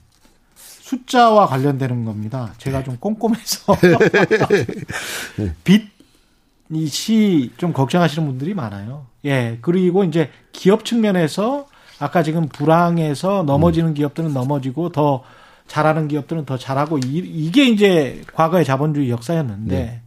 숫자와 0.55 1.45
관련되는 1.45 2.05
겁니다. 2.05 2.53
제가 2.57 2.82
좀 2.82 2.95
꼼꼼해서 2.95 3.76
빚이 5.65 7.51
좀 7.57 7.74
걱정하시는 7.74 8.26
분들이 8.26 8.53
많아요. 8.53 9.07
예. 9.26 9.57
그리고 9.59 10.05
이제 10.05 10.32
기업 10.53 10.86
측면에서 10.86 11.67
아까 11.99 12.24
지금 12.24 12.47
불황에서 12.47 13.43
넘어지는 13.43 13.89
음. 13.89 13.93
기업들은 13.93 14.34
넘어지고 14.34 14.93
더 14.93 15.26
잘하는 15.67 16.07
기업들은 16.07 16.45
더 16.45 16.57
잘하고 16.57 16.99
이, 16.99 17.51
게 17.51 17.65
이제 17.65 18.21
과거의 18.34 18.63
자본주의 18.63 19.09
역사였는데 19.09 19.76
네. 19.76 20.01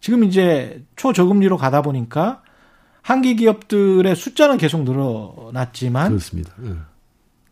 지금 0.00 0.24
이제 0.24 0.82
초저금리로 0.96 1.58
가다 1.58 1.82
보니까 1.82 2.40
한기 3.02 3.36
기업들의 3.36 4.16
숫자는 4.16 4.56
계속 4.56 4.84
늘어났지만 4.84 6.08
그렇습니다. 6.08 6.54
네. 6.56 6.70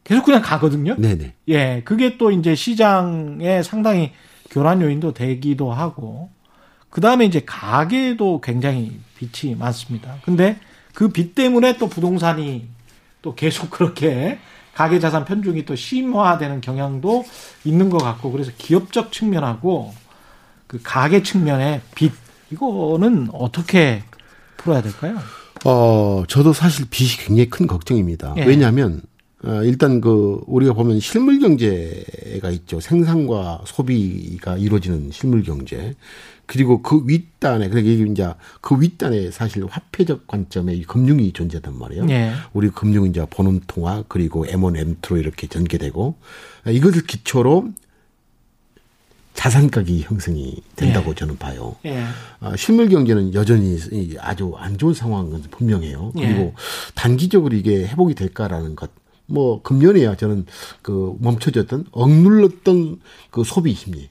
계속 0.09 0.25
그냥 0.25 0.41
가거든요. 0.43 0.95
네네. 0.97 1.35
예, 1.49 1.83
그게 1.85 2.17
또 2.17 2.31
이제 2.31 2.55
시장에 2.55 3.63
상당히 3.63 4.13
교란 4.51 4.81
요인도 4.81 5.13
되기도 5.13 5.71
하고, 5.73 6.31
그 6.89 7.03
다음에 7.03 7.27
이제 7.27 7.43
가계도 7.45 8.41
굉장히 8.41 8.99
빚이 9.17 9.55
많습니다. 9.55 10.17
근데 10.25 10.57
그 10.95 11.11
빚 11.13 11.35
때문에 11.35 11.77
또 11.77 11.89
부동산이 11.89 12.67
또 13.21 13.35
계속 13.35 13.69
그렇게 13.71 14.39
가계 14.75 14.99
자산 14.99 15.25
편중이 15.27 15.67
또 15.67 15.75
심화되는 15.77 16.63
경향도 16.63 17.25
있는 17.65 17.91
것 17.91 17.99
같고, 17.99 18.33
그래서 18.33 18.51
기업적 18.57 19.13
측면하고 19.13 19.93
그 20.67 20.81
가계 20.83 21.23
측면의 21.23 21.83
빚, 21.95 22.13
이거는 22.51 23.29
어떻게 23.35 24.03
풀어야 24.57 24.81
될까요? 24.81 25.19
어, 25.65 26.23
저도 26.29 26.53
사실 26.55 26.87
빚이 26.89 27.19
굉장히 27.19 27.51
큰 27.51 27.67
걱정입니다. 27.67 28.35
예. 28.39 28.45
왜냐하면 28.45 29.03
어, 29.45 29.63
일단 29.63 30.01
그 30.01 30.41
우리가 30.47 30.73
보면 30.73 31.01
실물 31.01 31.39
경제가 31.39 32.51
있죠. 32.51 32.81
생산과 32.81 33.63
소비가 33.67 34.57
이루어지는 34.57 35.11
실물 35.13 35.43
경제. 35.43 35.95
그리고 36.47 36.81
그 36.81 37.03
윗단에 37.07 37.69
그러니까 37.69 38.11
이제 38.11 38.35
그 38.63 38.81
윗단에 38.81 39.31
사실 39.31 39.67
화폐적 39.67 40.27
관점의 40.27 40.83
금융이 40.83 41.33
존재단 41.35 41.79
말이에요. 41.79 42.07
네. 42.07 42.33
우리 42.55 42.71
금융 42.71 43.05
이제 43.05 43.25
본원 43.29 43.61
통화 43.67 44.03
그리고 44.09 44.47
M1, 44.47 44.97
M2로 45.03 45.19
이렇게 45.19 45.47
전개되고 45.47 46.15
이것을 46.69 47.07
기초로 47.07 47.71
자산 49.35 49.71
가격이 49.71 50.03
형성이 50.03 50.57
된다고 50.75 51.11
예. 51.11 51.15
저는 51.15 51.37
봐요. 51.37 51.77
예. 51.85 52.03
어, 52.41 52.57
실물 52.57 52.89
경제는 52.89 53.35
여전히 53.35 53.79
아주 54.19 54.55
안 54.57 54.77
좋은 54.79 54.95
상황은 54.95 55.43
분명해요. 55.51 56.13
그리고 56.13 56.41
예. 56.41 56.55
단기적으로 56.97 57.55
이게 57.55 57.87
회복이 57.87 58.15
될까라는 58.15 58.75
것. 58.75 58.91
뭐 59.29 59.63
금년에야 59.63 60.17
저는 60.17 60.47
그 60.83 61.17
멈춰졌던 61.21 61.87
억눌렀던 61.93 63.01
그 63.31 63.45
소비 63.45 63.75
심리 63.75 64.09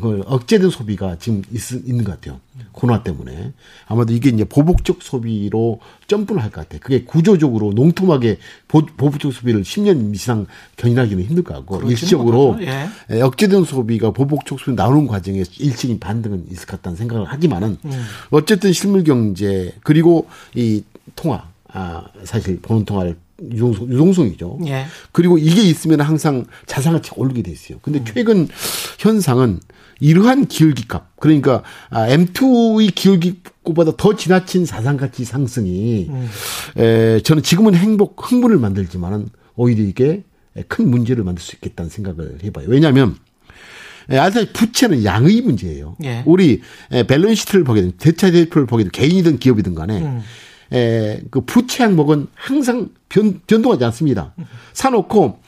그 0.00 0.22
억제된 0.26 0.70
소비가 0.70 1.16
지금 1.18 1.42
있, 1.52 1.70
있는 1.86 2.02
것 2.02 2.12
같아요. 2.12 2.40
코로나 2.72 3.04
때문에. 3.04 3.52
아마도 3.86 4.12
이게 4.12 4.30
이제 4.30 4.42
보복적 4.44 5.02
소비로 5.02 5.78
점프를 6.08 6.42
할 6.42 6.50
것 6.50 6.62
같아요. 6.62 6.80
그게 6.82 7.04
구조적으로 7.04 7.72
농통하게 7.72 8.38
보, 8.66 8.84
복적 8.84 9.32
소비를 9.32 9.62
10년 9.62 10.12
이상 10.12 10.46
견인하기는 10.78 11.22
힘들 11.22 11.44
것 11.44 11.54
같고, 11.54 11.88
일시적으로 11.88 12.56
예. 12.60 12.88
예. 13.10 13.20
억제된 13.20 13.64
소비가 13.64 14.10
보복적 14.10 14.58
소비 14.58 14.72
나오는 14.72 15.06
과정에 15.06 15.38
일시적인 15.58 16.00
반등은 16.00 16.46
있을 16.50 16.66
것 16.66 16.78
같다는 16.78 16.96
생각을 16.96 17.26
하지만은, 17.26 17.76
음. 17.84 18.04
어쨌든 18.30 18.72
실물 18.72 19.04
경제, 19.04 19.74
그리고 19.84 20.26
이 20.56 20.82
통화, 21.14 21.44
아, 21.68 22.04
사실 22.24 22.60
보는 22.60 22.84
통화를 22.84 23.16
유동성, 23.42 23.88
유동성이죠. 23.88 24.58
예. 24.66 24.86
그리고 25.12 25.38
이게 25.38 25.62
있으면 25.62 26.00
항상 26.00 26.44
자산가치가 26.66 27.16
오르게 27.18 27.42
돼 27.42 27.50
있어요. 27.50 27.78
근데 27.82 28.00
음. 28.00 28.04
최근 28.06 28.48
현상은 28.98 29.60
이러한 30.00 30.46
기울기값, 30.46 31.16
그러니까 31.16 31.62
아, 31.90 32.06
M2의 32.08 32.94
기울기값보다 32.94 33.92
더 33.96 34.16
지나친 34.16 34.64
자산가치 34.64 35.24
상승이 35.24 36.08
음. 36.10 36.28
에, 36.76 37.20
저는 37.20 37.42
지금은 37.42 37.74
행복, 37.74 38.30
흥분을 38.30 38.58
만들지만은 38.58 39.28
오히려 39.56 39.82
이게 39.84 40.24
큰 40.68 40.88
문제를 40.88 41.24
만들 41.24 41.42
수 41.42 41.56
있겠다는 41.56 41.90
생각을 41.90 42.38
해봐요. 42.44 42.66
왜냐하면 42.68 43.16
알다시피 44.08 44.52
부채는 44.52 45.04
양의 45.04 45.40
문제예요. 45.40 45.96
예. 46.04 46.22
우리 46.26 46.60
밸런시트를 46.90 47.64
보게 47.64 47.80
되면 47.80 47.94
대차 47.98 48.30
대표를 48.30 48.66
보게 48.66 48.84
되면 48.84 48.90
개인이든 48.92 49.38
기업이든 49.38 49.74
간에 49.74 50.02
음. 50.02 50.22
에, 50.74 51.20
그 51.30 51.40
부채 51.42 51.84
항목은 51.84 52.26
항상 52.34 52.90
변, 53.08 53.40
변동하지 53.46 53.84
않습니다. 53.84 54.34
사놓고 54.72 55.40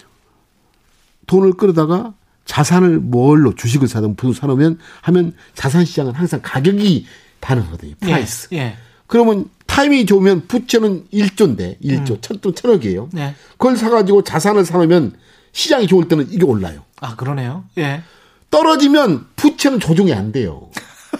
돈을 1.26 1.54
끌어다가 1.54 2.14
자산을 2.44 3.00
뭘로 3.00 3.54
주식을 3.54 3.88
사든 3.88 4.14
부동산 4.14 4.42
사놓으면 4.42 4.78
하면 5.02 5.32
자산 5.54 5.84
시장은 5.84 6.14
항상 6.14 6.40
가격이 6.42 7.06
반응하거든요. 7.40 7.90
예, 7.90 8.06
price. 8.06 8.48
예, 8.52 8.56
예. 8.58 8.76
그러면 9.08 9.48
타이밍이 9.66 10.06
좋으면 10.06 10.46
부채는 10.46 11.06
1조인데 11.12 11.80
1조 11.82 12.10
음. 12.12 12.18
천, 12.20 12.54
천억이에요. 12.54 13.10
네. 13.12 13.34
그걸 13.52 13.76
사가지고 13.76 14.22
자산을 14.22 14.64
사놓으면 14.64 15.12
시장이 15.52 15.86
좋을 15.86 16.08
때는 16.08 16.28
이게 16.30 16.44
올라요. 16.44 16.82
아 17.00 17.16
그러네요. 17.16 17.64
예. 17.78 18.02
떨어지면 18.50 19.26
부채는 19.36 19.80
조정이 19.80 20.12
안 20.14 20.32
돼요. 20.32 20.70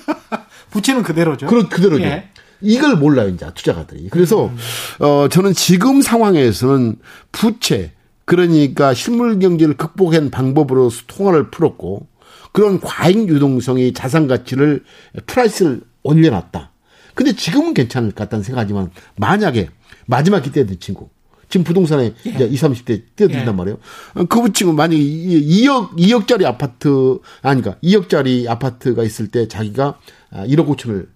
부채는 0.70 1.02
그대로죠. 1.02 1.46
그런 1.48 1.68
그대로죠. 1.68 2.04
예. 2.04 2.30
이걸 2.60 2.96
몰라요, 2.96 3.28
이제 3.28 3.46
투자가들이. 3.54 4.08
그래서 4.10 4.46
음. 4.46 4.56
어 5.04 5.28
저는 5.28 5.52
지금 5.52 6.00
상황에서는 6.00 6.96
부채 7.32 7.92
그러니까 8.24 8.92
실물 8.94 9.38
경제를 9.38 9.76
극복한 9.76 10.30
방법으로 10.30 10.90
통화를 11.06 11.50
풀었고 11.50 12.06
그런 12.52 12.80
과잉 12.80 13.28
유동성이 13.28 13.92
자산 13.92 14.26
가치를 14.26 14.84
프라이스를 15.26 15.82
올려놨다. 16.02 16.72
근데 17.14 17.32
지금은 17.34 17.72
괜찮을 17.72 18.10
것 18.10 18.16
같다는 18.16 18.42
생각하지만 18.42 18.90
만약에 19.16 19.68
마지막 20.06 20.40
기대된 20.40 20.78
친구 20.80 21.08
지금 21.48 21.64
부동산에 21.64 22.12
예. 22.26 22.30
이제 22.30 22.44
20, 22.44 22.70
30대 22.70 23.02
뛰어든단 23.16 23.46
예. 23.46 23.52
말이에요. 23.52 23.78
그 24.28 24.52
친구 24.52 24.72
만약에 24.72 24.98
2억 24.98 25.96
2억짜리 25.96 26.44
아파트 26.44 27.18
아니까 27.42 27.76
2억짜리 27.82 28.48
아파트가 28.48 29.04
있을 29.04 29.28
때 29.28 29.46
자기가 29.46 29.98
1억 30.32 30.60
아, 30.60 30.72
5천을 30.72 31.06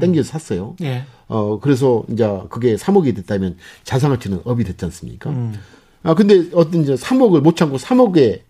땡겨서 0.00 0.30
샀어요. 0.30 0.76
예. 0.82 1.04
어, 1.28 1.58
그래서 1.60 2.04
이제 2.10 2.28
그게 2.50 2.76
3억이 2.76 3.16
됐다면 3.16 3.56
자산가치는 3.84 4.40
업이 4.44 4.64
됐지 4.64 4.84
않습니까? 4.84 5.30
음. 5.30 5.54
아 6.02 6.14
근데 6.14 6.48
어떤 6.52 6.82
이제 6.82 6.94
3억을 6.94 7.40
못 7.40 7.56
참고 7.56 7.76
3억의 7.78 8.40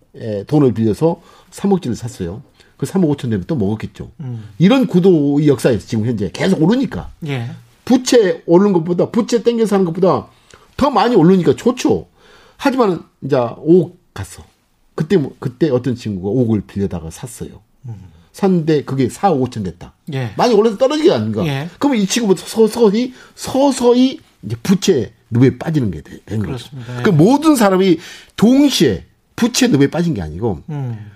돈을 0.47 0.73
빌려서 0.75 1.21
3억지를 1.51 1.95
샀어요. 1.95 2.43
그 2.77 2.87
3억 2.87 3.17
5천 3.17 3.31
되면 3.31 3.45
또 3.47 3.55
먹었겠죠. 3.55 4.11
음. 4.21 4.49
이런 4.59 4.89
구도의 4.89 5.47
역사에서 5.47 5.87
지금 5.87 6.05
현재 6.05 6.31
계속 6.33 6.61
오르니까. 6.61 7.11
예. 7.29 7.51
부채 7.85 8.43
오르는 8.47 8.73
것보다 8.73 9.11
부채 9.11 9.43
땡겨서 9.43 9.77
하는 9.77 9.85
것보다 9.87 10.27
더 10.77 10.91
많이 10.91 11.15
오르니까 11.15 11.57
좋죠. 11.57 12.09
하지만 12.57 13.03
이제 13.23 13.37
5억 13.37 13.95
갔어. 14.15 14.45
그때 14.95 15.17
뭐, 15.17 15.35
그때 15.39 15.71
어떤 15.71 15.95
친구가 15.95 16.29
5억을 16.29 16.67
빌려다가 16.67 17.11
샀어요. 17.11 17.63
음. 17.87 17.95
샀는데 18.33 18.85
그게 18.85 19.09
4억 19.09 19.41
5천 19.49 19.65
됐다. 19.65 19.95
예. 20.15 20.33
많이 20.37 20.55
올라서 20.55 20.79
떨어지게 20.79 21.13
아닌가. 21.13 21.45
예. 21.47 21.69
그러면 21.79 22.01
이 22.01 22.07
친구부터 22.07 22.47
서서히 22.47 23.13
서서히 23.35 24.21
이제 24.43 24.57
부채 24.63 25.13
늪에 25.31 25.59
빠지는 25.59 25.91
게 25.91 26.03
되는 26.03 26.47
거죠. 26.47 26.71
예. 26.99 27.03
그 27.03 27.11
모든 27.11 27.57
사람이 27.57 27.99
동시에 28.37 29.05
부채 29.37 29.69
늪에 29.69 29.91
빠진 29.91 30.15
게 30.15 30.23
아니고 30.23 30.63
음. 30.71 31.11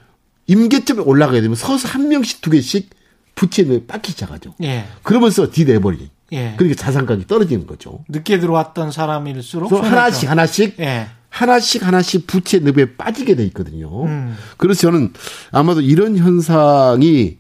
임계점에 0.47 1.03
올라가게 1.03 1.41
되면 1.41 1.57
서서 1.57 1.89
한 1.89 2.09
명씩 2.09 2.41
두 2.41 2.51
개씩 2.51 2.91
부채 3.35 3.63
늪에 3.63 3.87
빠기 3.87 4.13
시작하죠. 4.13 4.55
예. 4.63 4.85
그러면서 5.03 5.51
디내버리. 5.51 6.11
예. 6.33 6.55
그러니까 6.57 6.81
자산가격이 6.83 7.27
떨어지는 7.27 7.67
거죠. 7.67 8.05
늦게 8.09 8.41
들어왔던 8.41 8.91
사람일수록 8.91 9.73
하나씩 9.73 10.29
하나씩 10.29 10.77
예. 10.81 11.07
하나씩 11.29 11.87
하나씩 11.87 12.27
부채 12.27 12.59
늪에 12.61 12.97
빠지게 12.97 13.37
돼 13.37 13.45
있거든요. 13.47 14.05
음. 14.05 14.37
그래서 14.57 14.83
저는 14.83 15.13
아마도 15.53 15.81
이런 15.81 16.17
현상이 16.17 17.39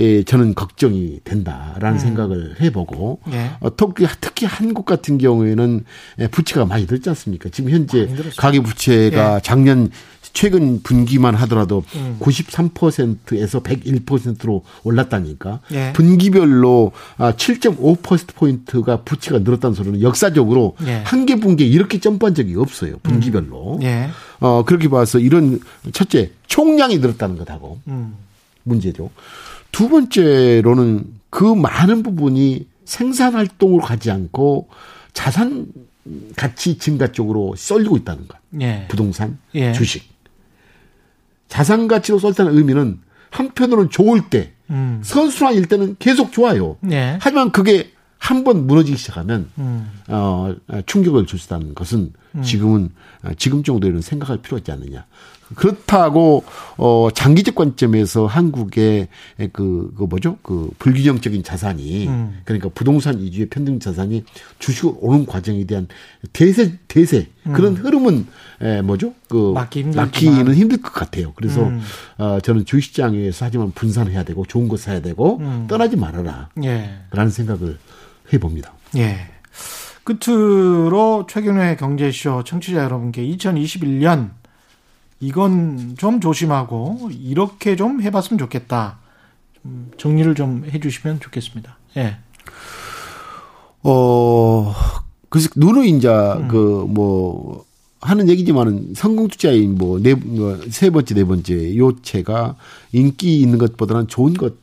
예, 0.00 0.22
저는 0.22 0.54
걱정이 0.54 1.20
된다라는 1.24 1.92
음. 1.92 1.98
생각을 1.98 2.56
해보고 2.60 3.20
예. 3.32 3.50
어, 3.60 3.74
특히, 3.74 4.06
특히 4.20 4.46
한국 4.46 4.84
같은 4.84 5.18
경우에는 5.18 5.84
예, 6.20 6.28
부채가 6.28 6.66
많이 6.66 6.86
들지 6.86 7.08
않습니까? 7.08 7.48
지금 7.48 7.70
현재 7.70 8.08
가계 8.36 8.60
부채가 8.60 9.36
예. 9.36 9.40
작년 9.42 9.90
최근 10.38 10.80
분기만 10.84 11.34
하더라도 11.34 11.82
음. 11.96 12.16
93%에서 12.20 13.60
101%로 13.60 14.62
올랐다니까. 14.84 15.58
예. 15.72 15.92
분기별로 15.94 16.92
7.5%포인트가 17.18 18.92
아, 18.92 18.96
부채가 18.98 19.40
늘었다는 19.40 19.74
소리는 19.74 20.00
역사적으로 20.00 20.76
예. 20.86 21.02
한개 21.04 21.40
분기에 21.40 21.66
이렇게 21.66 21.98
점프한 21.98 22.36
적이 22.36 22.54
없어요. 22.54 22.98
분기별로. 23.02 23.78
음. 23.78 23.82
예. 23.82 24.10
어, 24.38 24.64
그렇게 24.64 24.88
봐서 24.88 25.18
이런 25.18 25.58
첫째, 25.92 26.30
총량이 26.46 26.98
늘었다는 26.98 27.36
것하고 27.36 27.80
음. 27.88 28.14
문제죠. 28.62 29.10
두 29.72 29.88
번째로는 29.88 31.04
그 31.30 31.52
많은 31.52 32.04
부분이 32.04 32.64
생산 32.84 33.34
활동을 33.34 33.80
가지 33.80 34.12
않고 34.12 34.68
자산 35.14 35.66
가치 36.36 36.78
증가 36.78 37.10
쪽으로 37.10 37.56
쏠리고 37.56 37.96
있다는 37.96 38.28
것. 38.28 38.38
예. 38.60 38.86
부동산, 38.88 39.40
예. 39.56 39.72
주식. 39.72 40.16
자산 41.48 41.88
가치로 41.88 42.18
썼다는 42.18 42.56
의미는 42.56 43.00
한편으로는 43.30 43.90
좋을 43.90 44.28
때 44.30 44.52
음. 44.70 45.00
선순환일 45.02 45.66
때는 45.66 45.96
계속 45.98 46.32
좋아요. 46.32 46.76
네. 46.80 47.18
하지만 47.20 47.50
그게 47.52 47.92
한 48.18 48.42
번 48.44 48.66
무너지기 48.66 48.96
시작하면 48.98 49.48
음. 49.58 49.90
어, 50.08 50.54
충격을 50.86 51.26
줄 51.26 51.38
수 51.38 51.46
있다는 51.46 51.74
것은 51.74 52.12
음. 52.34 52.42
지금은 52.42 52.90
지금 53.36 53.62
정도에는 53.62 54.00
생각할 54.00 54.38
필요가 54.38 54.58
있지 54.58 54.72
않느냐. 54.72 55.06
그렇다고 55.54 56.44
어 56.76 57.08
장기적 57.12 57.54
관점에서 57.54 58.26
한국의 58.26 59.08
그, 59.52 59.92
그 59.96 60.02
뭐죠? 60.04 60.38
그 60.42 60.70
불균형적인 60.78 61.42
자산이 61.42 62.08
음. 62.08 62.40
그러니까 62.44 62.68
부동산 62.74 63.18
위주의 63.18 63.48
편등 63.48 63.80
자산이 63.80 64.24
주식을 64.58 64.92
오는 65.00 65.26
과정에 65.26 65.64
대한 65.64 65.88
대세 66.32 66.78
대세 66.88 67.28
음. 67.46 67.52
그런 67.52 67.76
흐름은 67.76 68.26
에 68.60 68.82
뭐죠? 68.82 69.14
그 69.28 69.52
막기 69.54 69.84
막기는 69.84 70.54
힘들 70.54 70.82
것 70.82 70.92
같아요. 70.92 71.32
그래서 71.34 71.62
음. 71.66 71.80
어 72.18 72.38
저는 72.40 72.64
주식시장에서 72.64 73.44
하지만 73.44 73.72
분산해야 73.72 74.24
되고 74.24 74.44
좋은 74.44 74.68
거 74.68 74.76
사야 74.76 75.00
되고 75.00 75.38
음. 75.38 75.66
떠나지 75.68 75.96
말아라. 75.96 76.50
예. 76.64 76.90
라는 77.10 77.30
생각을 77.30 77.78
해 78.32 78.38
봅니다. 78.38 78.72
예. 78.96 79.16
끝으로 80.04 81.26
최경련의 81.28 81.76
경제쇼 81.76 82.42
청취자 82.44 82.82
여러분께 82.82 83.22
2021년 83.26 84.30
이건 85.20 85.96
좀 85.98 86.20
조심하고 86.20 87.10
이렇게 87.12 87.76
좀 87.76 88.00
해봤으면 88.02 88.38
좋겠다. 88.38 88.98
좀 89.60 89.90
정리를 89.98 90.34
좀 90.34 90.64
해주시면 90.70 91.20
좋겠습니다. 91.20 91.76
예. 91.96 92.16
어, 93.82 94.74
그래서 95.28 95.48
누누 95.56 95.86
이제 95.86 96.08
음. 96.08 96.48
그뭐 96.48 97.64
하는 98.00 98.28
얘기지만은 98.28 98.94
성공 98.94 99.28
투자인 99.28 99.76
뭐네 99.76 100.14
뭐 100.14 100.58
세 100.70 100.90
번째 100.90 101.14
네 101.14 101.24
번째 101.24 101.76
요체가 101.76 102.56
인기 102.92 103.40
있는 103.40 103.58
것보다는 103.58 104.06
좋은 104.06 104.34
것 104.34 104.54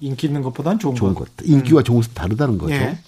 인기 0.00 0.26
있는 0.26 0.42
것보다는 0.42 0.78
좋은, 0.78 0.94
좋은 0.94 1.14
것. 1.14 1.36
것. 1.36 1.44
인기와 1.46 1.80
음. 1.82 1.84
좋은 1.84 1.96
것은 2.00 2.14
다르다는 2.14 2.58
거죠. 2.58 2.74
예. 2.74 2.98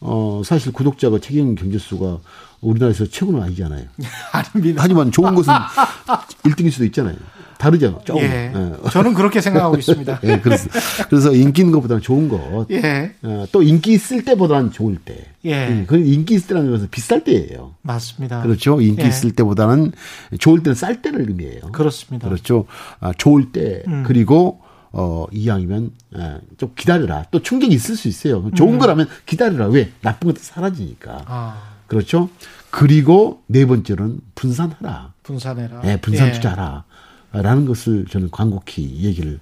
어 0.00 0.42
사실 0.44 0.72
구독자가 0.72 1.20
책임 1.20 1.54
경제수가 1.54 2.18
우리나라에서 2.62 3.06
최고는 3.06 3.42
아니잖아요. 3.42 3.84
아닙니다. 4.32 4.82
하지만 4.82 5.10
좋은 5.10 5.34
것은 5.34 5.52
1등일 6.46 6.70
수도 6.70 6.84
있잖아요. 6.86 7.16
다르죠. 7.58 8.00
조금. 8.04 8.22
예. 8.22 8.52
예. 8.52 8.90
저는 8.90 9.14
그렇게 9.14 9.40
생각하고 9.40 9.76
있습니다. 9.76 10.18
예, 10.24 10.40
그래서, 10.40 10.68
그래서 11.08 11.32
인기 11.32 11.60
있는 11.62 11.72
것보다는 11.72 12.02
좋은 12.02 12.28
것. 12.28 12.66
예. 12.72 13.14
어, 13.22 13.44
또 13.52 13.62
인기 13.62 13.92
있을 13.92 14.24
때보다는 14.24 14.72
좋을 14.72 14.96
때. 14.96 15.26
예. 15.44 15.84
그 15.86 15.96
인기 15.96 16.34
있을 16.34 16.48
때라는 16.48 16.72
것은 16.72 16.88
비쌀 16.90 17.22
때예요. 17.22 17.74
맞습니다. 17.82 18.42
그렇죠. 18.42 18.80
인기 18.80 19.02
예. 19.02 19.06
있을 19.06 19.30
때보다는 19.32 19.92
좋을 20.40 20.64
때는 20.64 20.74
쌀 20.74 21.02
때를 21.02 21.28
의미해요. 21.28 21.60
그렇습니다. 21.70 22.28
그렇죠. 22.28 22.66
아, 22.98 23.12
좋을 23.16 23.52
때 23.52 23.84
음. 23.86 24.02
그리고 24.04 24.60
어, 24.90 25.26
이왕이면 25.30 25.90
예, 26.18 26.38
좀 26.58 26.72
기다려라. 26.74 27.26
또 27.30 27.40
충격이 27.42 27.72
있을 27.72 27.94
수 27.94 28.08
있어요. 28.08 28.50
좋은 28.56 28.74
음. 28.74 28.78
거라면 28.80 29.06
기다려라. 29.24 29.68
왜? 29.68 29.92
나쁜 30.00 30.32
것도 30.32 30.42
사라지니까. 30.42 31.24
아. 31.26 31.71
그렇죠? 31.92 32.30
그리고 32.70 33.42
네 33.48 33.66
번째로는 33.66 34.20
분산하라. 34.34 35.12
분산해라. 35.22 35.82
네, 35.82 36.00
분산 36.00 36.28
예. 36.28 36.32
투자하라. 36.32 36.84
라는 37.32 37.66
것을 37.66 38.06
저는 38.06 38.30
광곡히 38.30 39.02
얘기를 39.02 39.40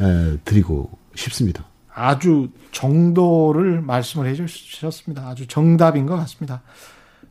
에, 0.00 0.36
드리고 0.44 0.90
싶습니다. 1.14 1.64
아주 1.94 2.48
정도를 2.72 3.82
말씀을 3.82 4.26
해 4.26 4.34
주셨습니다. 4.34 5.28
아주 5.28 5.46
정답인 5.46 6.06
것 6.06 6.16
같습니다. 6.16 6.62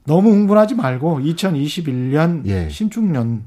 너무 0.06 0.32
흥분하지 0.32 0.76
말고 0.76 1.20
2021년 1.20 2.46
예. 2.46 2.70
신축년 2.70 3.44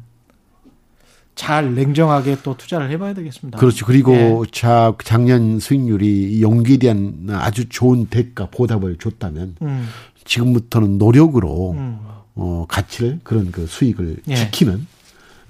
잘 1.35 1.74
냉정하게 1.74 2.39
또 2.43 2.57
투자를 2.57 2.91
해봐야 2.91 3.12
되겠습니다. 3.14 3.59
그렇죠. 3.59 3.87
그리고 3.87 4.12
예. 4.14 4.51
자, 4.53 4.95
작년 5.05 5.59
수익률이 5.59 6.43
연기에 6.43 6.76
대한 6.76 7.26
아주 7.30 7.68
좋은 7.68 8.07
대가 8.07 8.47
보답을 8.51 8.97
줬다면 8.99 9.57
음. 9.62 9.89
지금부터는 10.24 10.99
노력으로 10.99 11.72
음. 11.72 11.99
어, 12.37 12.66
가치를 12.68 13.20
그런 13.24 13.51
그 13.51 13.66
수익을 13.66 14.18
예. 14.28 14.37
지키는 14.37 14.87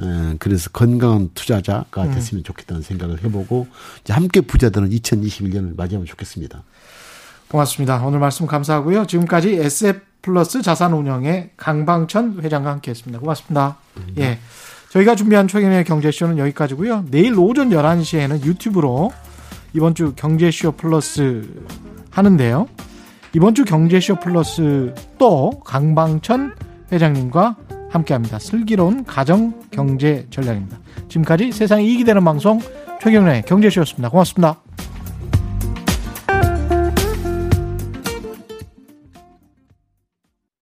에, 0.01 0.37
그래서 0.39 0.71
건강한 0.71 1.31
투자자가 1.35 2.05
음. 2.05 2.15
됐으면 2.15 2.45
좋겠다는 2.45 2.83
생각을 2.83 3.23
해보고 3.23 3.67
이제 4.03 4.13
함께 4.13 4.41
부자들은 4.41 4.91
2021년을 4.91 5.77
맞이하면 5.77 6.07
좋겠습니다. 6.07 6.63
고맙습니다. 7.49 8.05
오늘 8.05 8.19
말씀 8.19 8.47
감사하고요. 8.47 9.07
지금까지 9.07 9.51
SF 9.55 10.01
플러스 10.23 10.63
자산운영의 10.63 11.51
강방천 11.59 12.41
회장과 12.43 12.71
함께했습니다. 12.71 13.21
고맙습니다. 13.21 13.77
음. 13.99 14.15
예. 14.19 14.39
저희가 14.95 15.17
준비한 15.17 15.49
최근의 15.49 15.85
경제쇼는 15.85 16.39
여기까지고요. 16.39 17.07
내일 17.11 17.37
오전 17.37 17.71
11시에는 17.71 18.45
유튜브로 18.45 19.11
이번 19.73 19.97
주 19.97 20.13
경제쇼 20.15 20.73
플러스 20.73 21.49
하는데요. 22.11 22.69
이번 23.35 23.57
주 23.57 23.65
경제쇼 23.65 24.21
플러스 24.21 24.95
또 25.19 25.51
강방천 25.65 26.55
회장님과 26.93 27.57
함께합니다. 27.91 28.39
슬기로운 28.39 29.05
가정 29.05 29.61
경제 29.73 30.29
전략입니다. 30.31 30.79
지금까지 31.09 31.51
세상이 31.51 31.89
이익이 31.89 32.05
되는 32.05 32.23
방송 32.23 32.61
최경련의 33.01 33.43
경제쇼였습니다. 33.47 34.11
고맙습니다. 34.11 34.64